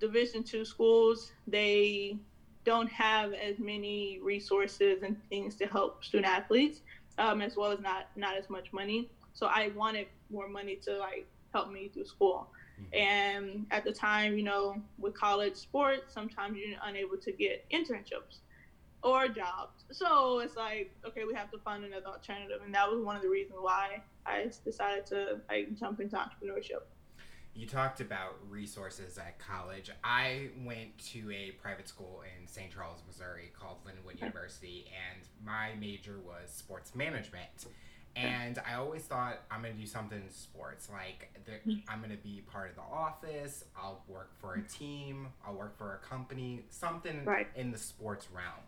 Division 0.00 0.42
two 0.42 0.64
schools 0.64 1.32
they 1.46 2.18
don't 2.64 2.90
have 2.90 3.32
as 3.34 3.58
many 3.58 4.18
resources 4.22 5.02
and 5.02 5.16
things 5.28 5.54
to 5.56 5.66
help 5.66 6.04
student 6.04 6.26
athletes, 6.32 6.80
um, 7.18 7.40
as 7.40 7.56
well 7.56 7.70
as 7.70 7.80
not 7.80 8.08
not 8.16 8.36
as 8.36 8.50
much 8.50 8.72
money. 8.72 9.08
So 9.34 9.46
I 9.46 9.70
wanted 9.74 10.06
more 10.30 10.48
money 10.48 10.76
to 10.84 10.98
like 10.98 11.26
help 11.52 11.70
me 11.70 11.88
through 11.88 12.06
school. 12.06 12.48
Mm-hmm. 12.80 12.94
And 12.96 13.66
at 13.70 13.84
the 13.84 13.92
time, 13.92 14.36
you 14.36 14.42
know, 14.42 14.82
with 14.98 15.14
college 15.14 15.54
sports, 15.54 16.12
sometimes 16.12 16.58
you're 16.58 16.78
unable 16.82 17.16
to 17.18 17.32
get 17.32 17.64
internships 17.70 18.40
or 19.04 19.28
jobs. 19.28 19.84
So 19.92 20.40
it's 20.40 20.56
like, 20.56 20.90
okay, 21.06 21.24
we 21.24 21.34
have 21.34 21.50
to 21.52 21.58
find 21.58 21.84
another 21.84 22.06
alternative. 22.06 22.60
And 22.64 22.74
that 22.74 22.90
was 22.90 23.04
one 23.04 23.14
of 23.14 23.22
the 23.22 23.28
reasons 23.28 23.58
why 23.60 24.02
I 24.26 24.50
decided 24.64 25.06
to 25.06 25.40
like 25.48 25.78
jump 25.78 26.00
into 26.00 26.16
entrepreneurship. 26.16 26.82
You 27.54 27.68
talked 27.68 28.00
about 28.00 28.36
resources 28.48 29.16
at 29.16 29.38
college. 29.38 29.90
I 30.02 30.48
went 30.64 30.98
to 31.12 31.30
a 31.30 31.52
private 31.62 31.86
school 31.86 32.22
in 32.24 32.48
St. 32.48 32.72
Charles, 32.72 33.00
Missouri 33.06 33.52
called 33.56 33.76
Lindenwood 33.84 34.20
University, 34.20 34.86
and 34.88 35.22
my 35.46 35.78
major 35.78 36.18
was 36.18 36.50
sports 36.50 36.96
management. 36.96 37.66
And 38.16 38.60
I 38.68 38.74
always 38.74 39.02
thought 39.02 39.40
I'm 39.50 39.62
gonna 39.62 39.74
do 39.74 39.86
something 39.86 40.20
in 40.20 40.30
sports. 40.30 40.88
Like 40.90 41.30
hmm. 41.64 41.74
I'm 41.88 42.00
gonna 42.00 42.16
be 42.16 42.42
part 42.50 42.70
of 42.70 42.76
the 42.76 42.82
office. 42.82 43.64
I'll 43.76 44.02
work 44.08 44.30
for 44.40 44.54
a 44.54 44.62
team. 44.62 45.28
I'll 45.46 45.54
work 45.54 45.76
for 45.76 45.94
a 45.94 46.06
company. 46.08 46.64
Something 46.70 47.24
right. 47.24 47.48
in 47.54 47.70
the 47.70 47.78
sports 47.78 48.28
realm. 48.32 48.62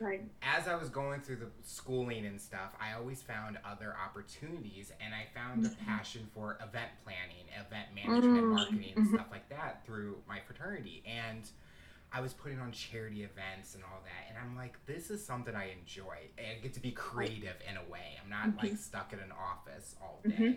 Right. 0.00 0.22
As 0.42 0.68
I 0.68 0.76
was 0.76 0.88
going 0.88 1.20
through 1.20 1.36
the 1.36 1.48
schooling 1.62 2.26
and 2.26 2.40
stuff, 2.40 2.74
I 2.80 2.96
always 2.96 3.22
found 3.22 3.58
other 3.64 3.94
opportunities, 4.04 4.92
and 5.00 5.12
I 5.14 5.26
found 5.34 5.64
a 5.64 5.68
mm-hmm. 5.68 5.84
passion 5.84 6.28
for 6.34 6.58
event 6.62 6.90
planning, 7.04 7.46
event 7.54 7.88
management, 7.94 8.36
mm-hmm. 8.36 8.54
marketing, 8.54 8.92
and 8.96 9.06
mm-hmm. 9.06 9.14
stuff 9.14 9.26
like 9.30 9.48
that 9.48 9.84
through 9.84 10.18
my 10.28 10.38
fraternity. 10.46 11.02
And 11.06 11.50
I 12.12 12.20
was 12.20 12.32
putting 12.32 12.58
on 12.58 12.72
charity 12.72 13.22
events 13.22 13.74
and 13.74 13.84
all 13.84 14.00
that, 14.04 14.28
and 14.28 14.38
I'm 14.38 14.56
like, 14.56 14.78
this 14.86 15.10
is 15.10 15.24
something 15.24 15.54
I 15.54 15.70
enjoy. 15.78 16.16
I 16.38 16.60
get 16.62 16.74
to 16.74 16.80
be 16.80 16.92
creative 16.92 17.56
in 17.68 17.76
a 17.76 17.90
way. 17.90 18.18
I'm 18.22 18.30
not 18.30 18.48
mm-hmm. 18.48 18.68
like 18.68 18.78
stuck 18.78 19.12
in 19.12 19.18
an 19.18 19.32
office 19.32 19.96
all 20.00 20.20
day. 20.24 20.30
Mm-hmm. 20.30 20.52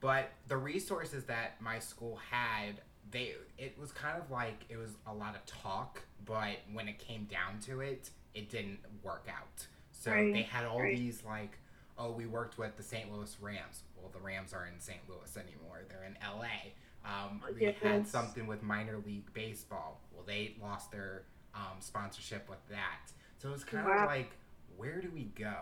But 0.00 0.30
the 0.48 0.56
resources 0.56 1.24
that 1.24 1.60
my 1.60 1.78
school 1.78 2.18
had, 2.30 2.80
they 3.10 3.34
it 3.58 3.76
was 3.78 3.92
kind 3.92 4.20
of 4.20 4.30
like 4.30 4.64
it 4.68 4.76
was 4.76 4.92
a 5.06 5.12
lot 5.12 5.34
of 5.34 5.44
talk, 5.46 6.02
but 6.24 6.56
when 6.72 6.88
it 6.88 6.98
came 6.98 7.24
down 7.24 7.60
to 7.66 7.80
it, 7.80 8.10
it 8.34 8.50
didn't 8.50 8.78
work 9.02 9.26
out. 9.28 9.66
So 9.92 10.10
right. 10.10 10.32
they 10.32 10.42
had 10.42 10.64
all 10.64 10.80
right. 10.80 10.96
these 10.96 11.22
like, 11.24 11.58
oh, 11.98 12.10
we 12.12 12.26
worked 12.26 12.58
with 12.58 12.76
the 12.76 12.82
St. 12.82 13.12
Louis 13.12 13.36
Rams. 13.40 13.82
Well, 13.96 14.10
the 14.12 14.20
Rams 14.20 14.52
aren't 14.52 14.74
in 14.74 14.80
St. 14.80 15.00
Louis 15.08 15.36
anymore; 15.36 15.82
they're 15.88 16.04
in 16.04 16.16
L.A. 16.22 16.72
Um, 17.04 17.42
we 17.54 17.66
yes. 17.66 17.76
had 17.82 18.06
something 18.06 18.46
with 18.46 18.62
minor 18.62 18.98
league 19.04 19.32
baseball. 19.32 20.00
Well, 20.12 20.24
they 20.26 20.56
lost 20.62 20.90
their 20.90 21.22
um, 21.54 21.80
sponsorship 21.80 22.48
with 22.48 22.66
that. 22.68 23.12
So 23.38 23.48
it 23.48 23.52
was 23.52 23.64
kind 23.64 23.86
wow. 23.86 24.04
of 24.04 24.06
like, 24.06 24.32
where 24.76 25.00
do 25.00 25.10
we 25.14 25.24
go? 25.34 25.54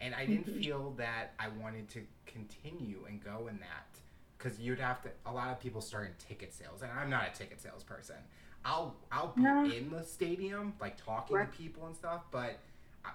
And 0.00 0.14
I 0.14 0.26
didn't 0.26 0.46
mm-hmm. 0.46 0.60
feel 0.60 0.94
that 0.98 1.32
I 1.38 1.48
wanted 1.60 1.88
to 1.90 2.02
continue 2.26 3.04
and 3.08 3.22
go 3.22 3.48
in 3.48 3.58
that 3.58 3.98
because 4.36 4.60
you'd 4.60 4.80
have 4.80 5.02
to. 5.02 5.08
A 5.26 5.32
lot 5.32 5.50
of 5.50 5.60
people 5.60 5.80
start 5.80 6.06
in 6.06 6.12
ticket 6.28 6.52
sales, 6.52 6.82
and 6.82 6.90
I'm 6.92 7.10
not 7.10 7.28
a 7.32 7.36
ticket 7.36 7.60
sales 7.60 7.82
person. 7.82 8.16
I'll 8.64 8.96
I'll 9.12 9.32
be 9.36 9.42
no. 9.42 9.64
in 9.64 9.90
the 9.90 10.02
stadium, 10.02 10.74
like 10.80 11.02
talking 11.02 11.36
right. 11.36 11.50
to 11.50 11.58
people 11.58 11.86
and 11.86 11.94
stuff, 11.94 12.22
but 12.30 12.58
I, 13.04 13.10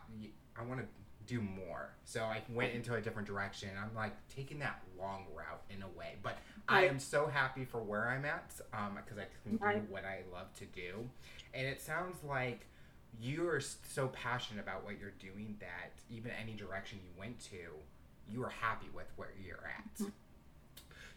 I 0.58 0.64
want 0.64 0.82
to 0.82 0.88
do 1.26 1.42
more. 1.42 1.90
So 2.06 2.24
I 2.24 2.42
went 2.50 2.74
into 2.74 2.96
a 2.96 3.02
different 3.02 3.28
direction. 3.28 3.70
I'm 3.82 3.96
like 3.96 4.14
taking 4.36 4.60
that 4.60 4.82
long 5.00 5.26
route 5.36 5.62
in 5.70 5.84
a 5.84 5.88
way, 5.98 6.16
but 6.24 6.38
I 6.68 6.86
am 6.86 7.00
so 7.00 7.28
happy 7.28 7.66
for 7.66 7.80
where 7.82 8.10
I'm 8.10 8.26
at 8.26 8.50
because 8.50 9.18
um, 9.18 9.24
I 9.60 9.74
can 9.74 9.82
do 9.82 9.86
what 9.92 10.06
I 10.06 10.22
love 10.34 10.54
to 10.56 10.66
do. 10.66 11.08
And 11.54 11.68
it 11.68 11.82
sounds 11.82 12.18
like 12.24 12.66
you 13.20 13.48
are 13.48 13.62
so 13.62 14.08
passionate 14.08 14.62
about 14.62 14.84
what 14.84 15.00
you're 15.00 15.14
doing 15.20 15.56
that 15.60 15.94
even 16.10 16.32
any 16.42 16.54
direction 16.54 17.00
you 17.04 17.12
went 17.20 17.40
to, 17.52 17.58
you 18.28 18.44
are 18.44 18.50
happy 18.50 18.88
with 18.94 19.08
where 19.16 19.34
you're 19.46 19.58
at. 19.58 19.96
Mm-hmm. 19.96 20.10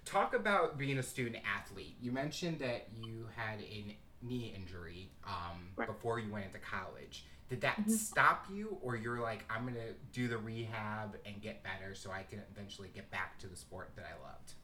Talk 0.04 0.34
about 0.34 0.78
being 0.78 0.98
a 0.98 1.02
student 1.02 1.36
athlete. 1.58 1.96
You 2.02 2.12
mentioned 2.12 2.58
that 2.58 2.88
you 3.00 3.28
had 3.36 3.60
a 3.60 3.96
knee 4.22 4.52
injury 4.56 5.10
um, 5.26 5.68
right. 5.76 5.88
before 5.88 6.18
you 6.18 6.32
went 6.32 6.46
into 6.46 6.58
college. 6.58 7.24
Did 7.48 7.60
that 7.60 7.80
mm-hmm. 7.80 7.90
stop 7.90 8.46
you, 8.52 8.78
or 8.80 8.96
you're 8.96 9.20
like, 9.20 9.44
I'm 9.50 9.66
gonna 9.66 9.92
do 10.12 10.26
the 10.26 10.38
rehab 10.38 11.16
and 11.26 11.40
get 11.42 11.62
better 11.62 11.94
so 11.94 12.10
I 12.10 12.22
can 12.22 12.40
eventually 12.50 12.88
get 12.94 13.10
back 13.10 13.38
to 13.40 13.46
the 13.46 13.56
sport 13.56 13.90
that 13.96 14.06
I 14.06 14.26
loved? 14.26 14.54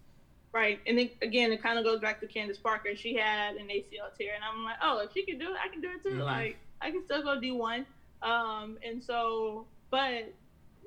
Right. 0.52 0.80
And 0.86 0.96
then, 0.96 1.10
again, 1.20 1.52
it 1.52 1.62
kind 1.62 1.78
of 1.78 1.84
goes 1.84 2.00
back 2.00 2.20
to 2.20 2.26
Candace 2.26 2.56
Parker. 2.56 2.96
She 2.96 3.14
had 3.14 3.56
an 3.56 3.66
ACL 3.66 4.16
tear, 4.16 4.34
and 4.34 4.42
I'm 4.42 4.64
like, 4.64 4.76
oh, 4.82 5.00
if 5.04 5.12
she 5.12 5.22
can 5.24 5.38
do 5.38 5.50
it, 5.50 5.56
I 5.62 5.68
can 5.68 5.80
do 5.80 5.90
it 5.90 6.02
too. 6.02 6.16
Mm-hmm. 6.16 6.22
Like, 6.22 6.56
I 6.80 6.90
can 6.90 7.04
still 7.04 7.22
go 7.22 7.38
D1. 7.38 7.84
Um, 8.22 8.78
and 8.82 9.02
so, 9.02 9.66
but 9.90 10.32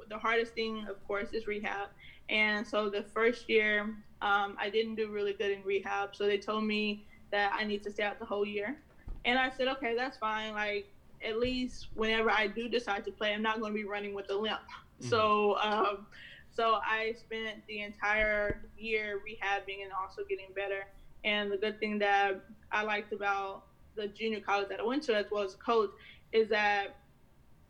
the 0.09 0.17
hardest 0.17 0.53
thing, 0.53 0.87
of 0.89 1.05
course, 1.07 1.29
is 1.33 1.47
rehab. 1.47 1.89
And 2.29 2.65
so 2.65 2.89
the 2.89 3.03
first 3.13 3.49
year, 3.49 3.81
um, 4.21 4.55
I 4.59 4.69
didn't 4.71 4.95
do 4.95 5.09
really 5.09 5.33
good 5.33 5.51
in 5.51 5.63
rehab. 5.63 6.15
So 6.15 6.25
they 6.25 6.37
told 6.37 6.63
me 6.63 7.05
that 7.31 7.53
I 7.57 7.63
need 7.63 7.83
to 7.83 7.91
stay 7.91 8.03
out 8.03 8.19
the 8.19 8.25
whole 8.25 8.45
year. 8.45 8.77
And 9.25 9.37
I 9.37 9.51
said, 9.55 9.67
okay, 9.67 9.95
that's 9.95 10.17
fine. 10.17 10.53
Like, 10.53 10.91
at 11.25 11.39
least 11.39 11.87
whenever 11.93 12.29
I 12.29 12.47
do 12.47 12.67
decide 12.67 13.05
to 13.05 13.11
play, 13.11 13.33
I'm 13.33 13.41
not 13.41 13.59
going 13.59 13.71
to 13.71 13.77
be 13.77 13.85
running 13.85 14.13
with 14.13 14.29
a 14.31 14.35
limp. 14.35 14.59
Mm-hmm. 15.01 15.09
So, 15.09 15.57
um, 15.59 16.07
so 16.51 16.79
I 16.83 17.13
spent 17.19 17.65
the 17.67 17.81
entire 17.81 18.61
year 18.77 19.19
rehabbing 19.19 19.83
and 19.83 19.91
also 19.99 20.23
getting 20.27 20.47
better. 20.55 20.85
And 21.23 21.51
the 21.51 21.57
good 21.57 21.79
thing 21.79 21.99
that 21.99 22.41
I 22.71 22.83
liked 22.83 23.13
about 23.13 23.63
the 23.95 24.07
junior 24.07 24.39
college 24.39 24.69
that 24.69 24.79
I 24.79 24.83
went 24.83 25.03
to, 25.03 25.15
as 25.15 25.25
well 25.31 25.43
as 25.43 25.53
the 25.53 25.59
coach, 25.59 25.91
is 26.31 26.49
that 26.49 26.95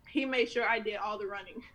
he 0.08 0.24
made 0.24 0.50
sure 0.50 0.64
I 0.68 0.78
did 0.78 0.96
all 0.96 1.18
the 1.18 1.26
running. 1.26 1.62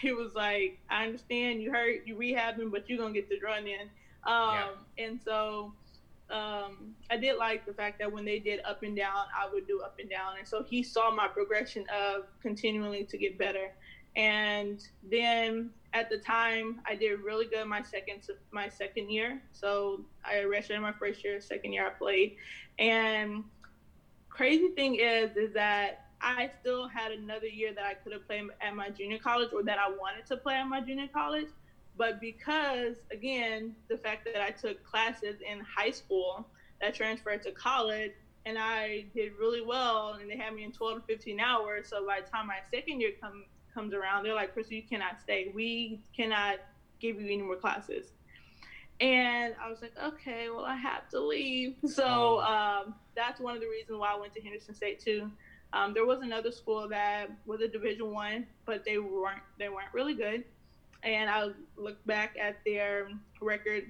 He 0.00 0.12
was 0.12 0.34
like, 0.34 0.80
"I 0.90 1.04
understand 1.04 1.62
you 1.62 1.70
hurt, 1.70 2.04
you 2.04 2.16
rehabbing, 2.16 2.72
but 2.72 2.90
you're 2.90 2.98
gonna 2.98 3.14
get 3.14 3.28
the 3.28 3.38
run 3.38 3.68
in." 3.68 3.82
Um, 4.24 4.54
yeah. 4.54 4.70
And 4.98 5.20
so 5.24 5.72
um, 6.30 6.94
I 7.10 7.16
did 7.16 7.36
like 7.36 7.66
the 7.66 7.74
fact 7.74 7.98
that 7.98 8.10
when 8.10 8.24
they 8.24 8.38
did 8.38 8.60
up 8.64 8.82
and 8.82 8.96
down, 8.96 9.26
I 9.38 9.48
would 9.52 9.66
do 9.66 9.82
up 9.82 9.98
and 9.98 10.08
down, 10.08 10.38
and 10.38 10.48
so 10.48 10.62
he 10.62 10.82
saw 10.82 11.10
my 11.10 11.28
progression 11.28 11.84
of 11.94 12.24
continually 12.40 13.04
to 13.04 13.18
get 13.18 13.38
better. 13.38 13.72
And 14.16 14.86
then 15.10 15.70
at 15.92 16.08
the 16.08 16.18
time, 16.18 16.80
I 16.86 16.94
did 16.94 17.20
really 17.20 17.46
good 17.46 17.66
my 17.66 17.82
second 17.82 18.22
my 18.52 18.68
second 18.68 19.10
year. 19.10 19.42
So 19.52 20.04
I 20.24 20.34
redshirted 20.34 20.80
my 20.80 20.92
first 20.92 21.24
year, 21.24 21.40
second 21.40 21.72
year 21.72 21.86
I 21.86 21.90
played. 21.90 22.36
And 22.78 23.44
crazy 24.28 24.68
thing 24.68 24.96
is, 24.96 25.36
is 25.36 25.52
that 25.54 26.06
I 26.20 26.50
still 26.60 26.88
had 26.88 27.12
another 27.12 27.46
year 27.46 27.74
that 27.74 27.84
I 27.84 27.94
could 27.94 28.12
have 28.12 28.26
played 28.26 28.44
at 28.60 28.74
my 28.74 28.88
junior 28.90 29.18
college, 29.18 29.52
or 29.52 29.62
that 29.64 29.78
I 29.78 29.90
wanted 29.90 30.26
to 30.26 30.36
play 30.36 30.54
at 30.54 30.64
my 30.64 30.80
junior 30.80 31.08
college. 31.12 31.48
But 31.96 32.20
because 32.20 32.96
again, 33.12 33.74
the 33.88 33.96
fact 33.96 34.26
that 34.32 34.42
I 34.42 34.50
took 34.50 34.84
classes 34.84 35.36
in 35.40 35.60
high 35.60 35.90
school 35.90 36.48
that 36.80 36.94
transferred 36.94 37.42
to 37.44 37.52
college, 37.52 38.12
and 38.46 38.58
I 38.58 39.06
did 39.14 39.32
really 39.38 39.62
well, 39.62 40.18
and 40.20 40.30
they 40.30 40.36
had 40.36 40.54
me 40.54 40.64
in 40.64 40.72
12 40.72 41.06
to 41.06 41.06
15 41.06 41.40
hours. 41.40 41.88
So 41.88 42.06
by 42.06 42.20
the 42.20 42.28
time 42.28 42.46
my 42.46 42.58
second 42.70 43.00
year 43.00 43.12
come 43.20 43.44
comes 43.72 43.92
around, 43.92 44.24
they're 44.24 44.34
like, 44.34 44.54
Crystal, 44.54 44.76
you 44.76 44.82
cannot 44.82 45.20
stay. 45.20 45.50
We 45.54 46.00
cannot 46.14 46.58
give 47.00 47.20
you 47.20 47.26
any 47.26 47.42
more 47.42 47.56
classes. 47.56 48.12
And 49.00 49.54
I 49.60 49.68
was 49.68 49.82
like, 49.82 49.92
okay, 50.02 50.48
well, 50.50 50.64
I 50.64 50.76
have 50.76 51.08
to 51.10 51.20
leave. 51.20 51.76
So 51.86 52.04
oh. 52.06 52.84
um, 52.86 52.94
that's 53.16 53.40
one 53.40 53.54
of 53.54 53.60
the 53.60 53.68
reasons 53.68 53.98
why 53.98 54.12
I 54.12 54.18
went 54.18 54.34
to 54.34 54.40
Henderson 54.40 54.74
State 54.74 55.00
too. 55.00 55.30
Um, 55.72 55.92
there 55.92 56.06
was 56.06 56.20
another 56.22 56.52
school 56.52 56.88
that 56.88 57.30
was 57.46 57.60
a 57.60 57.66
Division 57.66 58.12
One, 58.12 58.46
but 58.64 58.84
they 58.84 58.98
weren't 58.98 59.42
they 59.58 59.68
weren't 59.68 59.92
really 59.92 60.14
good. 60.14 60.44
And 61.04 61.28
I 61.28 61.50
look 61.76 62.04
back 62.06 62.36
at 62.40 62.56
their 62.64 63.08
record 63.40 63.84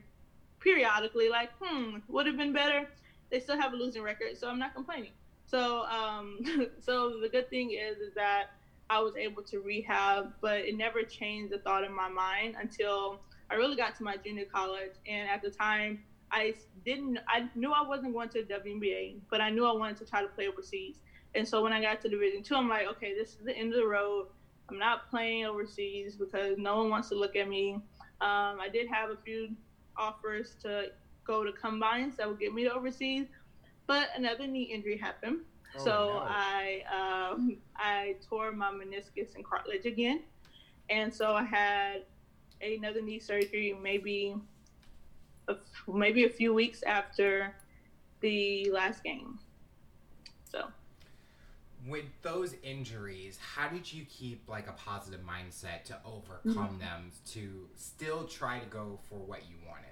periodically, 0.61 1.29
like, 1.29 1.51
hmm, 1.61 1.99
would 2.09 2.27
have 2.27 2.37
been 2.37 2.53
better. 2.53 2.89
They 3.31 3.41
still 3.41 3.59
have 3.61 3.73
a 3.73 3.77
losing 3.77 4.03
record, 4.03 4.37
so 4.37 4.49
I'm 4.49 4.59
not 4.59 4.75
complaining. 4.75 5.13
So, 5.47 5.85
um, 5.85 6.41
so 6.81 7.21
the 7.21 7.29
good 7.29 7.49
thing 7.51 7.71
is, 7.71 7.99
is 7.99 8.15
that 8.15 8.47
I 8.91 9.01
was 9.01 9.17
able 9.17 9.43
to 9.45 9.61
rehab, 9.61 10.33
but 10.41 10.61
it 10.61 10.77
never 10.77 11.03
changed 11.03 11.53
the 11.53 11.59
thought 11.59 11.85
in 11.85 11.95
my 11.95 12.09
mind 12.09 12.57
until 12.61 13.21
I 13.51 13.55
really 13.55 13.77
got 13.77 13.97
to 13.97 14.03
my 14.03 14.17
junior 14.17 14.45
college. 14.45 14.93
And 15.07 15.29
at 15.29 15.43
the 15.43 15.51
time, 15.51 16.01
I 16.31 16.55
didn't, 16.85 17.19
I 17.29 17.49
knew 17.55 17.73
I 17.73 17.87
wasn't 17.87 18.13
going 18.13 18.29
to 18.31 18.43
the 18.43 18.55
WNBA, 18.55 19.21
but 19.31 19.41
I 19.41 19.51
knew 19.51 19.67
I 19.67 19.73
wanted 19.73 19.97
to 19.99 20.05
try 20.05 20.23
to 20.23 20.29
play 20.29 20.49
overseas. 20.49 20.97
And 21.35 21.47
so 21.47 21.63
when 21.63 21.73
I 21.73 21.81
got 21.81 22.01
to 22.03 22.09
Division 22.09 22.43
two, 22.43 22.57
I'm 22.57 22.69
like, 22.69 22.87
okay, 22.89 23.15
this 23.15 23.31
is 23.31 23.45
the 23.45 23.57
end 23.57 23.73
of 23.73 23.81
the 23.81 23.87
road. 23.87 24.27
I'm 24.69 24.79
not 24.79 25.11
playing 25.11 25.45
overseas 25.45 26.17
because 26.17 26.57
no 26.59 26.77
one 26.79 26.91
wants 26.91 27.09
to 27.11 27.15
look 27.15 27.37
at 27.37 27.49
me. 27.49 27.75
Um, 28.21 28.61
I 28.61 28.69
did 28.73 28.89
have 28.89 29.11
a 29.11 29.17
few 29.17 29.51
offers 29.97 30.57
to 30.63 30.87
go 31.25 31.45
to 31.45 31.53
combines 31.53 32.17
that 32.17 32.29
would 32.29 32.41
get 32.41 32.55
me 32.55 32.65
to 32.65 32.73
overseas, 32.73 33.27
but 33.87 34.09
another 34.17 34.47
knee 34.47 34.63
injury 34.63 34.97
happened. 34.97 35.41
Oh, 35.77 35.85
so 35.85 35.91
no. 35.91 36.25
I 36.27 36.83
um, 37.33 37.59
I 37.77 38.17
tore 38.29 38.53
my 38.53 38.71
meniscus 38.71 39.35
and 39.35 39.45
cartilage 39.45 39.87
again, 39.87 40.23
and 40.89 41.13
so 41.13 41.35
I 41.35 41.43
had 41.43 42.05
another 42.63 43.03
knee 43.03 43.19
surgery 43.19 43.77
maybe 43.83 44.37
a, 45.49 45.57
maybe 45.89 46.25
a 46.25 46.31
few 46.31 46.55
weeks 46.55 46.83
after 46.83 47.55
the 48.21 48.71
last 48.73 49.03
game. 49.03 49.39
So 50.45 50.69
with 51.87 52.05
those 52.23 52.55
injuries, 52.63 53.39
how 53.39 53.69
did 53.69 53.93
you 53.93 54.05
keep 54.07 54.49
like 54.49 54.69
a 54.69 54.73
positive 54.73 55.21
mindset 55.21 55.85
to 55.85 55.99
overcome 56.05 56.69
mm-hmm. 56.69 56.79
them 56.79 57.11
to 57.33 57.69
still 57.77 58.25
try 58.25 58.59
to 58.59 58.67
go 58.67 58.99
for 59.09 59.17
what 59.17 59.43
you 59.49 59.57
wanted? 59.67 59.85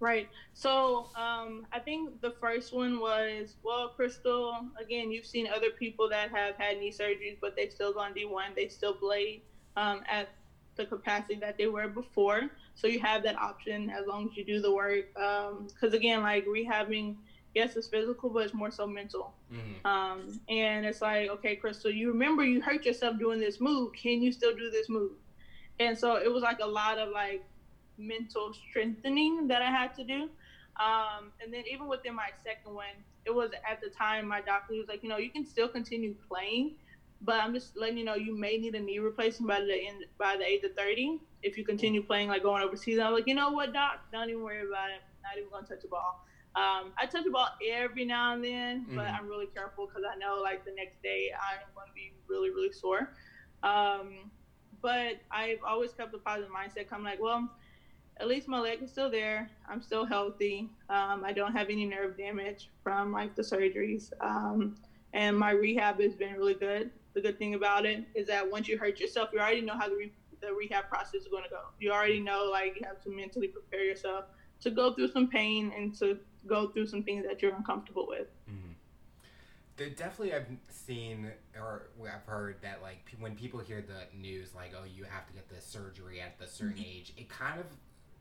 Right. 0.00 0.28
So 0.54 1.08
um, 1.16 1.66
I 1.72 1.80
think 1.80 2.20
the 2.20 2.30
first 2.40 2.72
one 2.72 3.00
was 3.00 3.56
well, 3.64 3.88
Crystal. 3.88 4.56
Again, 4.80 5.10
you've 5.10 5.26
seen 5.26 5.48
other 5.48 5.70
people 5.70 6.08
that 6.08 6.30
have 6.30 6.54
had 6.56 6.78
knee 6.78 6.92
surgeries, 6.92 7.36
but 7.40 7.56
they've 7.56 7.72
still 7.72 7.92
gone 7.92 8.14
D1. 8.14 8.54
They 8.54 8.68
still 8.68 8.94
blade 8.94 9.42
um, 9.76 10.02
at 10.08 10.28
the 10.76 10.86
capacity 10.86 11.34
that 11.36 11.58
they 11.58 11.66
were 11.66 11.88
before. 11.88 12.42
So 12.76 12.86
you 12.86 13.00
have 13.00 13.24
that 13.24 13.36
option 13.36 13.90
as 13.90 14.06
long 14.06 14.28
as 14.30 14.36
you 14.36 14.44
do 14.44 14.60
the 14.60 14.72
work. 14.72 15.12
Because 15.14 15.92
um, 15.92 15.94
again, 15.94 16.22
like 16.22 16.46
rehabbing, 16.46 17.16
yes, 17.54 17.76
it's 17.76 17.88
physical, 17.88 18.30
but 18.30 18.44
it's 18.44 18.54
more 18.54 18.70
so 18.70 18.86
mental. 18.86 19.34
Mm-hmm. 19.52 19.86
Um, 19.86 20.40
and 20.48 20.86
it's 20.86 21.00
like, 21.00 21.28
okay, 21.30 21.56
Crystal, 21.56 21.90
you 21.90 22.08
remember 22.08 22.44
you 22.44 22.60
hurt 22.60 22.84
yourself 22.84 23.18
doing 23.18 23.40
this 23.40 23.60
move. 23.60 23.92
Can 23.94 24.22
you 24.22 24.32
still 24.32 24.54
do 24.54 24.70
this 24.70 24.88
move? 24.88 25.12
And 25.80 25.96
so 25.96 26.16
it 26.16 26.32
was 26.32 26.42
like 26.42 26.58
a 26.60 26.66
lot 26.66 26.98
of 26.98 27.10
like 27.10 27.44
mental 27.96 28.52
strengthening 28.52 29.48
that 29.48 29.62
I 29.62 29.70
had 29.70 29.94
to 29.96 30.04
do. 30.04 30.28
Um, 30.78 31.32
and 31.42 31.52
then 31.52 31.64
even 31.70 31.88
within 31.88 32.14
my 32.14 32.28
second 32.44 32.74
one, 32.74 32.86
it 33.24 33.34
was 33.34 33.50
at 33.68 33.80
the 33.80 33.90
time 33.90 34.26
my 34.26 34.40
doctor 34.40 34.74
was 34.74 34.88
like, 34.88 35.02
you 35.02 35.08
know, 35.08 35.18
you 35.18 35.30
can 35.30 35.44
still 35.44 35.68
continue 35.68 36.14
playing, 36.28 36.74
but 37.20 37.42
I'm 37.42 37.52
just 37.52 37.76
letting 37.76 37.98
you 37.98 38.04
know 38.04 38.14
you 38.14 38.36
may 38.36 38.56
need 38.56 38.74
a 38.74 38.80
knee 38.80 39.00
replacement 39.00 39.48
by 39.48 39.60
the 39.60 39.74
end 39.74 40.04
by 40.18 40.36
the 40.36 40.46
age 40.46 40.62
of 40.62 40.74
30 40.74 41.20
if 41.42 41.58
you 41.58 41.64
continue 41.64 42.02
playing 42.02 42.28
like 42.28 42.42
going 42.42 42.62
overseas. 42.62 42.98
I'm 42.98 43.12
like, 43.12 43.26
you 43.26 43.34
know 43.34 43.50
what, 43.50 43.72
doc, 43.72 44.00
don't 44.12 44.30
even 44.30 44.42
worry 44.42 44.66
about 44.66 44.90
it. 44.90 45.02
Not 45.22 45.36
even 45.36 45.50
gonna 45.50 45.66
touch 45.66 45.82
the 45.82 45.88
ball. 45.88 46.24
Um, 46.58 46.90
I 46.98 47.06
touch 47.06 47.22
the 47.22 47.30
ball 47.30 47.50
every 47.70 48.04
now 48.04 48.34
and 48.34 48.42
then, 48.42 48.84
but 48.88 49.06
mm-hmm. 49.06 49.14
I'm 49.14 49.28
really 49.28 49.46
careful 49.46 49.86
because 49.86 50.02
I 50.02 50.18
know 50.18 50.40
like 50.42 50.64
the 50.64 50.72
next 50.72 51.00
day 51.04 51.30
I'm 51.32 51.64
going 51.72 51.86
to 51.86 51.94
be 51.94 52.12
really 52.26 52.50
really 52.50 52.72
sore. 52.72 53.10
Um, 53.62 54.30
but 54.82 55.20
I've 55.30 55.62
always 55.64 55.92
kept 55.92 56.12
a 56.14 56.18
positive 56.18 56.50
mindset. 56.50 56.86
I'm 56.90 57.04
like, 57.04 57.20
well, 57.22 57.48
at 58.18 58.26
least 58.26 58.48
my 58.48 58.58
leg 58.58 58.82
is 58.82 58.90
still 58.90 59.10
there. 59.10 59.48
I'm 59.68 59.80
still 59.80 60.04
healthy. 60.04 60.68
Um, 60.90 61.22
I 61.24 61.32
don't 61.32 61.52
have 61.52 61.70
any 61.70 61.84
nerve 61.84 62.18
damage 62.18 62.70
from 62.82 63.12
like 63.12 63.36
the 63.36 63.42
surgeries. 63.42 64.12
Um, 64.20 64.76
and 65.12 65.38
my 65.38 65.52
rehab 65.52 66.00
has 66.00 66.14
been 66.14 66.34
really 66.34 66.54
good. 66.54 66.90
The 67.14 67.20
good 67.20 67.38
thing 67.38 67.54
about 67.54 67.86
it 67.86 68.04
is 68.16 68.26
that 68.26 68.50
once 68.50 68.66
you 68.66 68.78
hurt 68.78 68.98
yourself, 68.98 69.30
you 69.32 69.38
already 69.38 69.60
know 69.60 69.76
how 69.78 69.88
the, 69.88 69.94
re- 69.94 70.12
the 70.40 70.52
rehab 70.52 70.88
process 70.88 71.22
is 71.22 71.28
going 71.28 71.44
to 71.44 71.50
go. 71.50 71.60
You 71.78 71.92
already 71.92 72.20
know 72.20 72.48
like 72.50 72.80
you 72.80 72.82
have 72.84 73.00
to 73.04 73.10
mentally 73.10 73.48
prepare 73.48 73.84
yourself 73.84 74.24
to 74.60 74.70
go 74.70 74.92
through 74.92 75.08
some 75.12 75.28
pain 75.28 75.72
and 75.76 75.94
to 75.98 76.18
go 76.46 76.68
through 76.68 76.86
some 76.86 77.02
things 77.02 77.24
that 77.26 77.42
you're 77.42 77.54
uncomfortable 77.54 78.06
with. 78.08 78.28
Mm-hmm. 78.48 78.72
There 79.76 79.90
definitely 79.90 80.34
I've 80.34 80.48
seen 80.68 81.30
or 81.56 81.90
I've 82.02 82.26
heard 82.26 82.56
that 82.62 82.82
like 82.82 83.14
when 83.20 83.36
people 83.36 83.60
hear 83.60 83.80
the 83.80 84.16
news 84.18 84.54
like 84.54 84.72
oh 84.76 84.84
you 84.84 85.04
have 85.04 85.26
to 85.28 85.32
get 85.32 85.48
this 85.48 85.64
surgery 85.64 86.20
at 86.20 86.38
the 86.38 86.46
certain 86.46 86.74
mm-hmm. 86.74 86.98
age, 86.98 87.12
it 87.16 87.28
kind 87.28 87.60
of 87.60 87.66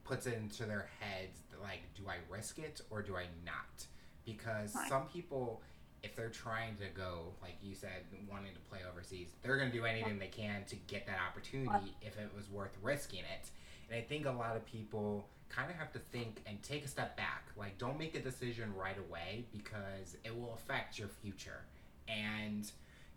puts 0.07 0.25
it 0.25 0.35
into 0.35 0.63
their 0.63 0.87
heads 0.99 1.41
like 1.61 1.81
do 1.95 2.03
i 2.07 2.15
risk 2.33 2.59
it 2.59 2.81
or 2.89 3.01
do 3.01 3.15
i 3.15 3.25
not 3.45 3.85
because 4.25 4.71
Fine. 4.71 4.89
some 4.89 5.05
people 5.07 5.61
if 6.03 6.15
they're 6.15 6.29
trying 6.29 6.75
to 6.75 6.85
go 6.95 7.33
like 7.41 7.55
you 7.61 7.75
said 7.75 8.05
wanting 8.29 8.53
to 8.53 8.59
play 8.69 8.79
overseas 8.89 9.29
they're 9.41 9.57
going 9.57 9.71
to 9.71 9.77
do 9.77 9.85
anything 9.85 10.17
they 10.17 10.27
can 10.27 10.63
to 10.65 10.75
get 10.75 11.05
that 11.07 11.17
opportunity 11.29 11.95
if 12.01 12.17
it 12.17 12.29
was 12.35 12.49
worth 12.49 12.77
risking 12.81 13.19
it 13.19 13.49
and 13.89 13.97
i 13.97 14.01
think 14.01 14.25
a 14.25 14.31
lot 14.31 14.55
of 14.55 14.65
people 14.65 15.27
kind 15.49 15.69
of 15.69 15.77
have 15.77 15.91
to 15.91 15.99
think 16.11 16.41
and 16.45 16.61
take 16.63 16.85
a 16.85 16.87
step 16.87 17.15
back 17.17 17.43
like 17.55 17.77
don't 17.77 17.97
make 17.97 18.15
a 18.15 18.19
decision 18.19 18.73
right 18.75 18.97
away 19.09 19.45
because 19.51 20.17
it 20.23 20.35
will 20.35 20.53
affect 20.53 20.99
your 20.99 21.07
future 21.07 21.61
and 22.07 22.71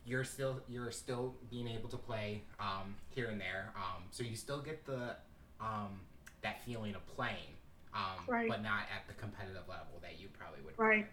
you're 0.07 0.25
still 0.25 0.61
you're 0.69 0.91
still 0.91 1.35
being 1.51 1.69
able 1.69 1.89
to 1.89 1.97
play 1.97 2.43
um, 2.59 2.95
here 3.11 3.27
and 3.27 3.41
there 3.41 3.73
um, 3.77 4.03
so 4.11 4.23
you 4.23 4.37
still 4.37 4.61
get 4.61 4.85
the 4.87 5.17
um, 5.61 6.01
that 6.43 6.65
feeling 6.65 6.95
of 6.95 7.07
playing, 7.07 7.55
um, 7.95 8.25
right. 8.27 8.49
but 8.49 8.63
not 8.63 8.83
at 8.95 9.07
the 9.07 9.15
competitive 9.15 9.69
level 9.69 10.01
that 10.03 10.21
you 10.21 10.29
probably 10.39 10.61
would. 10.65 10.79
Right. 10.79 11.07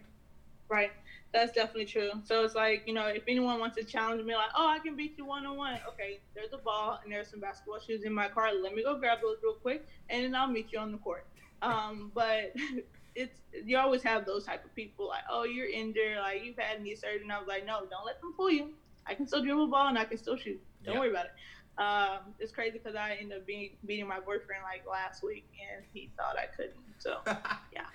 Right. 0.68 0.90
That's 1.32 1.52
definitely 1.52 1.84
true. 1.84 2.10
So 2.24 2.44
it's 2.44 2.54
like, 2.54 2.84
you 2.86 2.94
know, 2.94 3.06
if 3.06 3.22
anyone 3.28 3.60
wants 3.60 3.76
to 3.76 3.84
challenge 3.84 4.24
me, 4.24 4.34
like, 4.34 4.50
oh, 4.56 4.66
I 4.66 4.78
can 4.78 4.96
beat 4.96 5.14
you 5.18 5.26
one 5.26 5.44
on 5.44 5.56
one. 5.56 5.78
Okay, 5.86 6.20
there's 6.34 6.52
a 6.54 6.58
ball 6.58 7.00
and 7.02 7.12
there's 7.12 7.28
some 7.28 7.40
basketball 7.40 7.80
shoes 7.80 8.04
in 8.04 8.14
my 8.14 8.28
car. 8.28 8.50
Let 8.54 8.74
me 8.74 8.82
go 8.82 8.98
grab 8.98 9.18
those 9.20 9.36
real 9.42 9.54
quick 9.54 9.86
and 10.08 10.24
then 10.24 10.34
I'll 10.34 10.48
meet 10.48 10.72
you 10.72 10.78
on 10.78 10.90
the 10.90 10.98
court. 10.98 11.26
Um, 11.60 12.10
but 12.14 12.54
it's 13.14 13.40
you 13.64 13.76
always 13.76 14.02
have 14.02 14.24
those 14.24 14.44
type 14.44 14.64
of 14.64 14.74
people 14.74 15.08
like, 15.08 15.24
oh, 15.30 15.44
you're 15.44 15.68
injured, 15.68 16.16
like 16.18 16.44
you've 16.44 16.58
had 16.58 16.82
knee 16.82 16.94
surgery. 16.94 17.22
And 17.22 17.32
I 17.32 17.38
was 17.38 17.48
like, 17.48 17.66
no, 17.66 17.80
don't 17.90 18.06
let 18.06 18.20
them 18.20 18.32
fool 18.34 18.50
you. 18.50 18.70
I 19.06 19.14
can 19.14 19.26
still 19.26 19.42
dribble 19.42 19.68
ball 19.68 19.88
and 19.88 19.98
I 19.98 20.04
can 20.04 20.18
still 20.18 20.36
shoot. 20.36 20.60
Don't 20.84 20.94
yep. 20.94 21.00
worry 21.00 21.10
about 21.10 21.26
it. 21.26 21.32
Um, 21.78 22.34
it's 22.40 22.52
crazy 22.52 22.78
because 22.78 22.96
I 22.96 23.16
ended 23.20 23.38
up 23.38 23.46
being 23.46 23.70
beating 23.86 24.08
my 24.08 24.18
boyfriend 24.18 24.62
like 24.64 24.84
last 24.90 25.22
week, 25.22 25.44
and 25.72 25.84
he 25.92 26.10
thought 26.16 26.36
I 26.36 26.46
couldn't. 26.46 26.74
So 26.98 27.18
yeah, 27.72 27.86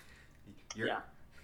you're, 0.75 0.87
yeah. 0.87 0.99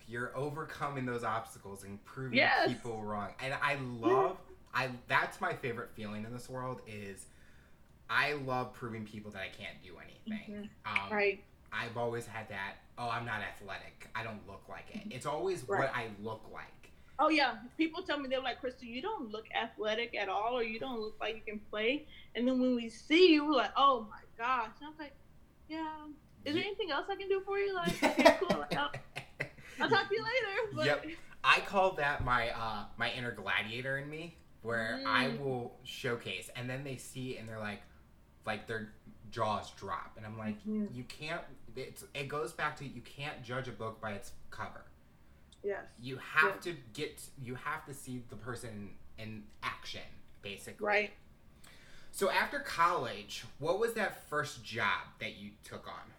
You're 0.09 0.35
overcoming 0.35 1.05
those 1.05 1.23
obstacles 1.23 1.83
and 1.83 2.03
proving 2.03 2.37
yes. 2.37 2.67
people 2.67 3.03
wrong, 3.03 3.29
and 3.39 3.53
I 3.61 3.77
love. 3.99 4.37
I 4.73 4.89
that's 5.07 5.39
my 5.39 5.53
favorite 5.53 5.89
feeling 5.95 6.25
in 6.25 6.33
this 6.33 6.49
world 6.49 6.81
is 6.87 7.27
I 8.09 8.33
love 8.33 8.73
proving 8.73 9.05
people 9.05 9.31
that 9.31 9.41
I 9.41 9.49
can't 9.49 9.81
do 9.83 9.93
anything. 10.03 10.69
Mm-hmm. 10.85 11.05
Um, 11.05 11.11
right. 11.11 11.43
I've 11.71 11.97
always 11.97 12.25
had 12.25 12.49
that. 12.49 12.75
Oh, 12.97 13.09
I'm 13.09 13.25
not 13.25 13.41
athletic. 13.41 14.09
I 14.15 14.23
don't 14.23 14.45
look 14.47 14.63
like 14.67 14.85
it. 14.93 15.01
It's 15.11 15.25
always 15.25 15.63
right. 15.67 15.81
what 15.81 15.95
I 15.95 16.07
look 16.23 16.43
like. 16.51 16.65
Oh 17.19 17.29
yeah, 17.29 17.55
people 17.77 18.01
tell 18.01 18.17
me 18.17 18.29
they're 18.29 18.41
like, 18.41 18.61
Crystal, 18.61 18.87
you 18.87 19.01
don't 19.01 19.29
look 19.29 19.45
athletic 19.53 20.15
at 20.15 20.29
all, 20.29 20.57
or 20.57 20.63
you 20.63 20.79
don't 20.79 20.99
look 20.99 21.17
like 21.19 21.35
you 21.35 21.41
can 21.45 21.59
play. 21.69 22.05
And 22.33 22.47
then 22.47 22.59
when 22.59 22.75
we 22.75 22.89
see 22.89 23.33
you, 23.33 23.45
we're 23.45 23.57
like, 23.57 23.73
oh 23.75 24.07
my 24.09 24.21
gosh. 24.37 24.69
And 24.79 24.89
I'm 24.89 24.97
like, 24.97 25.13
yeah. 25.67 25.87
Is 26.45 26.55
there 26.55 26.63
anything 26.63 26.91
else 26.91 27.07
I 27.09 27.15
can 27.15 27.27
do 27.27 27.41
for 27.45 27.59
you? 27.59 27.75
Like, 27.75 28.03
okay, 28.03 28.37
cool. 28.39 28.59
Like, 28.59 28.73
I'll, 29.79 29.89
talk 29.89 30.09
to 30.09 30.15
you 30.15 30.23
later. 30.23 30.75
But... 30.75 30.85
Yep. 30.85 31.05
I 31.43 31.59
call 31.61 31.93
that 31.93 32.25
my 32.25 32.49
uh, 32.49 32.83
my 32.97 33.11
inner 33.11 33.31
gladiator 33.31 33.97
in 33.97 34.09
me, 34.09 34.35
where 34.61 34.99
mm. 35.01 35.05
I 35.05 35.29
will 35.41 35.73
showcase, 35.83 36.49
and 36.55 36.69
then 36.69 36.83
they 36.83 36.97
see 36.97 37.37
and 37.37 37.47
they're 37.47 37.59
like, 37.59 37.81
like 38.45 38.67
their 38.67 38.93
jaws 39.31 39.71
drop, 39.71 40.13
and 40.17 40.25
I'm 40.25 40.37
like, 40.37 40.59
mm-hmm. 40.59 40.85
you 40.93 41.03
can't. 41.03 41.41
It's, 41.75 42.03
it 42.13 42.27
goes 42.27 42.51
back 42.51 42.75
to 42.77 42.85
you 42.85 43.01
can't 43.01 43.41
judge 43.43 43.67
a 43.67 43.71
book 43.71 44.01
by 44.01 44.11
its 44.11 44.33
cover. 44.49 44.83
Yes. 45.63 45.85
You 46.01 46.17
have 46.17 46.59
to 46.61 46.75
get 46.93 47.21
you 47.41 47.55
have 47.55 47.85
to 47.85 47.93
see 47.93 48.23
the 48.29 48.35
person 48.35 48.89
in 49.17 49.43
action, 49.63 50.01
basically. 50.41 50.85
Right. 50.85 51.11
So 52.11 52.29
after 52.29 52.59
college, 52.59 53.45
what 53.59 53.79
was 53.79 53.93
that 53.93 54.27
first 54.29 54.63
job 54.63 55.07
that 55.19 55.37
you 55.37 55.51
took 55.63 55.87
on? 55.87 56.13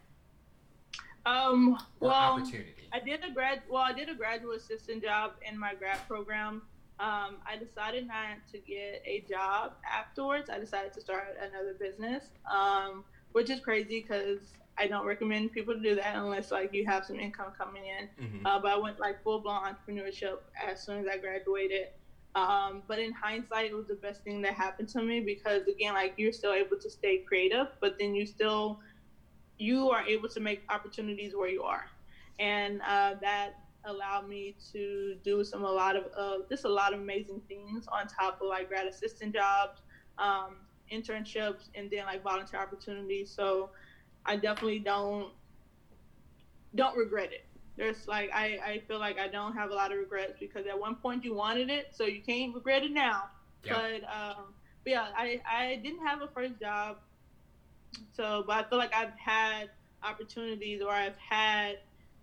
Um, 1.27 1.79
well, 2.01 2.13
opportunity. 2.13 2.75
I 2.93 3.01
did 3.01 3.21
a 3.25 3.33
grad. 3.33 3.63
Well, 3.69 3.83
I 3.83 3.93
did 3.93 4.09
a 4.09 4.15
graduate 4.15 4.59
assistant 4.59 5.03
job 5.03 5.33
in 5.49 5.59
my 5.59 5.75
grad 5.75 5.99
program. 6.09 6.63
Um, 6.99 7.37
I 7.47 7.57
decided 7.59 8.07
not 8.07 8.47
to 8.53 8.59
get 8.59 9.03
a 9.07 9.25
job 9.29 9.73
afterwards. 9.91 10.51
I 10.51 10.59
decided 10.59 10.93
to 10.95 11.01
start 11.01 11.37
another 11.41 11.75
business, 11.79 12.25
um, 12.51 13.05
which 13.33 13.49
is 13.49 13.61
crazy 13.61 14.03
because 14.03 14.41
I 14.77 14.87
don't 14.87 15.07
recommend 15.07 15.53
people 15.53 15.75
to 15.75 15.81
do 15.81 15.95
that 15.95 16.17
unless 16.17 16.51
like 16.51 16.75
you 16.75 16.85
have 16.87 17.07
some 17.07 17.19
income 17.19 17.53
coming 17.57 17.85
in. 17.85 18.25
Mm-hmm. 18.25 18.47
Uh, 18.47 18.59
but 18.61 18.73
I 18.73 18.77
went 18.77 19.01
like 19.01 19.23
full 19.23 19.41
blown 19.41 19.63
entrepreneurship 19.63 20.39
as 20.63 20.83
soon 20.83 21.01
as 21.01 21.07
I 21.07 21.17
graduated. 21.17 21.89
Um, 22.35 22.83
but 22.87 22.99
in 22.99 23.13
hindsight, 23.13 23.71
it 23.71 23.75
was 23.75 23.87
the 23.87 23.95
best 23.95 24.23
thing 24.23 24.41
that 24.43 24.55
happened 24.55 24.89
to 24.91 25.03
me 25.03 25.21
because 25.21 25.67
again, 25.67 25.95
like 25.95 26.15
you're 26.17 26.33
still 26.33 26.53
able 26.53 26.77
to 26.79 26.91
stay 26.91 27.19
creative, 27.19 27.69
but 27.81 27.97
then 27.99 28.15
you 28.15 28.27
still 28.27 28.81
you 29.61 29.91
are 29.91 30.03
able 30.03 30.29
to 30.29 30.41
make 30.41 30.63
opportunities 30.71 31.35
where 31.35 31.49
you 31.49 31.63
are, 31.63 31.85
and 32.39 32.81
uh, 32.83 33.15
that 33.21 33.55
allowed 33.85 34.29
me 34.29 34.55
to 34.73 35.17
do 35.25 35.43
some 35.43 35.65
a 35.65 35.71
lot 35.71 35.97
of 35.97 36.05
uh, 36.17 36.39
just 36.49 36.65
a 36.65 36.69
lot 36.69 36.93
of 36.93 37.01
amazing 37.01 37.41
things 37.49 37.87
on 37.89 38.07
top 38.07 38.41
of 38.41 38.49
like 38.49 38.69
grad 38.69 38.87
assistant 38.87 39.35
jobs, 39.35 39.81
um, 40.19 40.57
internships, 40.93 41.69
and 41.75 41.91
then 41.91 42.05
like 42.07 42.23
volunteer 42.23 42.61
opportunities. 42.61 43.31
So 43.31 43.71
I 44.27 44.37
definitely 44.37 44.81
don't 44.81 45.33
don't 46.75 46.97
regret 46.97 47.33
it. 47.33 47.45
There's 47.77 48.07
like 48.07 48.31
I, 48.35 48.59
I 48.65 48.83
feel 48.87 48.99
like 48.99 49.19
I 49.19 49.29
don't 49.29 49.55
have 49.55 49.71
a 49.71 49.75
lot 49.75 49.93
of 49.93 49.99
regrets 49.99 50.35
because 50.39 50.67
at 50.67 50.79
one 50.79 50.97
point 50.97 51.25
you 51.25 51.35
wanted 51.35 51.71
it, 51.71 51.89
so 51.93 52.05
you 52.05 52.21
can't 52.23 52.55
regret 52.55 52.83
it 52.83 52.93
now. 52.93 53.25
Yeah. 53.65 53.75
But 53.75 54.03
um 54.05 54.55
but 54.85 54.91
yeah, 54.93 55.07
I, 55.17 55.41
I 55.51 55.81
didn't 55.83 56.07
have 56.07 56.23
a 56.23 56.29
first 56.29 56.59
job. 56.61 56.99
So 58.13 58.45
but 58.47 58.65
I 58.65 58.69
feel 58.69 58.79
like 58.79 58.95
I've 58.95 59.15
had 59.19 59.71
opportunities 60.03 60.83
or 60.83 60.91
I've 60.91 61.17
had 61.17 61.79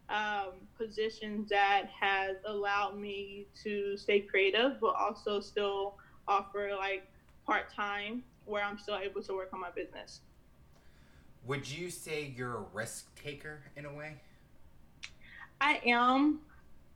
um, 0.10 0.54
positions 0.78 1.50
that 1.50 1.90
has 2.00 2.38
allowed 2.46 2.98
me 2.98 3.48
to 3.64 3.98
stay 3.98 4.22
creative 4.22 4.80
but 4.80 4.96
also 4.96 5.42
still 5.42 5.96
offer 6.28 6.72
like 6.78 7.06
part 7.46 7.74
time 7.74 8.24
where 8.46 8.64
I'm 8.64 8.78
still 8.78 8.98
able 8.98 9.22
to 9.22 9.34
work 9.34 9.50
on 9.54 9.60
my 9.60 9.70
business. 9.70 10.22
Would 11.46 11.70
you 11.70 11.90
say 11.90 12.34
you're 12.36 12.56
a 12.56 12.66
risk 12.74 13.14
taker 13.22 13.60
in 13.76 13.86
a 13.86 13.94
way? 13.94 14.16
I 15.62 15.82
am. 15.86 16.40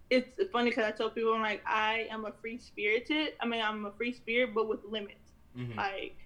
It's 0.10 0.30
funny 0.52 0.70
because 0.70 0.86
I 0.86 0.92
tell 0.92 1.10
people 1.10 1.34
I'm 1.34 1.42
like 1.42 1.64
I 1.66 2.08
am 2.10 2.26
a 2.26 2.32
free 2.32 2.58
spirited. 2.58 3.34
I 3.40 3.46
mean 3.46 3.62
I'm 3.62 3.86
a 3.86 3.92
free 3.92 4.14
spirit, 4.14 4.54
but 4.54 4.68
with 4.68 4.80
limits. 4.86 5.32
Mm-hmm. 5.58 5.78
Like 5.78 6.18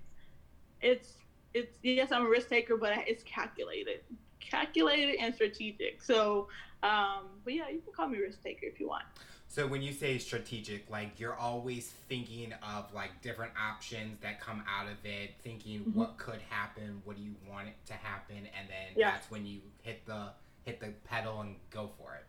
it's 0.81 1.13
it's 1.55 1.77
yes 1.81 2.11
I'm 2.11 2.25
a 2.25 2.29
risk 2.29 2.49
taker, 2.49 2.77
but 2.77 2.93
it's 3.07 3.23
calculated. 3.23 4.01
calculated 4.39 5.15
and 5.19 5.33
strategic. 5.33 6.01
So, 6.03 6.47
um, 6.83 7.27
but 7.43 7.53
yeah, 7.53 7.69
you 7.69 7.79
can 7.79 7.93
call 7.93 8.07
me 8.07 8.19
risk 8.19 8.43
taker 8.43 8.65
if 8.65 8.79
you 8.79 8.87
want. 8.87 9.03
So 9.47 9.65
when 9.65 9.81
you 9.81 9.93
say 9.93 10.17
strategic, 10.17 10.89
like 10.89 11.19
you're 11.19 11.35
always 11.35 11.93
thinking 12.09 12.53
of 12.61 12.93
like 12.93 13.21
different 13.21 13.53
options 13.59 14.19
that 14.21 14.41
come 14.41 14.63
out 14.69 14.87
of 14.87 14.97
it, 15.05 15.31
thinking 15.43 15.81
mm-hmm. 15.81 15.99
what 15.99 16.17
could 16.17 16.41
happen, 16.49 17.01
what 17.05 17.15
do 17.15 17.23
you 17.23 17.35
want 17.49 17.67
it 17.67 17.75
to 17.87 17.93
happen, 17.93 18.35
and 18.37 18.67
then 18.67 18.93
yeah. 18.95 19.11
that's 19.11 19.31
when 19.31 19.45
you 19.45 19.61
hit 19.81 20.05
the 20.05 20.29
hit 20.65 20.79
the 20.79 20.87
pedal 21.07 21.41
and 21.41 21.55
go 21.69 21.89
for 21.97 22.15
it. 22.15 22.25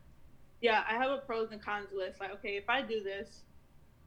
Yeah, 0.61 0.85
I 0.89 0.95
have 0.95 1.11
a 1.11 1.19
pros 1.19 1.51
and 1.53 1.61
cons 1.61 1.89
list. 1.95 2.21
Like, 2.21 2.33
okay, 2.35 2.57
if 2.57 2.69
I 2.69 2.83
do 2.83 3.03
this, 3.03 3.43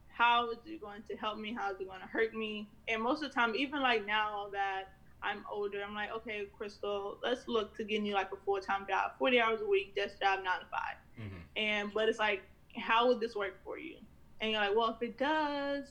how 0.08 0.50
is 0.50 0.58
it 0.66 0.80
going 0.80 1.02
to 1.08 1.16
help 1.16 1.38
me? 1.38 1.52
How 1.52 1.72
is 1.72 1.80
it 1.80 1.88
going 1.88 2.00
to 2.00 2.06
hurt 2.06 2.34
me? 2.34 2.68
And 2.88 3.02
most 3.02 3.22
of 3.22 3.30
the 3.30 3.34
time, 3.34 3.54
even 3.54 3.80
like 3.82 4.06
now 4.06 4.48
that 4.52 4.84
I'm 5.22 5.44
older, 5.50 5.82
I'm 5.86 5.94
like, 5.94 6.12
okay, 6.12 6.46
Crystal, 6.56 7.18
let's 7.22 7.46
look 7.48 7.76
to 7.76 7.84
getting 7.84 8.06
you 8.06 8.14
like 8.14 8.32
a 8.32 8.36
full 8.44 8.60
time 8.60 8.86
job, 8.88 9.12
40 9.18 9.40
hours 9.40 9.60
a 9.60 9.66
week, 9.66 9.94
desk 9.94 10.20
job 10.20 10.40
nine 10.44 10.60
to 10.60 10.66
5 10.66 10.80
mm-hmm. 11.20 11.36
And 11.56 11.92
but 11.92 12.08
it's 12.08 12.18
like 12.18 12.42
how 12.76 13.08
would 13.08 13.20
this 13.20 13.34
work 13.34 13.56
for 13.64 13.78
you? 13.78 13.96
And 14.40 14.52
you're 14.52 14.60
like, 14.60 14.76
well, 14.76 14.96
if 15.00 15.02
it 15.02 15.18
does, 15.18 15.84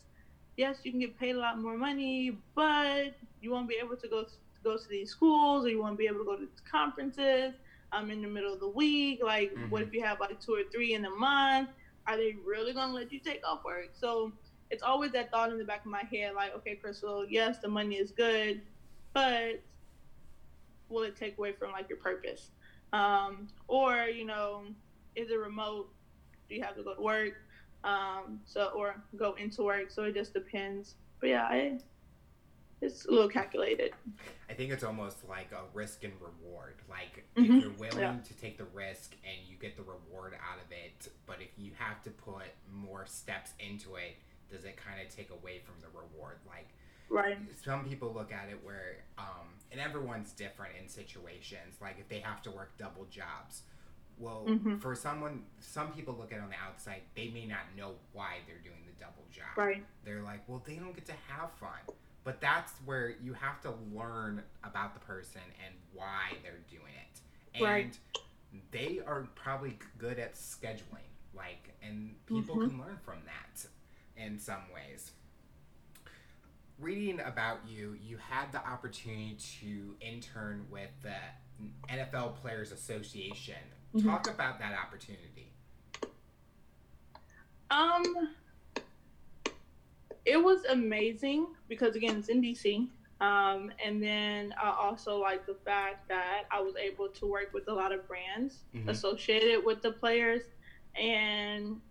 yes, 0.58 0.80
you 0.84 0.92
can 0.92 1.00
get 1.00 1.20
paid 1.20 1.36
a 1.36 1.40
lot 1.40 1.60
more 1.60 1.78
money, 1.78 2.38
but 2.56 3.14
you 3.42 3.52
won't 3.52 3.70
be 3.70 3.76
able 3.76 3.96
to 3.98 4.08
go 4.08 4.24
to, 4.24 4.32
go 4.64 4.78
to 4.78 4.90
these 4.90 5.12
schools 5.12 5.66
or 5.66 5.70
you 5.70 5.82
won't 5.82 5.98
be 5.98 6.08
able 6.08 6.20
to 6.20 6.26
go 6.26 6.36
to 6.36 6.42
these 6.42 6.62
conferences. 6.70 7.54
I'm 7.92 8.12
in 8.12 8.22
the 8.22 8.28
middle 8.28 8.54
of 8.54 8.60
the 8.60 8.68
week. 8.68 9.22
Like, 9.24 9.54
mm-hmm. 9.54 9.70
what 9.70 9.82
if 9.82 9.94
you 9.94 10.04
have 10.04 10.20
like 10.20 10.40
two 10.40 10.54
or 10.54 10.64
three 10.72 10.94
in 10.94 11.06
a 11.06 11.10
month? 11.10 11.70
Are 12.08 12.18
they 12.18 12.36
really 12.46 12.74
gonna 12.74 12.94
let 12.94 13.12
you 13.12 13.20
take 13.20 13.46
off 13.46 13.64
work? 13.64 13.90
So 13.94 14.32
it's 14.70 14.84
always 14.84 15.12
that 15.12 15.32
thought 15.32 15.52
in 15.52 15.58
the 15.58 15.64
back 15.64 15.86
of 15.86 15.92
my 15.92 16.04
head, 16.12 16.34
like, 16.36 16.56
okay, 16.56 16.76
Crystal, 16.76 17.26
yes, 17.28 17.58
the 17.60 17.68
money 17.68 17.96
is 17.96 18.12
good, 18.12 18.62
but 19.14 19.62
will 20.90 21.04
it 21.04 21.16
take 21.16 21.38
away 21.38 21.54
from 21.54 21.72
like 21.72 21.90
your 21.90 22.00
purpose? 22.00 22.52
Um, 22.94 23.48
or 23.68 24.04
you 24.04 24.26
know, 24.26 24.64
is 25.16 25.30
it 25.30 25.36
remote? 25.36 25.90
do 26.50 26.56
you 26.56 26.64
have 26.64 26.76
to 26.76 26.84
go 26.84 26.96
to 26.96 27.02
work? 27.02 27.34
Um, 27.84 28.42
so 28.46 28.72
or 28.76 29.02
go 29.16 29.36
into 29.36 29.64
work. 29.64 29.92
So 29.92 30.04
it 30.04 30.16
just 30.16 30.34
depends. 30.34 30.96
But 31.22 31.30
yeah, 31.30 31.44
I, 31.44 31.80
it's 32.82 33.06
a 33.06 33.12
little 33.12 33.30
calculated. 33.30 33.92
I 34.50 34.54
think 34.54 34.72
it's 34.72 34.84
almost 34.84 35.18
like 35.30 35.52
a 35.52 35.62
risk 35.74 36.04
and 36.04 36.14
reward. 36.20 36.76
Like 36.90 37.26
mm-hmm. 37.38 37.58
if 37.58 37.64
you're 37.64 37.74
willing 37.74 38.00
yeah. 38.00 38.16
to 38.26 38.34
take 38.34 38.58
the 38.58 38.66
risk 38.74 39.16
and 39.24 39.48
you 39.48 39.56
get 39.58 39.78
the 39.78 39.84
reward 39.84 40.34
out 40.34 40.58
of 40.58 40.72
it, 40.72 41.12
but 41.26 41.38
if 41.40 41.50
you 41.58 41.72
have 41.78 42.02
to 42.04 42.10
put 42.10 42.48
more 42.74 43.06
steps 43.06 43.52
into 43.60 43.96
it, 43.96 44.18
does 44.52 44.66
it 44.66 44.76
kind 44.78 45.00
of 45.06 45.14
take 45.14 45.30
away 45.30 45.62
from 45.64 45.76
the 45.82 45.88
reward? 45.88 46.40
Like 46.48 46.70
right. 47.10 47.38
Some 47.64 47.86
people 47.86 48.14
look 48.14 48.32
at 48.32 48.50
it 48.50 48.60
where, 48.64 48.98
um, 49.18 49.48
and 49.72 49.80
everyone's 49.80 50.32
different 50.32 50.74
in 50.82 50.88
situations. 50.88 51.78
Like 51.82 51.98
if 52.00 52.08
they 52.10 52.20
have 52.20 52.42
to 52.44 52.52
work 52.52 52.72
double 52.78 53.06
jobs, 53.06 53.64
well, 54.18 54.46
mm-hmm. 54.48 54.78
for 54.78 54.96
someone, 54.96 55.44
some 55.62 55.92
people 55.94 56.16
look 56.20 56.34
at 56.34 56.40
it 56.40 56.42
on 56.42 56.50
the 56.50 56.56
outside, 56.64 57.02
they 57.16 57.30
may 57.30 57.46
not 57.46 57.62
know 57.78 57.94
why 58.12 58.38
they're 58.46 58.58
doing 58.58 58.84
the 58.86 59.00
double 59.00 59.24
job. 59.32 59.58
Right. 59.58 59.84
They're 60.04 60.22
like, 60.22 60.42
well, 60.48 60.62
they 60.66 60.76
don't 60.76 60.94
get 60.94 61.06
to 61.06 61.14
have 61.30 61.52
fun. 61.54 61.96
But 62.26 62.42
that's 62.42 62.74
where 62.86 63.14
you 63.24 63.34
have 63.34 63.62
to 63.62 63.74
learn 63.96 64.44
about 64.64 64.94
the 64.94 65.00
person 65.00 65.42
and 65.66 65.74
why 65.94 66.34
they're 66.44 66.60
doing 66.70 66.94
it. 66.94 67.22
And 67.56 67.64
right. 67.64 68.00
they 68.72 69.00
are 69.08 69.28
probably 69.36 69.80
good 69.98 70.20
at 70.20 70.36
scheduling. 70.36 71.08
Like, 71.34 71.74
and 71.82 72.16
people 72.26 72.58
mm-hmm. 72.58 72.70
can 72.70 72.80
learn 72.80 73.00
from 73.04 73.20
that 73.26 73.66
in 74.22 74.38
some 74.38 74.64
ways. 74.74 75.12
Reading 76.80 77.20
about 77.20 77.60
you, 77.68 77.98
you 78.02 78.18
had 78.18 78.52
the 78.52 78.66
opportunity 78.66 79.38
to 79.60 79.96
intern 80.00 80.66
with 80.70 80.90
the 81.02 81.16
NFL 81.90 82.36
Players 82.38 82.72
Association 82.72 83.56
Mm-hmm. 83.96 84.08
Talk 84.08 84.30
about 84.30 84.60
that 84.60 84.74
opportunity. 84.78 85.52
Um, 87.72 88.30
it 90.26 90.38
was 90.38 90.64
amazing 90.66 91.48
because 91.68 91.96
again, 91.96 92.18
it's 92.18 92.30
in 92.30 92.42
DC. 92.42 92.88
Um, 93.22 93.72
and 93.84 94.02
then 94.02 94.54
I 94.62 94.70
also 94.70 95.20
like 95.20 95.46
the 95.46 95.56
fact 95.66 96.08
that 96.08 96.44
I 96.52 96.62
was 96.62 96.76
able 96.76 97.10
to 97.10 97.26
work 97.26 97.54
with 97.54 97.68
a 97.68 97.74
lot 97.74 97.92
of 97.92 98.08
brands 98.08 98.60
mm-hmm. 98.76 98.90
associated 98.90 99.66
with 99.66 99.82
the 99.82 99.92
players. 99.92 100.44
And 100.96 101.82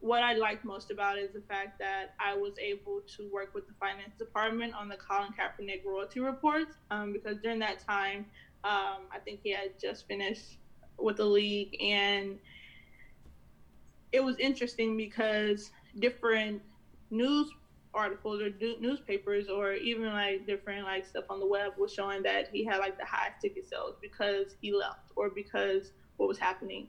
what 0.00 0.22
I 0.22 0.34
liked 0.34 0.64
most 0.64 0.90
about 0.90 1.18
it 1.18 1.22
is 1.22 1.32
the 1.32 1.40
fact 1.40 1.78
that 1.78 2.14
I 2.20 2.34
was 2.36 2.52
able 2.58 3.00
to 3.16 3.28
work 3.32 3.54
with 3.54 3.66
the 3.66 3.74
finance 3.80 4.14
department 4.18 4.74
on 4.74 4.88
the 4.88 4.96
Colin 4.96 5.32
Kaepernick 5.32 5.84
royalty 5.84 6.20
reports. 6.20 6.76
Um, 6.90 7.12
because 7.12 7.38
during 7.42 7.58
that 7.60 7.80
time, 7.80 8.26
um, 8.64 9.06
I 9.12 9.18
think 9.24 9.40
he 9.42 9.52
had 9.52 9.78
just 9.80 10.06
finished 10.06 10.58
with 10.98 11.16
the 11.16 11.24
league 11.24 11.76
and 11.80 12.38
it 14.12 14.24
was 14.24 14.36
interesting 14.38 14.96
because 14.96 15.70
different 15.98 16.62
news 17.10 17.50
articles 17.94 18.42
or 18.42 18.50
newspapers 18.80 19.48
or 19.48 19.72
even 19.72 20.06
like 20.06 20.46
different 20.46 20.84
like 20.84 21.06
stuff 21.06 21.24
on 21.30 21.40
the 21.40 21.46
web 21.46 21.72
was 21.78 21.92
showing 21.92 22.22
that 22.22 22.48
he 22.52 22.64
had 22.64 22.78
like 22.78 22.98
the 22.98 23.04
highest 23.04 23.40
ticket 23.40 23.68
sales 23.68 23.94
because 24.00 24.54
he 24.60 24.72
left 24.72 25.10
or 25.16 25.30
because 25.30 25.92
what 26.16 26.28
was 26.28 26.38
happening 26.38 26.88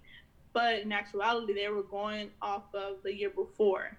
but 0.58 0.80
in 0.80 0.92
actuality 0.92 1.54
they 1.54 1.70
were 1.70 1.84
going 1.84 2.30
off 2.42 2.74
of 2.74 3.04
the 3.04 3.14
year 3.14 3.30
before 3.30 3.98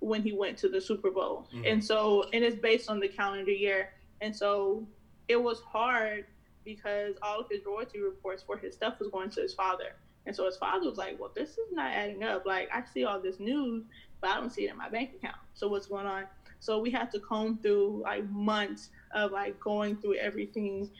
when 0.00 0.22
he 0.22 0.32
went 0.32 0.56
to 0.58 0.68
the 0.68 0.80
super 0.80 1.10
bowl 1.10 1.46
mm-hmm. 1.54 1.64
and 1.66 1.82
so 1.82 2.24
and 2.32 2.44
it's 2.44 2.56
based 2.56 2.90
on 2.90 3.00
the 3.00 3.08
calendar 3.08 3.50
year 3.50 3.90
and 4.20 4.34
so 4.34 4.86
it 5.28 5.40
was 5.42 5.60
hard 5.60 6.26
because 6.64 7.14
all 7.22 7.40
of 7.40 7.48
his 7.50 7.64
royalty 7.64 8.00
reports 8.00 8.42
for 8.42 8.56
his 8.56 8.74
stuff 8.74 8.98
was 8.98 9.08
going 9.08 9.30
to 9.30 9.40
his 9.40 9.54
father. 9.54 9.96
And 10.26 10.34
so 10.34 10.46
his 10.46 10.56
father 10.56 10.88
was 10.88 10.96
like, 10.98 11.20
Well, 11.20 11.30
this 11.34 11.50
is 11.50 11.72
not 11.72 11.90
adding 11.90 12.22
up. 12.22 12.46
Like, 12.46 12.68
I 12.72 12.82
see 12.92 13.04
all 13.04 13.20
this 13.20 13.38
news, 13.38 13.84
but 14.20 14.30
I 14.30 14.40
don't 14.40 14.50
see 14.50 14.66
it 14.66 14.70
in 14.70 14.76
my 14.76 14.88
bank 14.88 15.10
account. 15.16 15.36
So 15.54 15.68
what's 15.68 15.86
going 15.86 16.06
on? 16.06 16.24
So 16.60 16.78
we 16.78 16.90
had 16.90 17.10
to 17.12 17.20
comb 17.20 17.58
through 17.58 18.00
like 18.02 18.28
months 18.30 18.88
of 19.12 19.32
like 19.32 19.60
going 19.60 19.96
through 19.96 20.14
everything. 20.14 20.90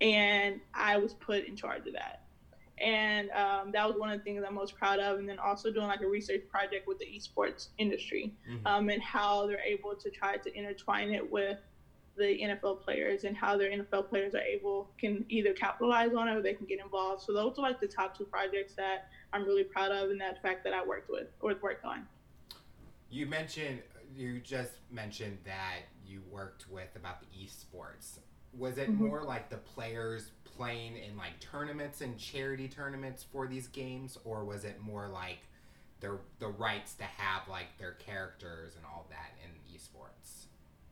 And 0.00 0.60
I 0.74 0.98
was 0.98 1.14
put 1.14 1.46
in 1.46 1.56
charge 1.56 1.86
of 1.86 1.94
that. 1.94 2.23
And 2.84 3.30
um, 3.30 3.72
that 3.72 3.88
was 3.88 3.96
one 3.98 4.10
of 4.10 4.18
the 4.18 4.24
things 4.24 4.44
I'm 4.46 4.54
most 4.54 4.76
proud 4.76 5.00
of. 5.00 5.18
And 5.18 5.28
then 5.28 5.38
also 5.38 5.72
doing 5.72 5.86
like 5.86 6.02
a 6.02 6.06
research 6.06 6.42
project 6.50 6.86
with 6.86 6.98
the 6.98 7.06
esports 7.06 7.68
industry 7.78 8.34
mm-hmm. 8.48 8.66
um, 8.66 8.90
and 8.90 9.02
how 9.02 9.46
they're 9.46 9.60
able 9.60 9.94
to 9.94 10.10
try 10.10 10.36
to 10.36 10.56
intertwine 10.56 11.10
it 11.10 11.32
with 11.32 11.58
the 12.16 12.38
NFL 12.42 12.82
players 12.82 13.24
and 13.24 13.36
how 13.36 13.56
their 13.56 13.70
NFL 13.70 14.08
players 14.08 14.34
are 14.34 14.42
able 14.42 14.88
can 14.98 15.24
either 15.28 15.52
capitalize 15.52 16.14
on 16.14 16.28
it 16.28 16.36
or 16.36 16.42
they 16.42 16.54
can 16.54 16.66
get 16.66 16.78
involved. 16.78 17.22
So 17.22 17.32
those 17.32 17.58
are 17.58 17.62
like 17.62 17.80
the 17.80 17.88
top 17.88 18.16
two 18.16 18.24
projects 18.24 18.74
that 18.74 19.08
I'm 19.32 19.44
really 19.44 19.64
proud 19.64 19.90
of 19.90 20.10
and 20.10 20.20
that 20.20 20.40
fact 20.42 20.62
that 20.64 20.72
I 20.72 20.84
worked 20.84 21.10
with 21.10 21.28
or 21.40 21.54
worked 21.60 21.84
on. 21.84 22.06
You 23.10 23.26
mentioned 23.26 23.80
you 24.14 24.38
just 24.40 24.72
mentioned 24.92 25.38
that 25.44 25.80
you 26.06 26.22
worked 26.30 26.70
with 26.70 26.94
about 26.94 27.20
the 27.20 27.26
esports. 27.44 28.18
Was 28.56 28.78
it 28.78 28.88
mm-hmm. 28.88 29.06
more 29.06 29.22
like 29.22 29.50
the 29.50 29.56
players 29.56 30.30
playing 30.56 30.96
in 30.96 31.16
like 31.16 31.40
tournaments 31.40 32.00
and 32.00 32.18
charity 32.18 32.68
tournaments 32.68 33.24
for 33.30 33.46
these 33.46 33.68
games, 33.68 34.18
or 34.24 34.44
was 34.44 34.64
it 34.64 34.80
more 34.80 35.08
like 35.08 35.38
their 36.00 36.18
the 36.38 36.48
rights 36.48 36.94
to 36.94 37.04
have 37.04 37.48
like 37.48 37.78
their 37.78 37.92
characters 37.92 38.74
and 38.76 38.84
all 38.84 39.06
that 39.10 39.32
in 39.42 39.74
esports? 39.74 40.44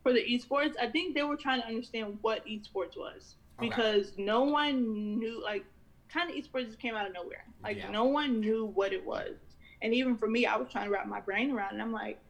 for 0.03 0.13
the 0.13 0.21
esports, 0.21 0.75
I 0.81 0.89
think 0.89 1.15
they 1.15 1.23
were 1.23 1.37
trying 1.37 1.61
to 1.61 1.67
understand 1.67 2.19
what 2.23 2.45
esports 2.47 2.97
was 2.97 3.37
okay. 3.59 3.69
because 3.69 4.13
no 4.19 4.43
one 4.43 5.19
knew. 5.19 5.43
Like, 5.43 5.65
kind 6.13 6.29
of 6.29 6.37
esports 6.37 6.67
just 6.67 6.79
came 6.79 6.95
out 6.95 7.07
of 7.07 7.15
nowhere. 7.15 7.45
Like, 7.63 7.79
yeah. 7.79 7.91
no 7.91 8.05
one 8.05 8.41
knew 8.41 8.67
what 8.67 8.93
it 8.93 9.05
was. 9.05 9.37
And 9.81 9.95
even 9.95 10.17
for 10.17 10.29
me, 10.29 10.47
I 10.47 10.57
was 10.57 10.69
trying 10.71 10.87
to 10.87 10.91
wrap 10.91 11.07
my 11.07 11.21
brain 11.21 11.53
around 11.53 11.77
it. 11.77 11.81
I'm 11.81 11.93
like, 11.93 12.21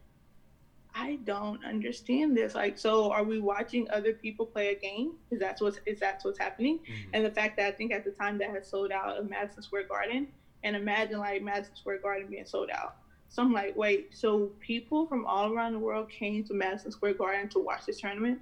I 0.95 1.19
don't 1.25 1.65
understand 1.65 2.37
this. 2.37 2.55
Like, 2.55 2.79
so 2.79 3.11
are 3.11 3.25
we 3.25 3.41
watching 3.41 3.89
other 3.91 4.13
people 4.13 4.45
play 4.45 4.69
a 4.69 4.79
game? 4.79 5.15
Is 5.31 5.41
that 5.41 5.59
what's 5.61 5.79
is 5.87 6.01
that 6.01 6.21
what's 6.23 6.39
happening? 6.39 6.81
Mm-hmm. 6.81 7.11
And 7.15 7.25
the 7.25 7.31
fact 7.31 7.57
that 7.57 7.67
I 7.67 7.73
think 7.73 7.93
at 7.93 8.05
the 8.05 8.11
time 8.11 8.39
that 8.39 8.51
had 8.51 8.67
sold 8.67 8.93
out 8.93 9.17
of 9.17 9.29
Madison 9.31 9.63
Square 9.63 9.89
Garden, 9.89 10.29
and 10.65 10.77
imagine 10.77 11.19
like 11.19 11.43
Madison 11.43 11.75
Square 11.77 11.99
Garden 11.99 12.29
being 12.29 12.45
sold 12.45 12.71
out. 12.71 12.97
So 13.31 13.43
I'm 13.43 13.53
like, 13.53 13.75
wait, 13.77 14.15
so 14.15 14.51
people 14.61 15.07
from 15.07 15.25
all 15.25 15.53
around 15.53 15.73
the 15.73 15.79
world 15.79 16.11
came 16.11 16.45
to 16.45 16.53
Madison 16.53 16.93
Square 16.93 17.15
Garden 17.15 17.49
to 17.51 17.59
watch 17.61 17.87
this 17.87 17.99
tournament? 17.99 18.39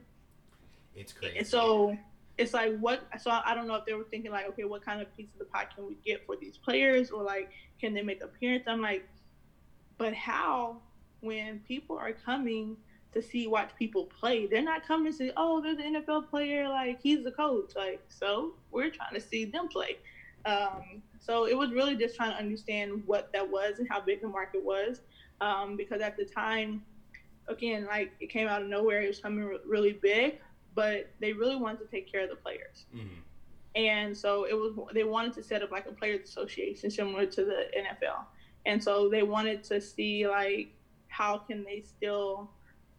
It's 0.96 1.12
crazy. 1.12 1.38
And 1.38 1.46
so 1.46 1.96
it's 2.36 2.52
like, 2.52 2.76
what? 2.78 3.02
So 3.20 3.30
I 3.30 3.54
don't 3.54 3.68
know 3.68 3.76
if 3.76 3.84
they 3.84 3.94
were 3.94 4.04
thinking 4.10 4.32
like, 4.32 4.48
okay, 4.48 4.64
what 4.64 4.84
kind 4.84 5.00
of 5.00 5.16
piece 5.16 5.28
of 5.34 5.38
the 5.38 5.44
pie 5.44 5.66
can 5.72 5.86
we 5.86 5.96
get 6.04 6.26
for 6.26 6.34
these 6.34 6.56
players, 6.56 7.12
or 7.12 7.22
like, 7.22 7.50
can 7.80 7.94
they 7.94 8.02
make 8.02 8.24
appearance? 8.24 8.64
I'm 8.66 8.80
like, 8.80 9.08
but 9.98 10.14
how? 10.14 10.78
When 11.20 11.60
people 11.60 11.96
are 11.98 12.12
coming 12.12 12.76
to 13.12 13.22
see 13.22 13.46
watch 13.46 13.70
people 13.78 14.06
play, 14.06 14.46
they're 14.46 14.62
not 14.62 14.86
coming 14.86 15.12
to 15.12 15.16
say, 15.16 15.32
oh, 15.36 15.60
there's 15.60 15.78
an 15.78 15.96
NFL 15.96 16.30
player, 16.30 16.68
like 16.68 17.00
he's 17.00 17.24
the 17.24 17.32
coach. 17.32 17.72
Like, 17.76 18.00
so 18.08 18.54
we're 18.70 18.90
trying 18.90 19.14
to 19.14 19.20
see 19.20 19.44
them 19.44 19.68
play. 19.68 19.98
Um, 20.46 21.02
so 21.18 21.46
it 21.46 21.56
was 21.56 21.70
really 21.70 21.96
just 21.96 22.16
trying 22.16 22.30
to 22.30 22.38
understand 22.38 23.02
what 23.06 23.32
that 23.32 23.48
was 23.48 23.78
and 23.78 23.88
how 23.88 24.00
big 24.00 24.22
the 24.22 24.28
market 24.28 24.64
was. 24.64 25.02
Um, 25.40 25.76
because 25.76 26.00
at 26.00 26.16
the 26.16 26.24
time, 26.24 26.82
again, 27.48 27.86
like 27.86 28.12
it 28.20 28.28
came 28.28 28.48
out 28.48 28.62
of 28.62 28.68
nowhere, 28.68 29.02
it 29.02 29.08
was 29.08 29.20
coming 29.20 29.58
really 29.66 29.92
big, 29.92 30.38
but 30.74 31.10
they 31.20 31.32
really 31.32 31.56
wanted 31.56 31.80
to 31.80 31.86
take 31.86 32.10
care 32.10 32.22
of 32.22 32.30
the 32.30 32.36
players. 32.36 32.86
Mm-hmm. 32.94 33.20
And 33.76 34.16
so 34.16 34.44
it 34.44 34.54
was 34.54 34.72
they 34.92 35.04
wanted 35.04 35.32
to 35.34 35.42
set 35.42 35.62
up 35.62 35.70
like 35.70 35.86
a 35.86 35.92
players 35.92 36.28
association 36.28 36.90
similar 36.90 37.26
to 37.26 37.44
the 37.44 37.66
NFL. 37.76 38.24
And 38.66 38.82
so 38.82 39.08
they 39.08 39.22
wanted 39.22 39.62
to 39.64 39.80
see 39.80 40.26
like 40.26 40.74
how 41.10 41.38
can 41.38 41.64
they 41.64 41.82
still 41.82 42.50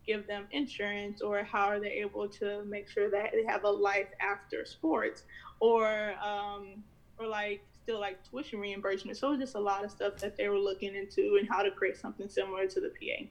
give 0.06 0.28
them 0.28 0.46
insurance 0.52 1.22
or 1.22 1.44
how 1.44 1.66
are 1.66 1.80
they 1.80 1.92
able 1.92 2.28
to 2.28 2.64
make 2.66 2.90
sure 2.90 3.10
that 3.10 3.32
they 3.34 3.44
have 3.46 3.64
a 3.64 3.70
life 3.70 4.08
after 4.20 4.66
sports 4.66 5.24
or 5.60 6.14
um, 6.24 6.84
or 7.20 7.28
like 7.28 7.64
still 7.84 8.00
like 8.00 8.20
tuition 8.30 8.60
reimbursement. 8.60 9.18
So 9.18 9.36
just 9.38 9.56
a 9.56 9.60
lot 9.60 9.84
of 9.84 9.92
stuff 9.92 10.18
that 10.18 10.38
they 10.38 10.48
were 10.50 10.58
looking 10.58 10.96
into 10.96 11.38
and 11.40 11.48
how 11.50 11.62
to 11.62 11.72
create 11.72 11.98
something 11.98 12.30
similar 12.30 12.68
to 12.68 12.80
the 12.80 12.90
PA. 12.90 13.26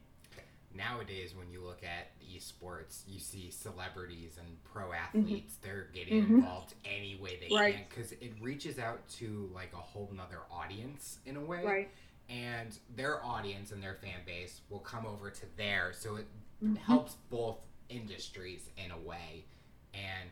Nowadays, 0.73 1.35
when 1.37 1.51
you 1.51 1.61
look 1.63 1.83
at 1.83 2.09
esports, 2.23 3.03
you 3.09 3.19
see 3.19 3.51
celebrities 3.51 4.39
and 4.39 4.49
pro 4.65 4.85
mm-hmm. 4.85 4.95
athletes. 4.95 5.55
Mm-hmm. 5.55 5.67
They're 5.67 5.87
getting 5.93 6.23
mm-hmm. 6.23 6.35
involved 6.37 6.75
any 6.85 7.19
way 7.21 7.39
they 7.41 7.55
right. 7.55 7.75
can 7.75 7.85
because 7.89 8.13
it 8.13 8.33
reaches 8.41 8.79
out 8.79 9.07
to 9.19 9.51
like 9.53 9.73
a 9.73 9.79
whole 9.79 10.11
nother 10.15 10.39
audience 10.51 11.19
in 11.27 11.37
a 11.37 11.41
way. 11.41 11.65
Right. 11.65 11.91
And 12.31 12.79
their 12.95 13.25
audience 13.25 13.73
and 13.73 13.83
their 13.83 13.95
fan 13.95 14.21
base 14.25 14.61
will 14.71 14.79
come 14.79 15.05
over 15.05 15.31
to 15.31 15.43
there, 15.57 15.93
so 15.93 16.17
it 16.17 16.27
mm-hmm. 16.63 16.77
helps 16.77 17.17
both 17.29 17.59
industries 17.89 18.71
in 18.77 18.93
a 18.93 18.99
way. 18.99 19.45
And 19.93 20.31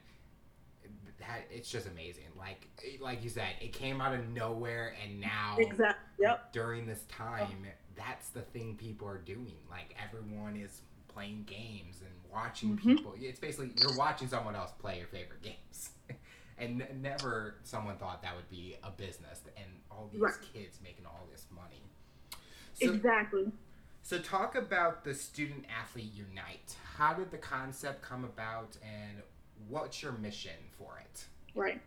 that 1.18 1.46
it's 1.50 1.70
just 1.70 1.86
amazing. 1.86 2.24
Like 2.36 2.68
like 3.00 3.22
you 3.24 3.30
said, 3.30 3.48
it 3.60 3.72
came 3.72 4.00
out 4.00 4.14
of 4.14 4.28
nowhere, 4.28 4.94
and 5.02 5.20
now 5.20 5.56
exactly 5.58 6.24
yep. 6.24 6.52
during 6.52 6.86
this 6.86 7.04
time, 7.08 7.66
that's 7.96 8.28
the 8.28 8.42
thing 8.42 8.76
people 8.76 9.08
are 9.08 9.18
doing. 9.18 9.56
Like 9.70 9.94
everyone 10.02 10.56
is 10.56 10.82
playing 11.08 11.44
games 11.46 12.00
and 12.00 12.10
watching 12.32 12.76
mm-hmm. 12.76 12.88
people. 12.88 13.14
It's 13.18 13.40
basically 13.40 13.72
you're 13.80 13.96
watching 13.96 14.28
someone 14.28 14.54
else 14.54 14.70
play 14.78 14.98
your 14.98 15.08
favorite 15.08 15.42
games. 15.42 15.90
and 16.58 16.82
n- 16.82 17.02
never 17.02 17.56
someone 17.64 17.96
thought 17.96 18.22
that 18.22 18.36
would 18.36 18.48
be 18.48 18.76
a 18.82 18.90
business 18.90 19.40
all 19.98 20.08
these 20.12 20.20
right. 20.20 20.34
kids 20.52 20.78
making 20.82 21.04
all 21.06 21.26
this 21.30 21.46
money. 21.54 21.82
So, 22.74 22.92
exactly. 22.92 23.50
So 24.02 24.18
talk 24.18 24.54
about 24.54 25.04
the 25.04 25.12
Student 25.12 25.64
Athlete 25.80 26.12
Unite. 26.14 26.76
How 26.96 27.12
did 27.14 27.30
the 27.30 27.38
concept 27.38 28.02
come 28.02 28.24
about 28.24 28.76
and 28.82 29.22
what's 29.68 30.02
your 30.02 30.12
mission 30.12 30.52
for 30.78 30.98
it? 31.00 31.26
Right. 31.54 31.80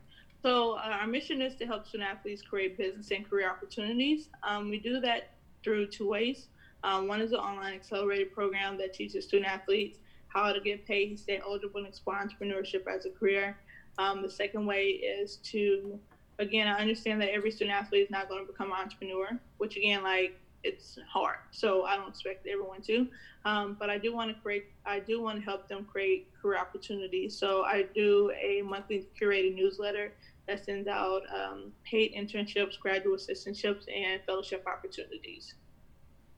So 0.43 0.73
uh, 0.73 0.97
our 0.99 1.07
mission 1.07 1.41
is 1.41 1.55
to 1.55 1.65
help 1.65 1.87
student 1.87 2.09
athletes 2.09 2.41
create 2.41 2.77
business 2.77 3.11
and 3.11 3.27
career 3.27 3.49
opportunities. 3.49 4.29
Um, 4.43 4.69
we 4.69 4.79
do 4.79 4.99
that 4.99 5.31
through 5.63 5.87
two 5.87 6.07
ways. 6.09 6.47
Um, 6.83 7.07
one 7.07 7.21
is 7.21 7.31
an 7.31 7.37
online 7.37 7.73
accelerated 7.73 8.33
program 8.33 8.77
that 8.79 8.93
teaches 8.93 9.25
student 9.25 9.49
athletes 9.49 9.99
how 10.27 10.51
to 10.51 10.59
get 10.61 10.85
paid, 10.85 11.19
stay 11.19 11.39
eligible, 11.43 11.79
and 11.79 11.87
explore 11.87 12.15
entrepreneurship 12.15 12.87
as 12.87 13.05
a 13.05 13.09
career. 13.09 13.57
Um, 13.97 14.21
the 14.21 14.29
second 14.29 14.65
way 14.65 14.83
is 14.83 15.37
to, 15.43 15.99
again, 16.39 16.67
I 16.67 16.79
understand 16.79 17.21
that 17.21 17.29
every 17.29 17.51
student 17.51 17.75
athlete 17.75 18.03
is 18.03 18.09
not 18.11 18.29
going 18.29 18.45
to 18.45 18.51
become 18.51 18.71
an 18.71 18.77
entrepreneur, 18.77 19.39
which 19.57 19.77
again, 19.77 20.03
like 20.03 20.37
it's 20.63 20.99
hard. 21.07 21.37
So 21.51 21.85
I 21.85 21.95
don't 21.95 22.09
expect 22.09 22.45
everyone 22.47 22.81
to, 22.83 23.07
um, 23.45 23.77
but 23.79 23.89
I 23.89 23.97
do 23.97 24.13
want 24.13 24.35
to 24.35 24.41
create. 24.41 24.65
I 24.85 24.99
do 24.99 25.21
want 25.21 25.39
to 25.39 25.43
help 25.43 25.67
them 25.67 25.85
create 25.85 26.27
career 26.39 26.59
opportunities. 26.59 27.37
So 27.37 27.63
I 27.63 27.85
do 27.95 28.31
a 28.39 28.61
monthly 28.61 29.07
curated 29.19 29.55
newsletter 29.55 30.13
that 30.47 30.63
sends 30.63 30.87
out 30.87 31.21
um, 31.33 31.71
paid 31.83 32.13
internships, 32.13 32.79
graduate 32.79 33.19
assistantships, 33.19 33.85
and 33.93 34.21
fellowship 34.25 34.65
opportunities. 34.67 35.55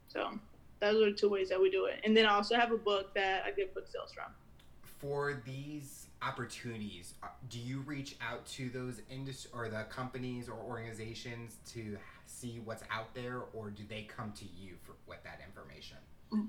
So 0.08 0.40
those 0.80 1.02
are 1.02 1.12
two 1.12 1.30
ways 1.30 1.50
that 1.50 1.60
we 1.60 1.72
do 1.72 1.86
it. 1.86 2.00
And 2.04 2.16
then 2.16 2.26
I 2.26 2.36
also 2.36 2.56
have 2.56 2.72
a 2.72 2.78
book 2.78 3.14
that 3.16 3.44
I 3.46 3.52
get 3.52 3.74
book 3.74 3.88
sales 3.92 4.14
from. 4.14 4.32
For 5.00 5.42
these 5.46 6.03
opportunities, 6.26 7.14
uh, 7.24 7.28
do 7.50 7.60
you 7.60 7.82
reach 7.82 8.16
out 8.22 8.46
to 8.46 8.70
those 8.70 9.02
industry 9.10 9.52
or 9.54 9.70
the 9.70 9.84
companies 9.90 10.50
or 10.50 10.56
organizations 10.56 11.58
to 11.74 11.98
see 12.26 12.62
what's 12.64 12.84
out 12.92 13.14
there, 13.14 13.42
or 13.54 13.70
do 13.70 13.84
they 13.90 14.04
come 14.04 14.32
to 14.34 14.46
you 14.46 14.76
for 14.82 14.94
with 15.08 15.24
that 15.24 15.42
information? 15.46 15.98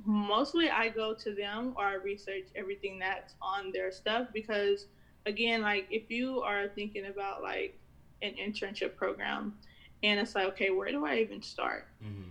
Mostly, 0.07 0.71
I 0.71 0.89
go 0.89 1.15
to 1.15 1.35
them 1.35 1.75
or 1.77 1.85
I 1.85 1.95
research 1.95 2.45
everything 2.55 2.99
that's 2.99 3.35
on 3.43 3.71
their 3.73 3.93
stuff 3.93 4.29
because, 4.33 4.87
again, 5.27 5.63
like 5.63 5.87
if 5.91 6.11
you 6.11 6.41
are 6.41 6.69
thinking 6.69 7.07
about 7.07 7.43
like 7.43 7.79
an 8.23 8.35
internship 8.35 8.97
program, 8.97 9.55
and 10.03 10.21
it's 10.21 10.35
like, 10.35 10.47
okay, 10.49 10.71
where 10.71 10.91
do 10.91 11.05
I 11.05 11.17
even 11.17 11.43
start? 11.43 11.87
Mm-hmm. 12.03 12.29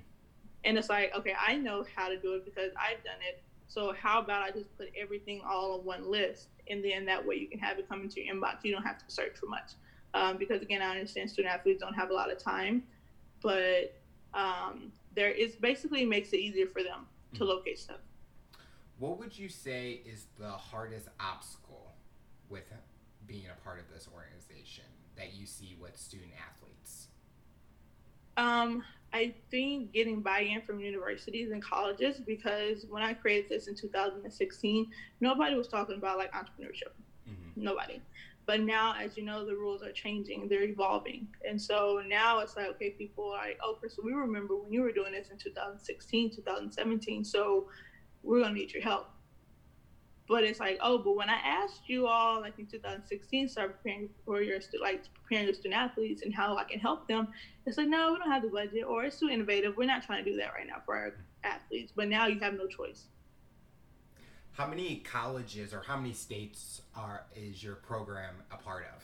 And 0.66 0.78
it's 0.78 0.90
like, 0.90 1.12
okay, 1.16 1.34
I 1.40 1.56
know 1.56 1.86
how 1.96 2.08
to 2.08 2.18
do 2.18 2.36
it 2.36 2.46
because 2.46 2.72
I've 2.80 3.04
done 3.04 3.22
it. 3.28 3.42
So 3.68 3.94
how 3.94 4.20
about 4.20 4.44
I 4.44 4.52
just 4.52 4.76
put 4.78 4.90
everything 5.00 5.42
all 5.48 5.74
on 5.80 5.86
one 5.86 6.10
list, 6.10 6.48
and 6.69 6.84
then 6.84 7.06
that 7.06 7.26
way 7.26 7.36
you 7.36 7.47
can 7.47 7.60
have 7.60 7.80
it 7.80 7.88
come 7.89 8.02
into 8.02 8.21
your 8.21 8.34
inbox. 8.34 8.63
You 8.63 8.73
don't 8.73 8.84
have 8.84 8.97
to 8.99 9.06
search 9.08 9.38
for 9.38 9.47
much, 9.47 9.73
um, 10.13 10.38
because 10.38 10.62
again, 10.62 10.82
I 10.82 10.91
understand 10.91 11.30
student 11.30 11.54
athletes 11.54 11.82
don't 11.82 11.93
have 11.93 12.10
a 12.10 12.13
lot 12.13 12.32
of 12.32 12.38
time, 12.38 12.84
but 13.41 14.02
um, 14.34 14.91
there 15.15 15.32
is 15.32 15.56
basically 15.56 16.06
makes 16.06 16.34
it 16.34 16.38
easier 16.38 16.67
for 16.67 16.84
them 16.84 17.08
to 17.34 17.39
mm-hmm. 17.39 17.49
locate 17.49 17.80
stuff. 17.80 17.97
What 18.99 19.19
would 19.19 19.38
you 19.38 19.49
say 19.49 20.02
is 20.06 20.28
the 20.39 20.52
hardest 20.52 21.10
obstacle 21.19 21.93
with 22.49 22.71
being 23.28 23.45
a 23.52 23.63
part 23.63 23.80
of 23.80 23.86
this 23.93 24.08
organization 24.13 24.86
that 25.15 25.34
you 25.34 25.45
see 25.45 25.76
with 25.80 25.97
student 25.97 26.32
athletes? 26.39 27.08
Um, 28.38 28.84
I 29.13 29.36
think 29.52 29.93
getting 29.93 30.21
buy-in 30.21 30.62
from 30.63 30.80
universities 30.80 31.52
and 31.52 31.63
colleges 31.63 32.19
because 32.19 32.86
when 32.89 33.04
I 33.04 33.13
created 33.13 33.49
this 33.49 33.67
in 33.67 33.76
2016, 33.76 34.88
nobody 35.21 35.56
was 35.56 35.67
talking 35.67 35.95
about 35.95 36.17
like 36.17 36.32
entrepreneurship. 36.34 36.93
Mm-hmm. 37.30 37.63
Nobody. 37.63 38.02
But 38.45 38.62
now, 38.62 38.95
as 38.99 39.15
you 39.15 39.23
know, 39.23 39.45
the 39.45 39.56
rules 39.56 39.84
are 39.84 39.91
changing, 39.91 40.49
they're 40.49 40.63
evolving. 40.63 41.28
And 41.47 41.62
so 41.62 42.02
now 42.06 42.39
it's 42.39 42.58
like, 42.58 42.67
okay, 42.71 42.89
people 42.89 43.32
are 43.32 43.38
like, 43.38 43.60
oh, 43.63 43.78
Crystal, 43.80 44.04
we 44.04 44.13
remember 44.13 44.58
when 44.58 44.73
you 44.73 44.82
were 44.82 44.91
doing 44.91 45.13
this 45.13 45.30
in 45.30 45.38
2016, 45.38 46.32
2017. 46.36 47.23
So 47.23 47.67
we're 48.21 48.39
going 48.39 48.54
to 48.54 48.60
need 48.60 48.73
your 48.73 48.84
help. 48.84 49.08
But 50.28 50.44
it's 50.44 50.60
like, 50.60 50.78
oh, 50.82 51.00
but 51.00 51.16
when 51.16 51.30
I 51.30 51.38
asked 51.44 51.82
you 51.88 52.08
all, 52.08 52.40
like 52.40 52.58
in 52.58 52.66
2016, 52.66 53.50
start 53.50 53.78
preparing 53.78 54.10
for 54.26 54.42
your 54.42 54.60
like 54.82 55.04
preparing 55.14 55.46
your 55.46 55.54
student 55.54 55.76
athletes 55.76 56.22
and 56.24 56.34
how 56.34 56.56
I 56.56 56.64
can 56.64 56.80
help 56.80 57.08
them, 57.08 57.28
it's 57.66 57.78
like, 57.78 57.88
no, 57.88 58.14
we 58.14 58.20
don't 58.20 58.32
have 58.32 58.42
the 58.42 58.48
budget, 58.48 58.86
or 58.88 59.04
it's 59.04 59.20
too 59.20 59.30
innovative. 59.30 59.76
We're 59.76 59.86
not 59.86 60.04
trying 60.04 60.24
to 60.24 60.32
do 60.32 60.38
that 60.38 60.54
right 60.54 60.66
now 60.66 60.82
for 60.86 60.96
our 60.96 61.14
athletes. 61.44 61.92
But 61.94 62.08
now 62.08 62.28
you 62.28 62.40
have 62.40 62.54
no 62.54 62.68
choice. 62.68 63.08
How 64.52 64.68
many 64.68 64.98
colleges 64.98 65.74
or 65.74 65.82
how 65.82 65.98
many 65.98 66.14
states 66.14 66.82
are 66.96 67.26
is 67.36 67.64
your 67.64 67.76
program 67.76 68.36
a 68.52 68.58
part 68.58 68.86
of? 68.96 69.04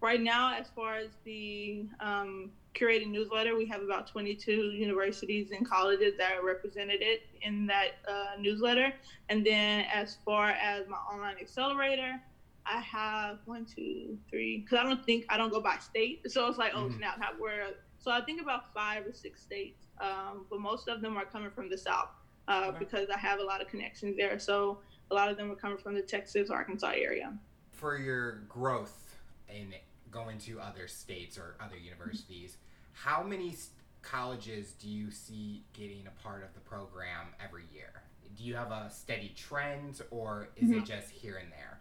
Right 0.00 0.20
now, 0.20 0.54
as 0.54 0.66
far 0.74 0.96
as 0.96 1.10
the 1.24 1.86
um, 2.00 2.50
curated 2.74 3.08
newsletter, 3.08 3.56
we 3.56 3.66
have 3.66 3.82
about 3.82 4.06
22 4.06 4.52
universities 4.52 5.50
and 5.50 5.68
colleges 5.68 6.14
that 6.18 6.32
are 6.38 6.44
represented 6.44 7.02
it 7.02 7.22
in 7.42 7.66
that 7.66 7.92
uh, 8.08 8.38
newsletter. 8.38 8.92
And 9.28 9.44
then, 9.44 9.86
as 9.92 10.16
far 10.24 10.50
as 10.50 10.88
my 10.88 10.96
online 10.96 11.36
accelerator, 11.40 12.20
I 12.64 12.80
have 12.80 13.38
one, 13.44 13.64
two, 13.64 14.18
three. 14.30 14.58
Because 14.58 14.78
I 14.78 14.82
don't 14.84 15.04
think 15.04 15.26
I 15.28 15.36
don't 15.36 15.50
go 15.50 15.60
by 15.60 15.76
state, 15.78 16.30
so 16.30 16.48
it's 16.48 16.58
like, 16.58 16.72
oh 16.74 16.84
mm-hmm. 16.84 16.98
snap, 16.98 17.20
how, 17.20 17.32
where? 17.38 17.66
So 17.98 18.10
I 18.10 18.20
think 18.22 18.40
about 18.40 18.72
five 18.74 19.06
or 19.06 19.12
six 19.12 19.40
states, 19.42 19.86
um, 20.00 20.46
but 20.50 20.60
most 20.60 20.88
of 20.88 21.02
them 21.02 21.16
are 21.16 21.24
coming 21.24 21.50
from 21.50 21.70
the 21.70 21.78
south 21.78 22.08
uh, 22.48 22.66
okay. 22.68 22.78
because 22.78 23.08
I 23.10 23.18
have 23.18 23.38
a 23.38 23.44
lot 23.44 23.60
of 23.60 23.68
connections 23.68 24.16
there. 24.16 24.38
So 24.38 24.78
a 25.10 25.14
lot 25.14 25.28
of 25.28 25.36
them 25.36 25.50
are 25.50 25.56
coming 25.56 25.78
from 25.78 25.94
the 25.94 26.02
Texas, 26.02 26.50
Arkansas 26.50 26.92
area. 26.96 27.32
For 27.70 27.96
your 27.96 28.40
growth 28.48 29.16
in 29.48 29.74
going 30.10 30.38
to 30.38 30.60
other 30.60 30.88
states 30.88 31.38
or 31.38 31.56
other 31.60 31.76
universities, 31.76 32.58
how 32.92 33.22
many 33.22 33.54
colleges 34.02 34.72
do 34.80 34.88
you 34.88 35.10
see 35.10 35.64
getting 35.72 36.06
a 36.06 36.22
part 36.22 36.42
of 36.42 36.52
the 36.54 36.60
program 36.60 37.26
every 37.42 37.64
year? 37.72 38.02
Do 38.36 38.44
you 38.44 38.54
have 38.54 38.70
a 38.70 38.90
steady 38.90 39.32
trend 39.36 40.00
or 40.10 40.48
is 40.56 40.70
mm-hmm. 40.70 40.78
it 40.78 40.84
just 40.84 41.10
here 41.10 41.36
and 41.36 41.50
there? 41.52 41.80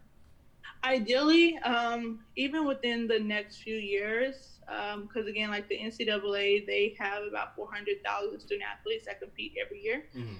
Ideally, 0.83 1.57
um, 1.59 2.19
even 2.35 2.65
within 2.65 3.07
the 3.07 3.19
next 3.19 3.57
few 3.57 3.75
years, 3.75 4.59
because 4.65 5.23
um, 5.23 5.27
again, 5.27 5.49
like 5.49 5.67
the 5.69 5.77
NCAA, 5.77 6.65
they 6.65 6.95
have 6.99 7.23
about 7.23 7.55
400,000 7.55 8.39
student 8.39 8.63
athletes 8.67 9.05
that 9.05 9.19
compete 9.19 9.53
every 9.63 9.81
year. 9.81 10.05
Mm-hmm 10.15 10.39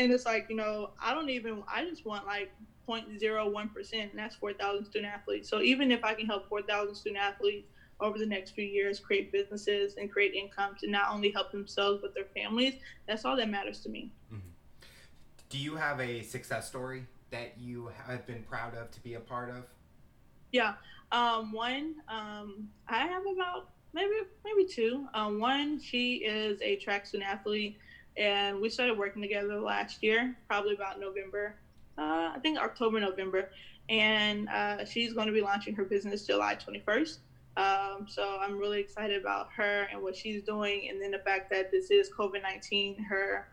and 0.00 0.10
it's 0.12 0.24
like 0.24 0.46
you 0.48 0.56
know 0.56 0.90
i 1.00 1.12
don't 1.12 1.28
even 1.28 1.62
i 1.72 1.84
just 1.84 2.04
want 2.04 2.26
like 2.26 2.50
0.01% 2.88 3.92
and 3.92 4.10
that's 4.14 4.34
4000 4.34 4.84
student 4.84 5.12
athletes 5.12 5.48
so 5.48 5.60
even 5.60 5.92
if 5.92 6.02
i 6.02 6.14
can 6.14 6.26
help 6.26 6.48
4000 6.48 6.94
student 6.94 7.22
athletes 7.22 7.68
over 8.00 8.18
the 8.18 8.26
next 8.26 8.52
few 8.52 8.64
years 8.64 8.98
create 9.00 9.32
businesses 9.32 9.94
and 9.96 10.10
create 10.10 10.34
income 10.34 10.76
to 10.80 10.90
not 10.90 11.10
only 11.10 11.30
help 11.30 11.52
themselves 11.52 12.00
but 12.02 12.14
their 12.14 12.26
families. 12.34 12.74
That's 13.06 13.24
all 13.24 13.36
that 13.36 13.48
matters 13.48 13.80
to 13.80 13.88
me. 13.88 14.10
Mm-hmm. 14.32 14.48
do 15.48 15.58
you 15.58 15.76
have 15.76 16.00
a 16.00 16.22
success 16.22 16.68
story 16.68 17.06
that 17.30 17.54
you 17.58 17.90
have 18.06 18.26
been 18.26 18.42
proud 18.42 18.74
of 18.74 18.90
to 18.90 19.00
be 19.00 19.14
a 19.14 19.20
part 19.20 19.50
of? 19.50 19.64
Yeah. 20.52 20.74
Um, 21.12 21.52
one 21.52 21.96
um, 22.08 22.68
i 22.88 22.98
have 22.98 23.22
about 23.22 23.70
maybe 23.92 24.14
maybe 24.44 24.66
two. 24.66 25.06
Um, 25.14 25.40
one 25.40 25.80
she 25.80 26.16
is 26.16 26.60
a 26.62 26.76
track 26.76 27.06
student 27.06 27.28
athlete 27.28 27.78
and 28.16 28.60
we 28.60 28.68
started 28.68 28.98
working 28.98 29.22
together 29.22 29.60
last 29.60 30.02
year, 30.02 30.36
probably 30.46 30.74
about 30.74 31.00
November, 31.00 31.54
uh, 31.98 32.32
I 32.34 32.38
think 32.42 32.58
October, 32.58 33.00
November, 33.00 33.50
and 33.88 34.48
uh, 34.48 34.84
she's 34.84 35.12
going 35.12 35.26
to 35.26 35.32
be 35.32 35.40
launching 35.40 35.74
her 35.74 35.84
business 35.84 36.26
July 36.26 36.56
21st. 36.56 37.18
Um, 37.60 38.06
so 38.08 38.38
I'm 38.40 38.58
really 38.58 38.80
excited 38.80 39.20
about 39.20 39.48
her 39.56 39.86
and 39.92 40.02
what 40.02 40.16
she's 40.16 40.42
doing, 40.42 40.88
and 40.88 41.00
then 41.00 41.10
the 41.10 41.18
fact 41.18 41.50
that 41.50 41.70
this 41.70 41.90
is 41.90 42.10
COVID 42.10 42.42
19. 42.42 43.02
Her 43.04 43.48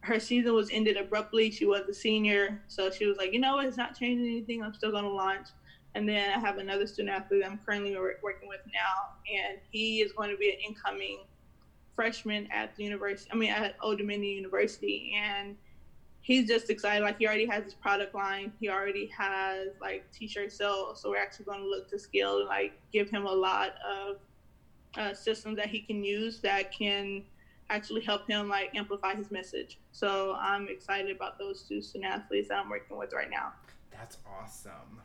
her 0.00 0.20
season 0.20 0.52
was 0.52 0.68
ended 0.70 0.98
abruptly. 0.98 1.50
She 1.50 1.64
was 1.64 1.88
a 1.88 1.94
senior, 1.94 2.62
so 2.68 2.90
she 2.90 3.06
was 3.06 3.16
like, 3.16 3.32
you 3.32 3.40
know 3.40 3.58
it's 3.60 3.78
not 3.78 3.98
changing 3.98 4.26
anything. 4.26 4.62
I'm 4.62 4.74
still 4.74 4.90
going 4.90 5.04
to 5.04 5.10
launch. 5.10 5.48
And 5.94 6.08
then 6.08 6.36
I 6.36 6.40
have 6.40 6.58
another 6.58 6.86
student 6.86 7.16
athlete 7.16 7.44
I'm 7.46 7.58
currently 7.64 7.96
working 8.22 8.48
with 8.48 8.60
now, 8.66 9.14
and 9.32 9.58
he 9.70 10.02
is 10.02 10.12
going 10.12 10.30
to 10.30 10.36
be 10.36 10.50
an 10.50 10.58
incoming 10.66 11.20
freshman 11.94 12.48
at 12.50 12.76
the 12.76 12.84
university. 12.84 13.30
I 13.32 13.36
mean, 13.36 13.50
at 13.50 13.76
Old 13.80 13.98
Dominion 13.98 14.36
University, 14.36 15.14
and 15.16 15.56
he's 16.24 16.48
just 16.48 16.70
excited. 16.70 17.04
Like 17.04 17.18
he 17.18 17.26
already 17.26 17.44
has 17.46 17.64
his 17.64 17.74
product 17.74 18.14
line. 18.14 18.50
He 18.58 18.70
already 18.70 19.06
has 19.16 19.68
like 19.80 20.10
t-shirt 20.10 20.50
sales. 20.50 21.00
So 21.00 21.10
we're 21.10 21.18
actually 21.18 21.44
going 21.44 21.60
to 21.60 21.68
look 21.68 21.88
to 21.90 21.98
scale 21.98 22.38
and 22.38 22.48
like 22.48 22.72
give 22.92 23.10
him 23.10 23.26
a 23.26 23.32
lot 23.32 23.74
of 23.86 24.16
uh, 24.96 25.12
systems 25.12 25.58
that 25.58 25.68
he 25.68 25.80
can 25.80 26.02
use 26.02 26.40
that 26.40 26.72
can 26.72 27.22
actually 27.68 28.00
help 28.00 28.26
him 28.26 28.48
like 28.48 28.74
amplify 28.74 29.14
his 29.14 29.30
message. 29.30 29.78
So 29.92 30.34
I'm 30.40 30.66
excited 30.68 31.14
about 31.14 31.38
those 31.38 31.62
two 31.62 31.82
student 31.82 32.10
athletes 32.10 32.48
that 32.48 32.58
I'm 32.58 32.70
working 32.70 32.96
with 32.96 33.12
right 33.12 33.30
now. 33.30 33.52
That's 33.90 34.16
awesome. 34.26 35.00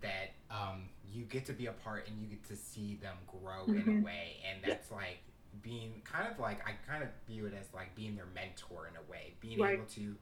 That 0.00 0.32
um, 0.50 0.88
you 1.08 1.22
get 1.22 1.44
to 1.46 1.52
be 1.52 1.66
a 1.66 1.72
part 1.72 2.08
and 2.08 2.20
you 2.20 2.26
get 2.26 2.44
to 2.48 2.56
see 2.56 2.98
them 3.00 3.16
grow 3.28 3.62
mm-hmm. 3.62 3.74
in 3.74 3.78
a 3.78 3.80
mm-hmm. 3.80 4.02
way, 4.02 4.36
and 4.44 4.60
that's 4.62 4.90
yeah. 4.90 4.96
like 4.96 5.18
being 5.62 6.02
kind 6.04 6.30
of 6.30 6.38
like 6.40 6.58
I 6.68 6.72
kind 6.86 7.02
of 7.02 7.08
view 7.28 7.46
it 7.46 7.54
as 7.58 7.72
like 7.72 7.94
being 7.94 8.16
their 8.16 8.26
mentor 8.34 8.88
in 8.88 8.96
a 8.96 9.10
way, 9.10 9.34
being 9.40 9.60
right. 9.60 9.74
able 9.74 9.86
to 9.94 10.16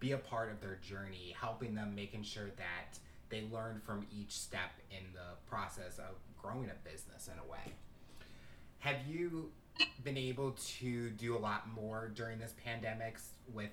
be 0.00 0.12
a 0.12 0.18
part 0.18 0.50
of 0.50 0.60
their 0.60 0.76
journey, 0.76 1.34
helping 1.40 1.74
them, 1.74 1.94
making 1.94 2.22
sure 2.22 2.50
that 2.56 2.98
they 3.30 3.44
learn 3.52 3.80
from 3.84 4.06
each 4.16 4.32
step 4.32 4.72
in 4.90 5.04
the 5.12 5.36
process 5.48 5.98
of 5.98 6.14
growing 6.40 6.70
a 6.70 6.88
business 6.88 7.28
in 7.28 7.38
a 7.38 7.50
way. 7.50 7.72
Have 8.80 8.96
you 9.08 9.50
been 10.04 10.18
able 10.18 10.52
to 10.78 11.10
do 11.10 11.36
a 11.36 11.38
lot 11.38 11.68
more 11.74 12.12
during 12.14 12.38
this 12.38 12.54
pandemic 12.64 13.18
with 13.52 13.70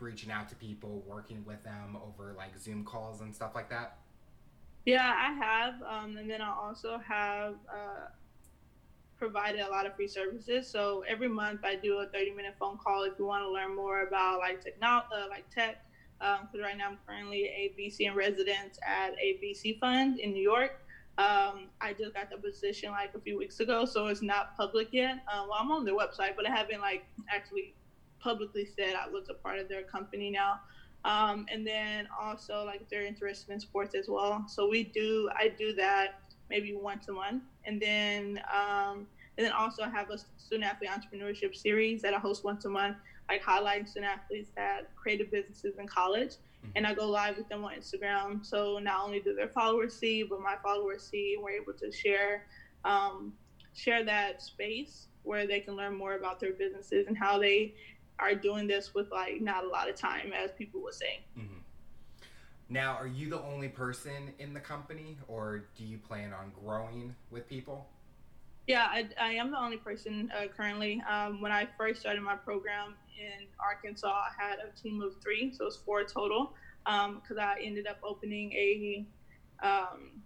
reaching 0.00 0.30
out 0.30 0.48
to 0.48 0.54
people, 0.56 1.02
working 1.06 1.44
with 1.46 1.62
them 1.62 1.96
over 1.96 2.32
like 2.36 2.58
Zoom 2.58 2.84
calls 2.84 3.20
and 3.20 3.34
stuff 3.34 3.54
like 3.54 3.70
that? 3.70 3.98
Yeah, 4.84 5.14
I 5.16 5.32
have. 5.32 5.74
Um, 5.82 6.16
and 6.16 6.28
then 6.28 6.40
I 6.40 6.50
also 6.50 6.98
have 6.98 7.54
uh, 7.68 8.08
provided 9.18 9.60
a 9.60 9.70
lot 9.70 9.86
of 9.86 9.94
free 9.94 10.08
services. 10.08 10.68
So 10.68 11.04
every 11.08 11.28
month 11.28 11.60
I 11.64 11.76
do 11.76 11.98
a 11.98 12.06
30 12.06 12.32
minute 12.32 12.54
phone 12.58 12.78
call 12.78 13.04
if 13.04 13.14
you 13.18 13.26
want 13.26 13.44
to 13.44 13.50
learn 13.50 13.74
more 13.74 14.02
about 14.02 14.40
like 14.40 14.62
technology, 14.62 15.08
uh, 15.16 15.28
like 15.28 15.48
tech. 15.50 15.84
Because 16.18 16.54
um, 16.54 16.60
right 16.60 16.76
now 16.76 16.88
I'm 16.88 16.98
currently 17.06 17.44
a 17.44 17.74
VC 17.78 18.06
in 18.06 18.14
residence 18.14 18.78
at 18.86 19.12
a 19.20 19.38
VC 19.42 19.78
fund 19.78 20.20
in 20.20 20.32
New 20.32 20.42
York. 20.42 20.80
Um, 21.18 21.68
I 21.80 21.92
just 21.96 22.14
got 22.14 22.30
the 22.30 22.36
position 22.36 22.90
like 22.90 23.14
a 23.14 23.20
few 23.20 23.38
weeks 23.38 23.60
ago, 23.60 23.84
so 23.84 24.06
it's 24.06 24.22
not 24.22 24.56
public 24.56 24.88
yet. 24.92 25.22
Um, 25.32 25.48
well, 25.48 25.58
I'm 25.60 25.70
on 25.70 25.84
their 25.84 25.94
website, 25.94 26.34
but 26.36 26.48
I 26.48 26.50
haven't 26.50 26.80
like 26.80 27.04
actually 27.30 27.74
publicly 28.20 28.66
said 28.76 28.94
I 28.94 29.08
was 29.08 29.28
a 29.28 29.34
part 29.34 29.58
of 29.58 29.68
their 29.68 29.82
company 29.82 30.30
now. 30.30 30.60
Um, 31.04 31.44
and 31.52 31.66
then 31.66 32.08
also 32.18 32.64
like 32.64 32.88
they're 32.88 33.04
interested 33.04 33.52
in 33.52 33.60
sports 33.60 33.94
as 33.94 34.08
well. 34.08 34.44
So 34.48 34.68
we 34.68 34.84
do, 34.84 35.28
I 35.36 35.48
do 35.48 35.74
that 35.74 36.23
maybe 36.50 36.74
once 36.74 37.08
a 37.08 37.12
month. 37.12 37.42
And 37.64 37.80
then 37.80 38.40
um, 38.52 39.06
and 39.36 39.44
then 39.46 39.52
also 39.52 39.82
I 39.82 39.88
have 39.88 40.10
a 40.10 40.18
student 40.18 40.64
athlete 40.64 40.90
entrepreneurship 40.90 41.56
series 41.56 42.02
that 42.02 42.14
I 42.14 42.18
host 42.18 42.44
once 42.44 42.64
a 42.64 42.68
month, 42.68 42.96
like 43.28 43.42
highlighting 43.42 43.88
student 43.88 44.12
athletes 44.12 44.50
that 44.56 44.94
created 44.94 45.30
businesses 45.30 45.78
in 45.78 45.86
college. 45.86 46.30
Mm-hmm. 46.30 46.70
And 46.76 46.86
I 46.86 46.94
go 46.94 47.08
live 47.08 47.36
with 47.36 47.48
them 47.48 47.64
on 47.64 47.72
Instagram. 47.74 48.44
So 48.44 48.78
not 48.78 49.04
only 49.04 49.20
do 49.20 49.34
their 49.34 49.48
followers 49.48 49.94
see, 49.94 50.22
but 50.22 50.40
my 50.40 50.56
followers 50.62 51.02
see, 51.02 51.34
and 51.34 51.42
we're 51.42 51.60
able 51.60 51.72
to 51.74 51.90
share 51.90 52.46
um, 52.84 53.32
share 53.74 54.04
that 54.04 54.42
space 54.42 55.08
where 55.24 55.46
they 55.46 55.58
can 55.58 55.74
learn 55.74 55.94
more 55.94 56.14
about 56.14 56.38
their 56.38 56.52
businesses 56.52 57.06
and 57.08 57.16
how 57.16 57.38
they 57.38 57.74
are 58.18 58.34
doing 58.34 58.66
this 58.66 58.94
with 58.94 59.10
like 59.10 59.40
not 59.40 59.64
a 59.64 59.68
lot 59.68 59.88
of 59.88 59.96
time, 59.96 60.32
as 60.32 60.52
people 60.52 60.80
would 60.82 60.94
say. 60.94 61.24
Mm-hmm. 61.36 61.58
Now, 62.68 62.94
are 62.94 63.06
you 63.06 63.28
the 63.28 63.42
only 63.42 63.68
person 63.68 64.32
in 64.38 64.54
the 64.54 64.60
company, 64.60 65.18
or 65.28 65.64
do 65.76 65.84
you 65.84 65.98
plan 65.98 66.32
on 66.32 66.52
growing 66.64 67.14
with 67.30 67.48
people? 67.48 67.86
Yeah, 68.66 68.86
I, 68.90 69.08
I 69.20 69.32
am 69.34 69.50
the 69.50 69.58
only 69.58 69.76
person 69.76 70.32
uh, 70.34 70.46
currently. 70.48 71.02
Um, 71.10 71.42
when 71.42 71.52
I 71.52 71.68
first 71.76 72.00
started 72.00 72.22
my 72.22 72.36
program 72.36 72.94
in 73.18 73.46
Arkansas, 73.60 74.08
I 74.08 74.30
had 74.42 74.58
a 74.58 74.80
team 74.80 75.02
of 75.02 75.20
three, 75.22 75.52
so 75.52 75.66
it's 75.66 75.76
four 75.76 76.04
total. 76.04 76.54
Because 76.84 77.38
um, 77.38 77.38
I 77.38 77.56
ended 77.62 77.86
up 77.86 77.98
opening 78.02 78.52
a, 78.52 79.06
um, 79.62 80.22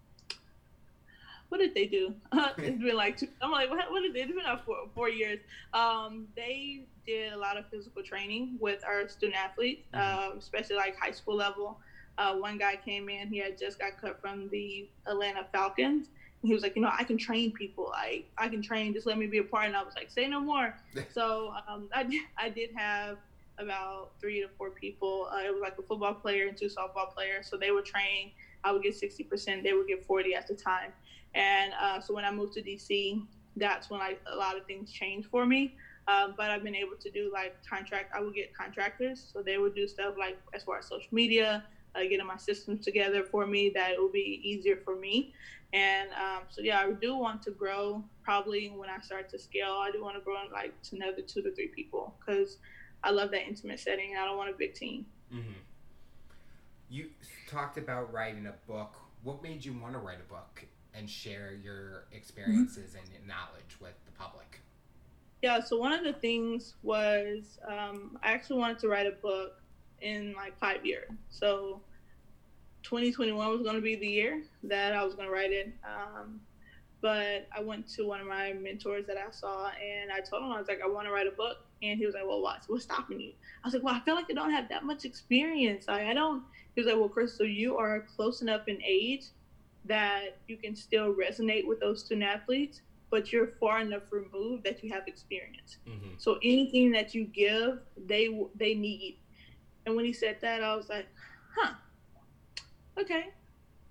what 1.49 1.59
did 1.59 1.74
they 1.74 1.86
do? 1.86 2.14
it's 2.59 2.82
been 2.82 2.97
like, 2.97 3.16
two, 3.16 3.28
I'm 3.43 3.51
like, 3.51 3.70
what, 3.70 3.91
what 3.91 4.03
did 4.03 4.14
they 4.14 4.24
do? 4.24 4.34
It's 4.36 4.47
been 4.47 4.59
four, 4.64 4.76
four 4.95 5.09
years. 5.09 5.41
Um, 5.74 6.28
they 6.36 6.84
did 7.07 7.32
a 7.32 7.36
lot 7.36 7.57
of 7.57 7.64
physical 7.70 8.03
training 8.03 8.57
with 8.61 8.84
our 8.84 9.09
student 9.09 9.36
athletes, 9.36 9.82
mm-hmm. 9.93 10.36
uh, 10.36 10.39
especially 10.39 10.76
like 10.76 10.97
high 10.97 11.12
school 11.12 11.36
level. 11.36 11.80
Uh, 12.18 12.34
one 12.34 12.58
guy 12.58 12.76
came 12.76 13.08
in, 13.08 13.28
he 13.28 13.38
had 13.38 13.56
just 13.56 13.78
got 13.78 14.00
cut 14.00 14.20
from 14.20 14.48
the 14.50 14.88
Atlanta 15.06 15.46
Falcons. 15.52 16.08
he 16.42 16.52
was 16.52 16.62
like, 16.62 16.74
you 16.76 16.82
know, 16.82 16.90
I 16.92 17.04
can 17.04 17.16
train 17.16 17.52
people. 17.52 17.92
I, 17.94 18.24
I 18.36 18.48
can 18.48 18.60
train. 18.60 18.92
Just 18.92 19.06
let 19.06 19.16
me 19.16 19.26
be 19.26 19.38
a 19.38 19.44
part. 19.44 19.66
And 19.66 19.76
I 19.76 19.82
was 19.82 19.94
like, 19.94 20.10
say 20.10 20.26
no 20.28 20.40
more. 20.40 20.74
so 21.12 21.54
um, 21.68 21.88
I, 21.94 22.06
I 22.36 22.48
did 22.48 22.70
have 22.76 23.18
about 23.58 24.10
three 24.20 24.40
to 24.40 24.48
four 24.58 24.70
people. 24.70 25.28
Uh, 25.32 25.46
it 25.46 25.52
was 25.52 25.60
like 25.62 25.78
a 25.78 25.82
football 25.82 26.14
player 26.14 26.48
and 26.48 26.56
two 26.56 26.66
softball 26.66 27.12
players. 27.14 27.48
So 27.48 27.56
they 27.56 27.70
were 27.70 27.82
trained. 27.82 28.32
I 28.64 28.72
would 28.72 28.82
get 28.82 29.00
60%. 29.00 29.62
They 29.62 29.72
would 29.72 29.86
get 29.86 30.04
40 30.04 30.34
at 30.34 30.48
the 30.48 30.54
time. 30.54 30.92
And 31.34 31.72
uh, 31.80 32.00
so 32.00 32.14
when 32.14 32.24
I 32.24 32.32
moved 32.32 32.54
to 32.54 32.62
DC, 32.62 33.22
that's 33.56 33.90
when 33.90 34.00
like 34.00 34.20
a 34.32 34.36
lot 34.36 34.56
of 34.56 34.66
things 34.66 34.90
changed 34.90 35.28
for 35.28 35.46
me. 35.46 35.74
Um, 36.08 36.34
but 36.36 36.50
I've 36.50 36.64
been 36.64 36.74
able 36.74 36.96
to 37.00 37.10
do 37.10 37.30
like 37.32 37.54
contract. 37.68 38.12
I 38.16 38.20
would 38.20 38.34
get 38.34 38.54
contractors, 38.56 39.30
so 39.32 39.42
they 39.42 39.58
would 39.58 39.74
do 39.74 39.86
stuff 39.86 40.14
like 40.18 40.38
as 40.54 40.62
far 40.62 40.78
as 40.78 40.86
social 40.86 41.08
media, 41.12 41.64
uh, 41.99 42.03
getting 42.09 42.26
my 42.26 42.36
systems 42.36 42.84
together 42.84 43.24
for 43.24 43.46
me 43.46 43.70
that 43.74 43.92
it 43.92 44.01
will 44.01 44.11
be 44.11 44.40
easier 44.42 44.76
for 44.84 44.96
me. 44.96 45.34
And 45.72 46.11
um, 46.12 46.42
so 46.49 46.62
yeah, 46.62 46.80
I 46.80 46.90
do 46.92 47.16
want 47.16 47.42
to 47.42 47.51
grow. 47.51 48.03
Probably 48.22 48.68
when 48.68 48.88
I 48.88 49.01
start 49.01 49.28
to 49.30 49.38
scale, 49.38 49.80
I 49.80 49.90
do 49.90 50.03
want 50.03 50.16
to 50.16 50.22
grow 50.22 50.36
like 50.53 50.80
to 50.82 50.96
another 50.96 51.22
two 51.22 51.42
to 51.42 51.55
three 51.55 51.68
people 51.68 52.14
because 52.18 52.59
I 53.05 53.11
love 53.11 53.30
that 53.32 53.46
intimate 53.46 53.80
setting. 53.80 54.16
I 54.18 54.24
don't 54.24 54.36
want 54.36 54.51
a 54.51 54.55
big 54.55 54.74
team. 54.74 55.07
Mm-hmm. 55.32 55.53
You 56.90 57.07
talked 57.49 57.76
about 57.76 58.12
writing 58.12 58.46
a 58.46 58.55
book. 58.70 58.96
What 59.22 59.42
made 59.42 59.64
you 59.64 59.74
want 59.74 59.92
to 59.92 59.99
write 59.99 60.18
a 60.20 60.32
book 60.32 60.64
and 60.94 61.09
share 61.09 61.53
your 61.62 62.05
experiences 62.12 62.94
mm-hmm. 62.94 63.14
and 63.16 63.26
knowledge 63.26 63.76
with 63.80 63.94
the 64.07 64.12
public? 64.12 64.61
Yeah, 65.42 65.61
so 65.61 65.78
one 65.78 65.92
of 65.92 66.03
the 66.03 66.14
things 66.14 66.74
was 66.82 67.59
um, 67.68 68.18
I 68.22 68.32
actually 68.32 68.59
wanted 68.59 68.78
to 68.80 68.88
write 68.88 69.07
a 69.07 69.12
book 69.12 69.61
in 70.01 70.34
like 70.34 70.59
five 70.59 70.84
years. 70.84 71.11
So 71.30 71.80
2021 72.82 73.48
was 73.48 73.62
going 73.62 73.74
to 73.74 73.80
be 73.82 73.96
the 73.96 74.06
year 74.06 74.42
that 74.64 74.94
I 74.94 75.04
was 75.04 75.14
going 75.14 75.26
to 75.26 75.32
write 75.32 75.52
it. 75.52 75.72
Um, 75.84 76.40
but 77.00 77.46
I 77.56 77.60
went 77.60 77.88
to 77.94 78.06
one 78.06 78.20
of 78.20 78.26
my 78.26 78.52
mentors 78.54 79.06
that 79.06 79.16
I 79.16 79.30
saw 79.30 79.68
and 79.68 80.10
I 80.10 80.20
told 80.20 80.42
him, 80.42 80.52
I 80.52 80.58
was 80.58 80.68
like, 80.68 80.80
I 80.82 80.88
want 80.88 81.06
to 81.06 81.12
write 81.12 81.26
a 81.26 81.32
book. 81.32 81.58
And 81.82 81.98
he 81.98 82.06
was 82.06 82.14
like, 82.14 82.26
Well, 82.26 82.42
what's, 82.42 82.68
what's 82.68 82.84
stopping 82.84 83.20
you? 83.20 83.32
I 83.62 83.68
was 83.68 83.74
like, 83.74 83.84
Well, 83.84 83.94
I 83.94 84.00
feel 84.00 84.16
like 84.16 84.26
I 84.30 84.34
don't 84.34 84.50
have 84.50 84.68
that 84.70 84.84
much 84.84 85.04
experience. 85.04 85.86
Like, 85.86 86.06
I 86.06 86.14
don't. 86.14 86.42
He 86.74 86.80
was 86.80 86.88
like, 86.88 86.98
Well, 86.98 87.08
Crystal, 87.08 87.46
you 87.46 87.76
are 87.76 88.00
close 88.16 88.42
enough 88.42 88.66
in 88.66 88.82
age 88.84 89.26
that 89.84 90.38
you 90.48 90.56
can 90.56 90.74
still 90.74 91.14
resonate 91.14 91.68
with 91.68 91.78
those 91.78 92.04
student 92.04 92.26
athletes, 92.26 92.80
but 93.10 93.32
you're 93.32 93.52
far 93.60 93.78
enough 93.78 94.02
removed 94.10 94.64
that 94.64 94.82
you 94.82 94.92
have 94.92 95.06
experience. 95.06 95.76
Mm-hmm. 95.88 96.14
So 96.18 96.38
anything 96.42 96.90
that 96.92 97.14
you 97.14 97.24
give, 97.26 97.78
they 97.96 98.44
they 98.56 98.74
need 98.74 99.18
and 99.88 99.96
when 99.96 100.04
he 100.04 100.12
said 100.12 100.36
that, 100.42 100.62
I 100.62 100.76
was 100.76 100.90
like, 100.90 101.06
huh, 101.56 101.72
okay, 103.01 103.30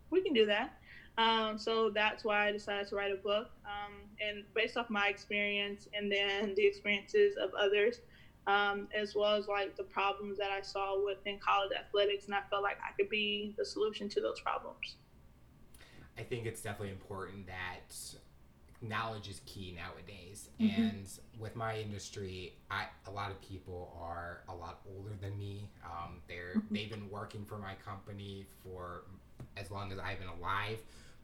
we 0.10 0.22
can 0.22 0.34
do 0.34 0.46
that. 0.46 0.78
Um, 1.18 1.58
so 1.58 1.90
that's 1.90 2.24
why 2.24 2.48
I 2.48 2.52
decided 2.52 2.88
to 2.90 2.96
write 2.96 3.12
a 3.12 3.16
book. 3.16 3.50
Um, 3.66 3.94
and 4.22 4.44
based 4.54 4.78
off 4.78 4.90
my 4.90 5.08
experience 5.08 5.88
and 5.94 6.12
then 6.12 6.54
the 6.56 6.66
experiences 6.66 7.36
of 7.42 7.52
others, 7.60 8.02
um, 8.46 8.88
as 8.96 9.16
well 9.16 9.36
as 9.36 9.48
like 9.48 9.76
the 9.76 9.84
problems 9.84 10.38
that 10.38 10.52
I 10.52 10.62
saw 10.62 11.04
within 11.04 11.40
college 11.40 11.72
athletics, 11.78 12.26
and 12.26 12.36
I 12.36 12.42
felt 12.50 12.64
like 12.64 12.78
I 12.78 12.94
could 12.96 13.10
be 13.10 13.56
the 13.58 13.66
solution 13.66 14.08
to 14.10 14.22
those 14.22 14.40
problems. 14.40 14.96
I 16.18 16.24
think 16.24 16.46
it's 16.46 16.62
definitely 16.62 16.92
important 16.92 17.48
that 17.48 17.94
knowledge 18.82 19.28
is 19.28 19.42
key 19.46 19.76
nowadays 19.76 20.50
mm-hmm. 20.60 20.82
and 20.82 21.08
with 21.40 21.56
my 21.56 21.78
industry 21.80 22.54
I, 22.70 22.86
a 23.08 23.12
lot 23.12 23.32
of 23.32 23.42
people 23.42 23.98
are 24.00 24.42
a 24.48 24.56
lot 24.56 24.82
older 24.96 25.12
than 25.20 25.38
me 25.38 25.70
um, 25.86 26.22
they're 26.28 26.56
mm-hmm. 26.58 26.76
they've 26.76 26.90
been 26.90 27.10
working 27.10 27.44
for 27.46 27.58
my 27.58 27.74
company 27.86 28.46
for 28.64 29.04
as 29.56 29.72
long 29.72 29.92
as 29.92 30.00
i've 30.00 30.20
been 30.20 30.28
alive 30.28 30.80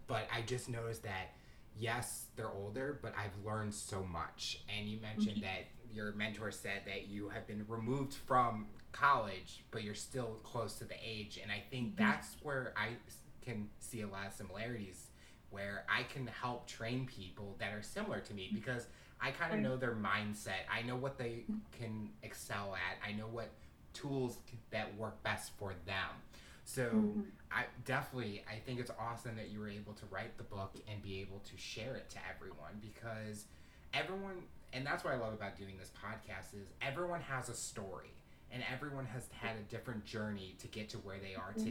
but 0.08 0.28
i 0.36 0.41
just 0.41 0.68
noticed 0.68 1.04
that 1.04 1.36
yes 1.78 2.26
they're 2.36 2.51
older 2.51 2.99
but 3.01 3.14
i've 3.18 3.45
learned 3.45 3.74
so 3.74 4.04
much 4.04 4.64
and 4.76 4.89
you 4.89 4.99
mentioned 4.99 5.38
mm-hmm. 5.38 5.41
that 5.41 5.66
your 5.93 6.12
mentor 6.14 6.51
said 6.51 6.82
that 6.86 7.08
you 7.08 7.30
have 7.30 7.45
been 7.45 7.66
removed 7.68 8.14
from 8.26 8.66
college, 8.91 9.64
but 9.72 9.84
you're 9.84 9.93
still 9.93 10.39
close 10.43 10.76
to 10.76 10.86
the 10.86 10.95
age, 11.04 11.39
and 11.41 11.51
I 11.51 11.62
think 11.70 11.95
mm-hmm. 11.95 12.04
that's 12.04 12.36
where 12.41 12.74
I 12.78 12.89
can 13.41 13.70
see 13.80 14.01
a 14.01 14.08
lot 14.08 14.28
of 14.28 14.34
similarities, 14.34 15.08
where 15.54 15.86
I 15.88 16.04
can 16.04 16.28
help 16.28 16.68
train 16.68 17.06
people 17.06 17.56
that 17.60 17.74
are 17.74 17.84
similar 17.84 18.20
to 18.20 18.34
me 18.34 18.49
because 18.54 18.88
I 19.22 19.32
kind 19.32 19.54
of 19.54 19.60
know 19.60 19.78
their 19.78 19.95
mindset. 19.95 20.68
I 20.70 20.82
know 20.82 20.97
what 20.97 21.18
they 21.18 21.45
can 21.78 22.10
excel 22.24 22.76
at. 22.76 23.08
I 23.08 23.14
know 23.14 23.28
what 23.28 23.49
tools 23.93 24.38
that 24.72 24.95
work 24.97 25.22
best 25.24 25.51
for 25.58 25.74
them. 25.86 26.10
So 26.66 26.84
mm-hmm. 26.84 27.22
I 27.51 27.66
definitely 27.86 28.43
I 28.49 28.60
think 28.66 28.80
it's 28.80 28.91
awesome 28.99 29.36
that 29.36 29.49
you 29.49 29.60
were 29.60 29.70
able 29.70 29.93
to 29.93 30.06
write 30.10 30.38
the 30.38 30.43
book 30.43 30.74
and 30.89 31.01
be 31.01 31.22
able 31.22 31.39
to 31.39 31.58
share 31.58 31.95
it 31.95 32.10
to 32.12 32.18
everyone 32.34 32.82
because 32.82 33.45
everyone 33.93 34.43
and 34.72 34.86
that's 34.86 35.04
what 35.04 35.14
I 35.14 35.18
love 35.18 35.34
about 35.34 35.58
doing 35.58 35.76
this 35.78 35.91
podcast 35.91 36.54
is 36.60 36.68
everyone 36.82 37.22
has 37.22 37.49
a 37.49 37.54
story 37.54 38.14
and 38.51 38.64
everyone 38.72 39.06
has 39.06 39.28
had 39.32 39.56
a 39.58 39.72
different 39.72 40.06
journey 40.06 40.56
to 40.60 40.68
get 40.68 40.89
to 40.89 40.97
where 40.99 41.18
they 41.20 41.36
are 41.36 41.51
mm-hmm. 41.51 41.66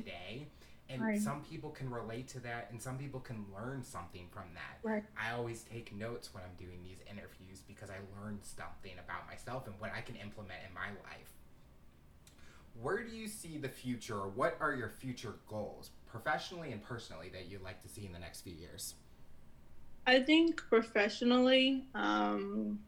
And 0.88 1.02
right. 1.02 1.20
some 1.20 1.42
people 1.42 1.70
can 1.70 1.90
relate 1.90 2.28
to 2.28 2.40
that 2.40 2.68
and 2.70 2.80
some 2.80 2.98
people 2.98 3.20
can 3.20 3.44
learn 3.54 3.82
something 3.82 4.26
from 4.30 4.44
that 4.54 4.78
right. 4.82 5.04
i 5.20 5.32
always 5.32 5.62
take 5.62 5.94
notes 5.94 6.32
when 6.34 6.42
i'm 6.44 6.64
doing 6.64 6.80
these 6.84 6.98
interviews 7.10 7.62
because 7.66 7.90
i 7.90 7.96
learned 8.20 8.38
something 8.42 8.92
about 9.04 9.26
myself 9.26 9.66
and 9.66 9.74
what 9.78 9.90
i 9.96 10.00
can 10.00 10.16
implement 10.16 10.60
in 10.66 10.74
my 10.74 10.88
life 11.08 11.32
where 12.80 13.02
do 13.02 13.14
you 13.14 13.28
see 13.28 13.58
the 13.58 13.68
future 13.68 14.18
or 14.18 14.28
what 14.28 14.56
are 14.60 14.74
your 14.74 14.88
future 14.88 15.34
goals 15.48 15.90
professionally 16.06 16.72
and 16.72 16.82
personally 16.82 17.30
that 17.32 17.50
you'd 17.50 17.62
like 17.62 17.80
to 17.82 17.88
see 17.88 18.04
in 18.04 18.12
the 18.12 18.18
next 18.18 18.42
few 18.42 18.54
years 18.54 18.94
i 20.06 20.20
think 20.20 20.62
professionally 20.68 21.84
um, 21.94 22.78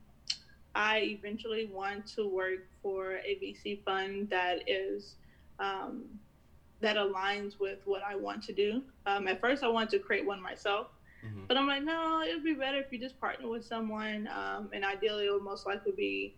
i 0.74 0.98
eventually 0.98 1.66
want 1.72 2.06
to 2.06 2.28
work 2.28 2.66
for 2.82 3.16
a 3.16 3.38
vc 3.42 3.82
fund 3.84 4.28
that 4.30 4.62
is 4.68 5.16
um, 5.60 6.04
that 6.84 6.96
aligns 6.96 7.58
with 7.58 7.78
what 7.84 8.02
i 8.06 8.14
want 8.14 8.42
to 8.42 8.52
do 8.52 8.82
um, 9.06 9.26
at 9.26 9.40
first 9.40 9.62
i 9.62 9.68
wanted 9.68 9.90
to 9.90 9.98
create 9.98 10.24
one 10.24 10.40
myself 10.40 10.88
mm-hmm. 11.24 11.44
but 11.48 11.56
i'm 11.56 11.66
like 11.66 11.82
no 11.82 12.20
it 12.20 12.34
would 12.34 12.44
be 12.44 12.54
better 12.54 12.78
if 12.78 12.92
you 12.92 12.98
just 12.98 13.18
partner 13.20 13.48
with 13.48 13.64
someone 13.64 14.28
um, 14.28 14.68
and 14.72 14.84
ideally 14.84 15.26
it 15.26 15.32
would 15.32 15.42
most 15.42 15.66
likely 15.66 15.92
be 15.92 16.34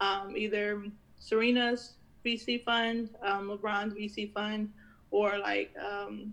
um, 0.00 0.34
either 0.36 0.82
serena's 1.18 1.94
VC 2.24 2.64
fund, 2.64 3.10
um, 3.22 3.48
LeBron's 3.48 3.94
VC 3.94 4.32
fund, 4.32 4.70
or 5.10 5.38
like 5.38 5.74
um, 5.78 6.32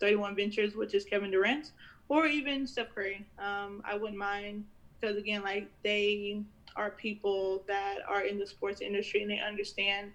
31 0.00 0.36
Ventures, 0.36 0.74
which 0.74 0.94
is 0.94 1.04
Kevin 1.04 1.30
Durant's, 1.30 1.72
or 2.08 2.26
even 2.26 2.66
Steph 2.66 2.94
Curry. 2.94 3.26
Um, 3.38 3.82
I 3.84 3.96
wouldn't 3.96 4.18
mind 4.18 4.64
because 5.00 5.16
again, 5.16 5.42
like 5.42 5.70
they 5.82 6.42
are 6.76 6.90
people 6.90 7.62
that 7.66 7.98
are 8.08 8.22
in 8.22 8.38
the 8.38 8.46
sports 8.46 8.80
industry 8.80 9.22
and 9.22 9.30
they 9.30 9.40
understand 9.40 10.12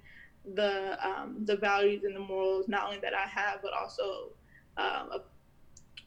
the 0.55 0.97
um, 1.05 1.37
the 1.45 1.55
values 1.55 2.03
and 2.03 2.15
the 2.15 2.19
morals 2.19 2.67
not 2.67 2.85
only 2.87 2.99
that 2.99 3.13
I 3.13 3.27
have, 3.27 3.61
but 3.61 3.71
also 3.73 4.29
um, 4.77 5.21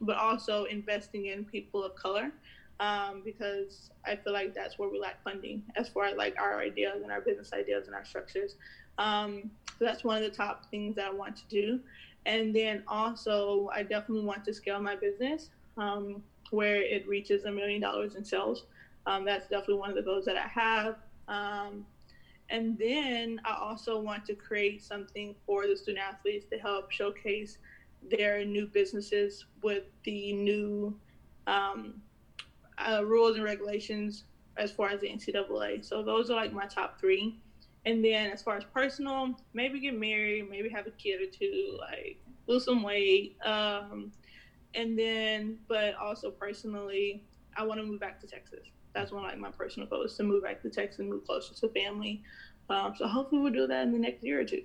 but 0.01 0.16
also 0.16 0.64
investing 0.64 1.26
in 1.26 1.45
people 1.45 1.84
of 1.84 1.95
color. 1.95 2.32
Um, 2.80 3.22
because 3.24 3.90
I 4.05 4.16
feel 4.16 4.32
like 4.32 4.55
that's 4.55 4.76
where 4.76 4.88
we 4.88 4.99
lack 4.99 5.22
funding 5.22 5.62
as 5.76 5.88
far 5.88 6.07
as 6.07 6.16
like 6.16 6.34
our 6.40 6.61
ideas 6.61 7.03
and 7.03 7.12
our 7.12 7.20
business 7.20 7.53
ideas 7.53 7.86
and 7.86 7.95
our 7.95 8.05
structures. 8.05 8.57
Um, 8.99 9.51
so 9.78 9.84
that's 9.84 10.03
one 10.03 10.16
of 10.16 10.22
the 10.22 10.36
top 10.36 10.68
things 10.70 10.97
that 10.97 11.07
I 11.07 11.12
want 11.12 11.36
to 11.36 11.43
do. 11.49 11.80
And 12.26 12.55
then 12.55 12.82
also, 12.88 13.70
I 13.72 13.82
definitely 13.82 14.24
want 14.24 14.45
to 14.47 14.55
scale 14.55 14.80
my 14.80 14.97
business 14.97 15.51
um, 15.76 16.22
where 16.51 16.82
it 16.82 17.07
reaches 17.07 17.45
a 17.45 17.53
million 17.53 17.80
dollars 17.80 18.16
in 18.16 18.24
sales. 18.24 18.64
Um, 19.07 19.24
that's 19.24 19.47
definitely 19.47 19.76
one 19.76 19.90
of 19.90 19.97
the 19.97 20.03
goals 20.03 20.24
that 20.24 20.36
I 20.36 20.49
have. 20.49 20.97
Um, 21.28 21.86
and 22.53 22.76
then 22.78 23.40
I 23.46 23.57
also 23.59 23.98
want 23.98 24.26
to 24.26 24.34
create 24.34 24.84
something 24.84 25.34
for 25.46 25.66
the 25.66 25.74
student 25.74 26.05
athletes 26.07 26.44
to 26.50 26.59
help 26.59 26.90
showcase 26.90 27.57
their 28.11 28.44
new 28.44 28.66
businesses 28.66 29.46
with 29.62 29.84
the 30.05 30.34
new 30.34 30.94
um, 31.46 31.94
uh, 32.76 33.03
rules 33.07 33.36
and 33.36 33.44
regulations 33.44 34.24
as 34.59 34.70
far 34.70 34.90
as 34.90 35.00
the 35.00 35.09
NCAA. 35.09 35.82
So 35.82 36.03
those 36.03 36.28
are 36.28 36.36
like 36.36 36.53
my 36.53 36.66
top 36.66 37.00
three. 37.00 37.40
And 37.86 38.05
then 38.05 38.30
as 38.30 38.42
far 38.42 38.59
as 38.59 38.64
personal, 38.64 39.34
maybe 39.55 39.80
get 39.80 39.98
married, 39.98 40.50
maybe 40.50 40.68
have 40.68 40.86
a 40.86 40.90
kid 40.90 41.22
or 41.22 41.30
two, 41.32 41.78
like 41.80 42.20
lose 42.46 42.66
some 42.66 42.82
weight. 42.82 43.38
Um, 43.46 44.12
and 44.74 44.98
then, 44.98 45.57
but 45.68 45.94
also 45.94 46.30
personally, 46.30 47.24
I 47.57 47.64
want 47.64 47.80
to 47.80 47.86
move 47.86 47.98
back 47.98 48.20
to 48.20 48.26
Texas. 48.26 48.66
That's 48.95 49.11
one 49.11 49.24
of 49.24 49.30
like 49.30 49.38
my 49.38 49.51
personal 49.51 49.88
goals 49.88 50.16
to 50.16 50.22
move 50.22 50.43
back 50.43 50.62
to 50.62 50.70
Texas 50.70 50.99
and 50.99 51.09
move 51.09 51.24
closer 51.24 51.55
to 51.55 51.68
family. 51.68 52.22
Um, 52.68 52.95
so 52.97 53.07
hopefully 53.07 53.40
we'll 53.43 53.53
do 53.53 53.66
that 53.66 53.82
in 53.82 53.93
the 53.93 53.99
next 53.99 54.22
year 54.22 54.40
or 54.40 54.45
two. 54.45 54.62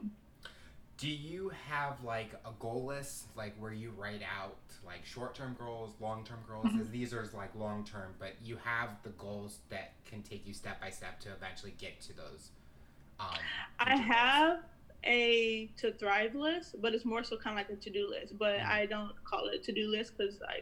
Do 0.97 1.07
you 1.07 1.51
have 1.69 2.03
like 2.03 2.33
a 2.45 2.51
goal 2.59 2.85
list, 2.85 3.25
like 3.35 3.55
where 3.59 3.73
you 3.73 3.91
write 3.95 4.21
out 4.23 4.57
like 4.85 5.05
short-term 5.05 5.55
goals, 5.59 5.93
long-term 5.99 6.39
goals? 6.49 6.65
Mm-hmm. 6.65 6.91
These 6.91 7.13
are 7.13 7.29
like 7.35 7.53
long-term, 7.55 8.15
but 8.19 8.33
you 8.43 8.57
have 8.63 8.89
the 9.03 9.09
goals 9.09 9.59
that 9.69 9.93
can 10.05 10.23
take 10.23 10.47
you 10.47 10.53
step 10.53 10.81
by 10.81 10.89
step 10.89 11.19
to 11.21 11.31
eventually 11.31 11.75
get 11.77 12.01
to 12.01 12.15
those 12.15 12.49
um, 13.19 13.27
I 13.79 13.95
have 13.95 14.59
a 15.03 15.69
to 15.77 15.91
thrive 15.93 16.35
list, 16.35 16.75
but 16.81 16.93
it's 16.93 17.05
more 17.05 17.23
so 17.23 17.37
kind 17.37 17.59
of 17.59 17.67
like 17.67 17.77
a 17.77 17.81
to 17.81 17.89
do 17.89 18.09
list. 18.09 18.37
But 18.37 18.57
mm-hmm. 18.57 18.71
I 18.71 18.85
don't 18.85 19.11
call 19.23 19.47
it 19.47 19.55
a 19.55 19.59
to 19.59 19.71
do 19.71 19.89
list 19.89 20.13
because 20.17 20.41
I 20.41 20.61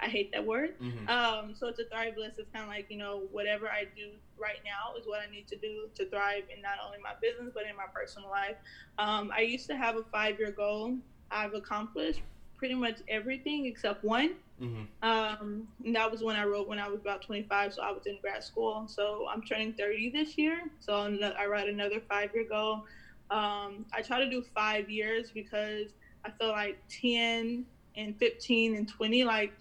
I 0.00 0.06
hate 0.06 0.32
that 0.32 0.44
word. 0.44 0.78
Mm-hmm. 0.80 1.08
Um, 1.08 1.54
so 1.54 1.70
to 1.70 1.84
thrive 1.88 2.16
list. 2.16 2.38
is 2.38 2.46
kind 2.52 2.64
of 2.64 2.68
like 2.68 2.86
you 2.90 2.98
know 2.98 3.22
whatever 3.32 3.68
I 3.68 3.84
do 3.96 4.10
right 4.38 4.60
now 4.64 4.98
is 4.98 5.06
what 5.06 5.20
I 5.26 5.30
need 5.30 5.48
to 5.48 5.56
do 5.56 5.88
to 5.94 6.06
thrive 6.06 6.44
in 6.54 6.62
not 6.62 6.74
only 6.84 6.98
my 7.02 7.12
business 7.20 7.52
but 7.54 7.64
in 7.68 7.76
my 7.76 7.86
personal 7.92 8.28
life. 8.28 8.56
Um, 8.98 9.32
I 9.34 9.40
used 9.40 9.66
to 9.68 9.76
have 9.76 9.96
a 9.96 10.02
five 10.04 10.38
year 10.38 10.50
goal. 10.50 10.96
I've 11.30 11.54
accomplished 11.54 12.20
pretty 12.56 12.74
much 12.74 12.98
everything 13.08 13.66
except 13.66 14.04
one. 14.04 14.34
Mm-hmm. 14.60 14.84
Um, 15.02 15.68
and 15.84 15.94
that 15.94 16.10
was 16.10 16.22
when 16.22 16.36
I 16.36 16.44
wrote 16.44 16.68
when 16.68 16.78
I 16.78 16.88
was 16.88 17.00
about 17.00 17.22
25, 17.22 17.74
so 17.74 17.82
I 17.82 17.90
was 17.90 18.06
in 18.06 18.18
grad 18.22 18.42
school. 18.42 18.84
So 18.88 19.26
I'm 19.30 19.42
turning 19.42 19.74
30 19.74 20.10
this 20.10 20.38
year, 20.38 20.62
so 20.80 20.94
I 21.38 21.46
write 21.46 21.68
another 21.68 22.00
five 22.08 22.30
year 22.34 22.44
goal. 22.48 22.84
Um, 23.30 23.84
I 23.92 24.02
try 24.02 24.20
to 24.20 24.30
do 24.30 24.42
five 24.54 24.88
years 24.88 25.30
because 25.30 25.88
I 26.24 26.30
feel 26.30 26.48
like 26.48 26.78
10 26.88 27.66
and 27.96 28.18
15 28.18 28.76
and 28.76 28.88
20, 28.88 29.24
like 29.24 29.52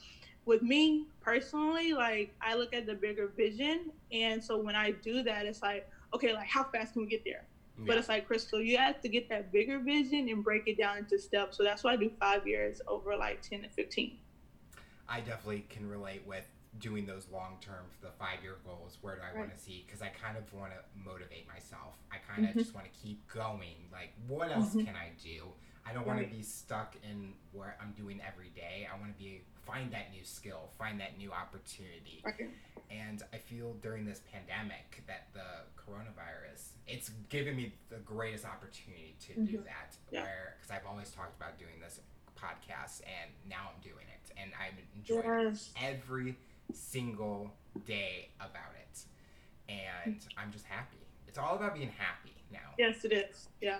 with 0.45 0.61
me 0.61 1.07
personally, 1.21 1.93
like 1.93 2.33
I 2.41 2.55
look 2.55 2.73
at 2.73 2.85
the 2.85 2.93
bigger 2.93 3.27
vision, 3.35 3.91
and 4.11 4.43
so 4.43 4.57
when 4.61 4.75
I 4.75 4.91
do 4.91 5.23
that, 5.23 5.45
it's 5.45 5.61
like, 5.61 5.89
okay, 6.13 6.33
like 6.33 6.47
how 6.47 6.63
fast 6.63 6.93
can 6.93 7.03
we 7.03 7.07
get 7.07 7.23
there? 7.25 7.45
Yeah. 7.77 7.85
But 7.87 7.97
it's 7.97 8.09
like 8.09 8.25
Crystal, 8.27 8.61
you 8.61 8.77
have 8.77 9.01
to 9.01 9.09
get 9.09 9.27
that 9.29 9.51
bigger 9.51 9.79
vision 9.79 10.29
and 10.29 10.43
break 10.43 10.67
it 10.67 10.77
down 10.77 10.97
into 10.97 11.19
steps. 11.19 11.57
So 11.57 11.63
that's 11.63 11.83
why 11.83 11.93
I 11.93 11.95
do 11.97 12.09
five 12.19 12.47
years 12.47 12.81
over 12.87 13.15
like 13.17 13.41
10 13.41 13.63
to 13.63 13.69
15. 13.69 14.17
I 15.09 15.19
definitely 15.19 15.65
can 15.69 15.89
relate 15.89 16.23
with 16.25 16.45
doing 16.79 17.05
those 17.05 17.27
long 17.31 17.57
term, 17.61 17.85
the 18.01 18.09
five 18.17 18.41
year 18.43 18.57
goals. 18.65 18.97
Where 19.01 19.15
do 19.15 19.21
I 19.21 19.27
right. 19.27 19.37
want 19.37 19.55
to 19.55 19.61
see? 19.61 19.83
Because 19.85 20.01
I 20.01 20.07
kind 20.07 20.37
of 20.37 20.51
want 20.53 20.71
to 20.71 20.79
motivate 21.03 21.47
myself. 21.47 21.95
I 22.11 22.17
kind 22.31 22.45
of 22.45 22.51
mm-hmm. 22.51 22.59
just 22.59 22.73
want 22.73 22.87
to 22.91 22.99
keep 22.99 23.27
going. 23.27 23.89
Like, 23.91 24.13
what 24.27 24.51
else 24.51 24.69
mm-hmm. 24.69 24.85
can 24.85 24.95
I 24.95 25.11
do? 25.21 25.43
I 25.85 25.93
don't 25.93 26.07
right. 26.07 26.15
want 26.15 26.29
to 26.29 26.35
be 26.35 26.43
stuck 26.43 26.95
in 27.03 27.33
what 27.51 27.77
I'm 27.81 27.91
doing 27.91 28.19
every 28.25 28.49
day. 28.49 28.87
I 28.91 28.97
want 28.99 29.15
to 29.15 29.23
be 29.23 29.43
find 29.65 29.91
that 29.91 30.11
new 30.11 30.23
skill, 30.23 30.69
find 30.77 30.99
that 30.99 31.17
new 31.17 31.31
opportunity. 31.31 32.23
Okay. 32.27 32.47
And 32.91 33.23
I 33.33 33.37
feel 33.37 33.73
during 33.81 34.05
this 34.05 34.21
pandemic 34.31 35.03
that 35.07 35.27
the 35.33 35.65
coronavirus, 35.75 36.69
it's 36.87 37.09
given 37.29 37.55
me 37.55 37.73
the 37.89 37.97
greatest 37.97 38.45
opportunity 38.45 39.15
to 39.27 39.31
mm-hmm. 39.33 39.45
do 39.45 39.57
that. 39.65 39.95
Yeah. 40.11 40.21
Where 40.21 40.55
because 40.57 40.71
I've 40.71 40.87
always 40.87 41.09
talked 41.09 41.35
about 41.35 41.57
doing 41.57 41.79
this 41.81 41.99
podcast, 42.35 43.01
and 43.01 43.31
now 43.49 43.69
I'm 43.73 43.81
doing 43.81 44.05
it, 44.07 44.31
and 44.37 44.51
I'm 44.59 44.77
enjoying 44.95 45.49
yes. 45.49 45.71
every 45.81 46.37
single 46.73 47.51
day 47.85 48.29
about 48.39 48.73
it, 48.79 48.99
and 49.69 50.19
I'm 50.37 50.51
just 50.51 50.65
happy. 50.65 50.97
It's 51.27 51.37
all 51.37 51.55
about 51.55 51.73
being 51.73 51.91
happy 51.97 52.35
now. 52.51 52.75
Yes, 52.77 53.03
it 53.03 53.11
is. 53.11 53.49
Yeah. 53.61 53.79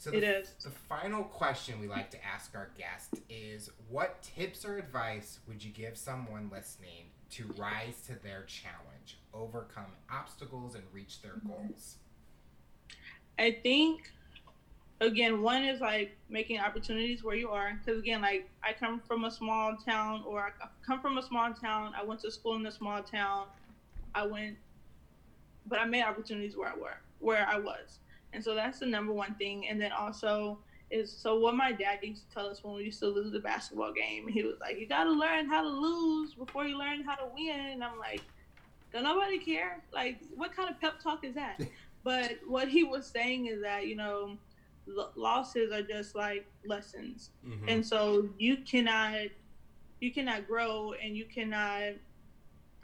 So 0.00 0.10
the, 0.10 0.16
it 0.16 0.24
is. 0.24 0.54
The 0.64 0.70
final 0.70 1.24
question 1.24 1.78
we 1.78 1.86
like 1.86 2.10
to 2.12 2.24
ask 2.24 2.54
our 2.54 2.70
guest 2.78 3.22
is 3.28 3.68
what 3.90 4.22
tips 4.22 4.64
or 4.64 4.78
advice 4.78 5.40
would 5.46 5.62
you 5.62 5.70
give 5.70 5.98
someone 5.98 6.48
listening 6.50 7.10
to 7.32 7.44
rise 7.58 8.00
to 8.06 8.14
their 8.22 8.44
challenge, 8.44 9.18
overcome 9.34 9.92
obstacles, 10.10 10.74
and 10.74 10.84
reach 10.90 11.20
their 11.20 11.32
mm-hmm. 11.32 11.48
goals? 11.48 11.96
I 13.38 13.58
think 13.62 14.10
again, 15.02 15.42
one 15.42 15.64
is 15.64 15.82
like 15.82 16.16
making 16.30 16.60
opportunities 16.60 17.22
where 17.22 17.36
you 17.36 17.50
are. 17.50 17.78
Because 17.84 18.00
again, 18.00 18.22
like 18.22 18.48
I 18.64 18.72
come 18.72 19.02
from 19.06 19.26
a 19.26 19.30
small 19.30 19.76
town, 19.76 20.24
or 20.26 20.40
I 20.40 20.66
come 20.86 21.02
from 21.02 21.18
a 21.18 21.22
small 21.22 21.52
town. 21.52 21.92
I 21.94 22.02
went 22.02 22.20
to 22.20 22.30
school 22.30 22.56
in 22.56 22.64
a 22.64 22.72
small 22.72 23.02
town. 23.02 23.48
I 24.14 24.26
went, 24.26 24.56
but 25.66 25.78
I 25.78 25.84
made 25.84 26.04
opportunities 26.04 26.56
where 26.56 26.70
I 26.70 26.74
were, 26.74 26.96
where 27.18 27.46
I 27.46 27.58
was, 27.58 27.98
and 28.32 28.42
so 28.42 28.54
that's 28.54 28.78
the 28.78 28.86
number 28.86 29.12
one 29.12 29.34
thing. 29.34 29.68
And 29.68 29.80
then 29.80 29.92
also 29.92 30.58
is 30.90 31.12
so 31.12 31.38
what 31.38 31.54
my 31.54 31.72
dad 31.72 31.98
used 32.02 32.28
to 32.28 32.34
tell 32.34 32.46
us 32.46 32.64
when 32.64 32.74
we 32.74 32.84
used 32.84 32.98
to 33.00 33.06
lose 33.06 33.30
the 33.30 33.38
basketball 33.38 33.92
game. 33.92 34.28
He 34.28 34.42
was 34.42 34.56
like, 34.60 34.78
"You 34.78 34.86
got 34.86 35.04
to 35.04 35.10
learn 35.10 35.46
how 35.46 35.62
to 35.62 35.68
lose 35.68 36.34
before 36.34 36.64
you 36.66 36.78
learn 36.78 37.02
how 37.02 37.14
to 37.14 37.26
win." 37.34 37.60
And 37.60 37.84
I'm 37.84 37.98
like, 37.98 38.22
don't 38.92 39.04
nobody 39.04 39.38
care. 39.38 39.82
Like, 39.92 40.18
what 40.34 40.54
kind 40.54 40.68
of 40.68 40.80
pep 40.80 41.00
talk 41.00 41.24
is 41.24 41.34
that? 41.34 41.60
but 42.04 42.38
what 42.46 42.68
he 42.68 42.84
was 42.84 43.06
saying 43.06 43.46
is 43.46 43.62
that 43.62 43.86
you 43.86 43.96
know, 43.96 44.36
losses 45.14 45.72
are 45.72 45.82
just 45.82 46.14
like 46.14 46.46
lessons, 46.66 47.30
mm-hmm. 47.46 47.68
and 47.68 47.86
so 47.86 48.28
you 48.38 48.58
cannot, 48.58 49.28
you 50.00 50.12
cannot 50.12 50.46
grow 50.46 50.94
and 51.02 51.16
you 51.16 51.24
cannot 51.24 51.94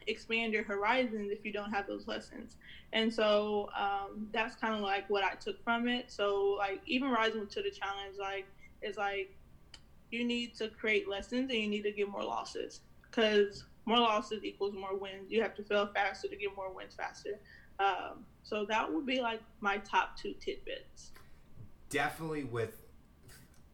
expand 0.06 0.52
your 0.52 0.64
horizons 0.64 1.30
if 1.30 1.44
you 1.44 1.52
don't 1.52 1.70
have 1.70 1.86
those 1.86 2.06
lessons. 2.06 2.56
And 2.92 3.12
so 3.12 3.68
um, 3.78 4.28
that's 4.32 4.54
kind 4.56 4.74
of 4.74 4.80
like 4.80 5.08
what 5.10 5.24
I 5.24 5.34
took 5.34 5.62
from 5.64 5.88
it. 5.88 6.10
So 6.10 6.56
like 6.58 6.80
even 6.86 7.10
rising 7.10 7.46
to 7.46 7.62
the 7.62 7.70
challenge, 7.70 8.16
like 8.18 8.46
is 8.82 8.96
like 8.96 9.34
you 10.10 10.24
need 10.24 10.54
to 10.56 10.68
create 10.68 11.08
lessons 11.08 11.50
and 11.50 11.60
you 11.60 11.68
need 11.68 11.82
to 11.82 11.92
get 11.92 12.08
more 12.08 12.22
losses 12.22 12.80
because 13.02 13.64
more 13.86 13.98
losses 13.98 14.44
equals 14.44 14.74
more 14.74 14.96
wins. 14.96 15.30
You 15.30 15.42
have 15.42 15.54
to 15.56 15.62
fail 15.62 15.88
faster 15.94 16.28
to 16.28 16.36
get 16.36 16.54
more 16.56 16.72
wins 16.72 16.94
faster. 16.94 17.38
Um, 17.78 18.24
so 18.42 18.64
that 18.66 18.92
would 18.92 19.06
be 19.06 19.20
like 19.20 19.40
my 19.60 19.78
top 19.78 20.16
two 20.16 20.34
tidbits. 20.34 21.12
Definitely 21.88 22.44
with 22.44 22.82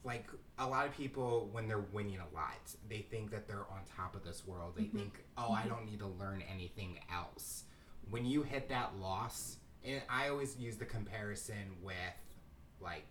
like 0.04 0.26
a 0.62 0.68
lot 0.68 0.86
of 0.86 0.96
people 0.96 1.48
when 1.52 1.68
they're 1.68 1.84
winning 1.92 2.18
a 2.18 2.34
lot, 2.34 2.74
they 2.88 3.04
think 3.10 3.30
that 3.30 3.46
they're 3.48 3.66
on 3.70 3.80
top 3.96 4.14
of 4.14 4.24
this 4.24 4.46
world. 4.46 4.74
They 4.76 4.84
mm-hmm. 4.84 4.98
think, 4.98 5.24
"Oh, 5.36 5.52
I 5.52 5.66
don't 5.66 5.84
need 5.84 5.98
to 5.98 6.06
learn 6.06 6.42
anything 6.50 6.98
else." 7.12 7.64
When 8.10 8.24
you 8.24 8.42
hit 8.42 8.68
that 8.68 8.96
loss, 9.00 9.56
and 9.84 10.02
I 10.08 10.28
always 10.28 10.56
use 10.56 10.76
the 10.76 10.84
comparison 10.84 11.76
with 11.82 11.96
like 12.80 13.06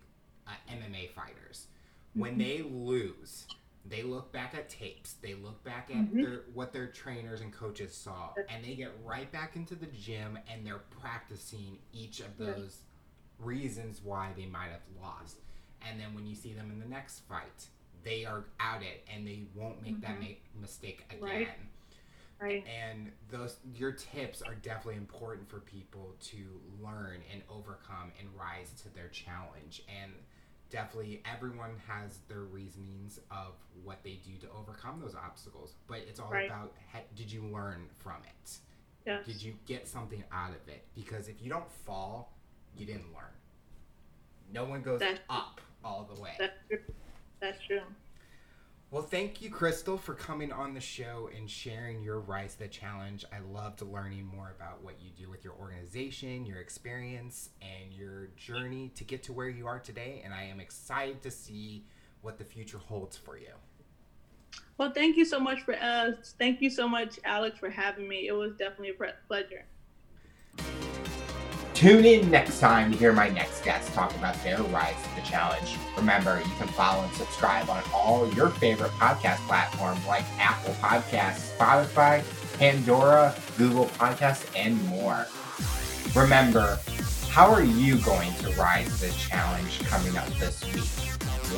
uh, 0.46 0.52
MMA 0.70 1.10
fighters. 1.10 1.66
When 2.14 2.32
mm-hmm. 2.32 2.40
they 2.40 2.62
lose, 2.62 3.46
they 3.84 4.02
look 4.02 4.32
back 4.32 4.54
at 4.54 4.68
tapes 4.68 5.14
they 5.22 5.34
look 5.34 5.62
back 5.64 5.90
at 5.90 5.96
mm-hmm. 5.96 6.22
their, 6.22 6.40
what 6.54 6.72
their 6.72 6.86
trainers 6.86 7.40
and 7.40 7.52
coaches 7.52 7.92
saw 7.92 8.30
and 8.48 8.64
they 8.64 8.74
get 8.74 8.92
right 9.04 9.30
back 9.32 9.56
into 9.56 9.74
the 9.74 9.86
gym 9.86 10.38
and 10.48 10.64
they're 10.64 10.82
practicing 11.00 11.78
each 11.92 12.20
of 12.20 12.38
those 12.38 12.78
reasons 13.40 14.00
why 14.04 14.30
they 14.36 14.46
might 14.46 14.70
have 14.70 14.82
lost 15.02 15.38
and 15.88 16.00
then 16.00 16.14
when 16.14 16.26
you 16.26 16.34
see 16.34 16.52
them 16.52 16.70
in 16.70 16.78
the 16.78 16.86
next 16.86 17.20
fight 17.28 17.66
they 18.04 18.24
are 18.24 18.44
at 18.58 18.82
it 18.82 19.06
and 19.12 19.26
they 19.26 19.44
won't 19.54 19.80
make 19.82 19.94
mm-hmm. 20.00 20.12
that 20.12 20.20
make 20.20 20.42
mistake 20.60 21.04
again 21.10 21.22
right. 21.22 21.48
Right. 22.40 22.64
And 22.66 23.12
those 23.30 23.58
your 23.72 23.92
tips 23.92 24.42
are 24.42 24.56
definitely 24.56 24.96
important 24.96 25.48
for 25.48 25.60
people 25.60 26.16
to 26.24 26.38
learn 26.82 27.20
and 27.32 27.40
overcome 27.48 28.10
and 28.18 28.28
rise 28.36 28.72
to 28.82 28.92
their 28.92 29.06
challenge. 29.06 29.84
And 29.86 30.10
definitely 30.72 31.22
everyone 31.30 31.70
has 31.86 32.18
their 32.28 32.40
reasonings 32.40 33.20
of 33.30 33.52
what 33.84 34.02
they 34.02 34.18
do 34.24 34.32
to 34.40 34.46
overcome 34.58 34.98
those 35.00 35.14
obstacles 35.14 35.74
but 35.86 35.98
it's 36.08 36.18
all 36.18 36.30
right. 36.30 36.46
about 36.46 36.72
did 37.14 37.30
you 37.30 37.42
learn 37.52 37.86
from 37.98 38.16
it 38.24 38.56
yes. 39.06 39.26
did 39.26 39.42
you 39.42 39.52
get 39.66 39.86
something 39.86 40.24
out 40.32 40.50
of 40.50 40.66
it 40.68 40.82
because 40.94 41.28
if 41.28 41.42
you 41.42 41.50
don't 41.50 41.70
fall 41.70 42.32
you 42.74 42.86
didn't 42.86 43.12
learn 43.12 43.34
no 44.50 44.64
one 44.64 44.80
goes 44.80 44.98
that's 44.98 45.20
up 45.28 45.60
all 45.84 46.08
the 46.14 46.20
way 46.20 46.32
that's 46.38 46.58
true 46.68 46.78
that's 47.40 47.64
true 47.66 47.82
well, 48.92 49.02
thank 49.02 49.40
you, 49.40 49.48
Crystal, 49.48 49.96
for 49.96 50.12
coming 50.12 50.52
on 50.52 50.74
the 50.74 50.80
show 50.80 51.30
and 51.34 51.48
sharing 51.48 52.02
your 52.02 52.20
Rise 52.20 52.56
the 52.56 52.68
Challenge. 52.68 53.24
I 53.32 53.38
loved 53.38 53.80
learning 53.80 54.26
more 54.26 54.54
about 54.54 54.84
what 54.84 54.96
you 55.00 55.08
do 55.16 55.30
with 55.30 55.44
your 55.44 55.54
organization, 55.54 56.44
your 56.44 56.58
experience, 56.58 57.48
and 57.62 57.90
your 57.90 58.26
journey 58.36 58.90
to 58.94 59.02
get 59.02 59.22
to 59.22 59.32
where 59.32 59.48
you 59.48 59.66
are 59.66 59.78
today. 59.78 60.20
And 60.22 60.34
I 60.34 60.42
am 60.42 60.60
excited 60.60 61.22
to 61.22 61.30
see 61.30 61.86
what 62.20 62.36
the 62.36 62.44
future 62.44 62.76
holds 62.76 63.16
for 63.16 63.38
you. 63.38 63.54
Well, 64.76 64.92
thank 64.92 65.16
you 65.16 65.24
so 65.24 65.40
much 65.40 65.62
for 65.62 65.72
us. 65.72 65.82
Uh, 65.82 66.12
thank 66.38 66.60
you 66.60 66.68
so 66.68 66.86
much, 66.86 67.18
Alex, 67.24 67.58
for 67.58 67.70
having 67.70 68.06
me. 68.06 68.28
It 68.28 68.32
was 68.32 68.52
definitely 68.58 68.90
a 68.90 69.14
pleasure. 69.26 69.64
Tune 71.74 72.04
in 72.04 72.30
next 72.30 72.60
time 72.60 72.92
to 72.92 72.98
hear 72.98 73.12
my 73.12 73.28
next 73.30 73.64
guest 73.64 73.92
talk 73.94 74.14
about 74.14 74.40
their 74.44 74.62
rise 74.64 74.94
to 75.02 75.14
the 75.16 75.22
challenge. 75.22 75.76
Remember, 75.96 76.38
you 76.38 76.54
can 76.58 76.68
follow 76.68 77.02
and 77.02 77.12
subscribe 77.14 77.68
on 77.70 77.82
all 77.94 78.32
your 78.34 78.50
favorite 78.50 78.92
podcast 78.92 79.38
platforms 79.48 80.06
like 80.06 80.24
Apple 80.38 80.74
Podcasts, 80.74 81.56
Spotify, 81.56 82.22
Pandora, 82.58 83.34
Google 83.58 83.86
Podcasts, 83.86 84.46
and 84.54 84.80
more. 84.86 85.26
Remember, 86.14 86.78
how 87.30 87.50
are 87.50 87.64
you 87.64 87.98
going 88.02 88.32
to 88.34 88.50
rise 88.50 89.00
to 89.00 89.06
the 89.06 89.12
challenge 89.12 89.80
coming 89.86 90.16
up 90.16 90.28
this 90.34 90.62
week? 90.74 90.84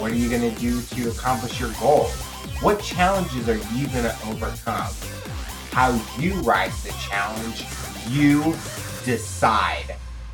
What 0.00 0.12
are 0.12 0.16
you 0.16 0.30
going 0.30 0.54
to 0.54 0.60
do 0.60 0.80
to 0.80 1.10
accomplish 1.10 1.60
your 1.60 1.72
goals? 1.80 2.14
What 2.62 2.80
challenges 2.80 3.48
are 3.48 3.56
you 3.74 3.88
going 3.88 4.04
to 4.04 4.16
overcome? 4.28 4.92
How 5.72 6.00
you 6.18 6.34
rise 6.42 6.82
the 6.84 6.92
challenge, 6.92 7.64
you 8.08 8.54
decide. 9.04 9.96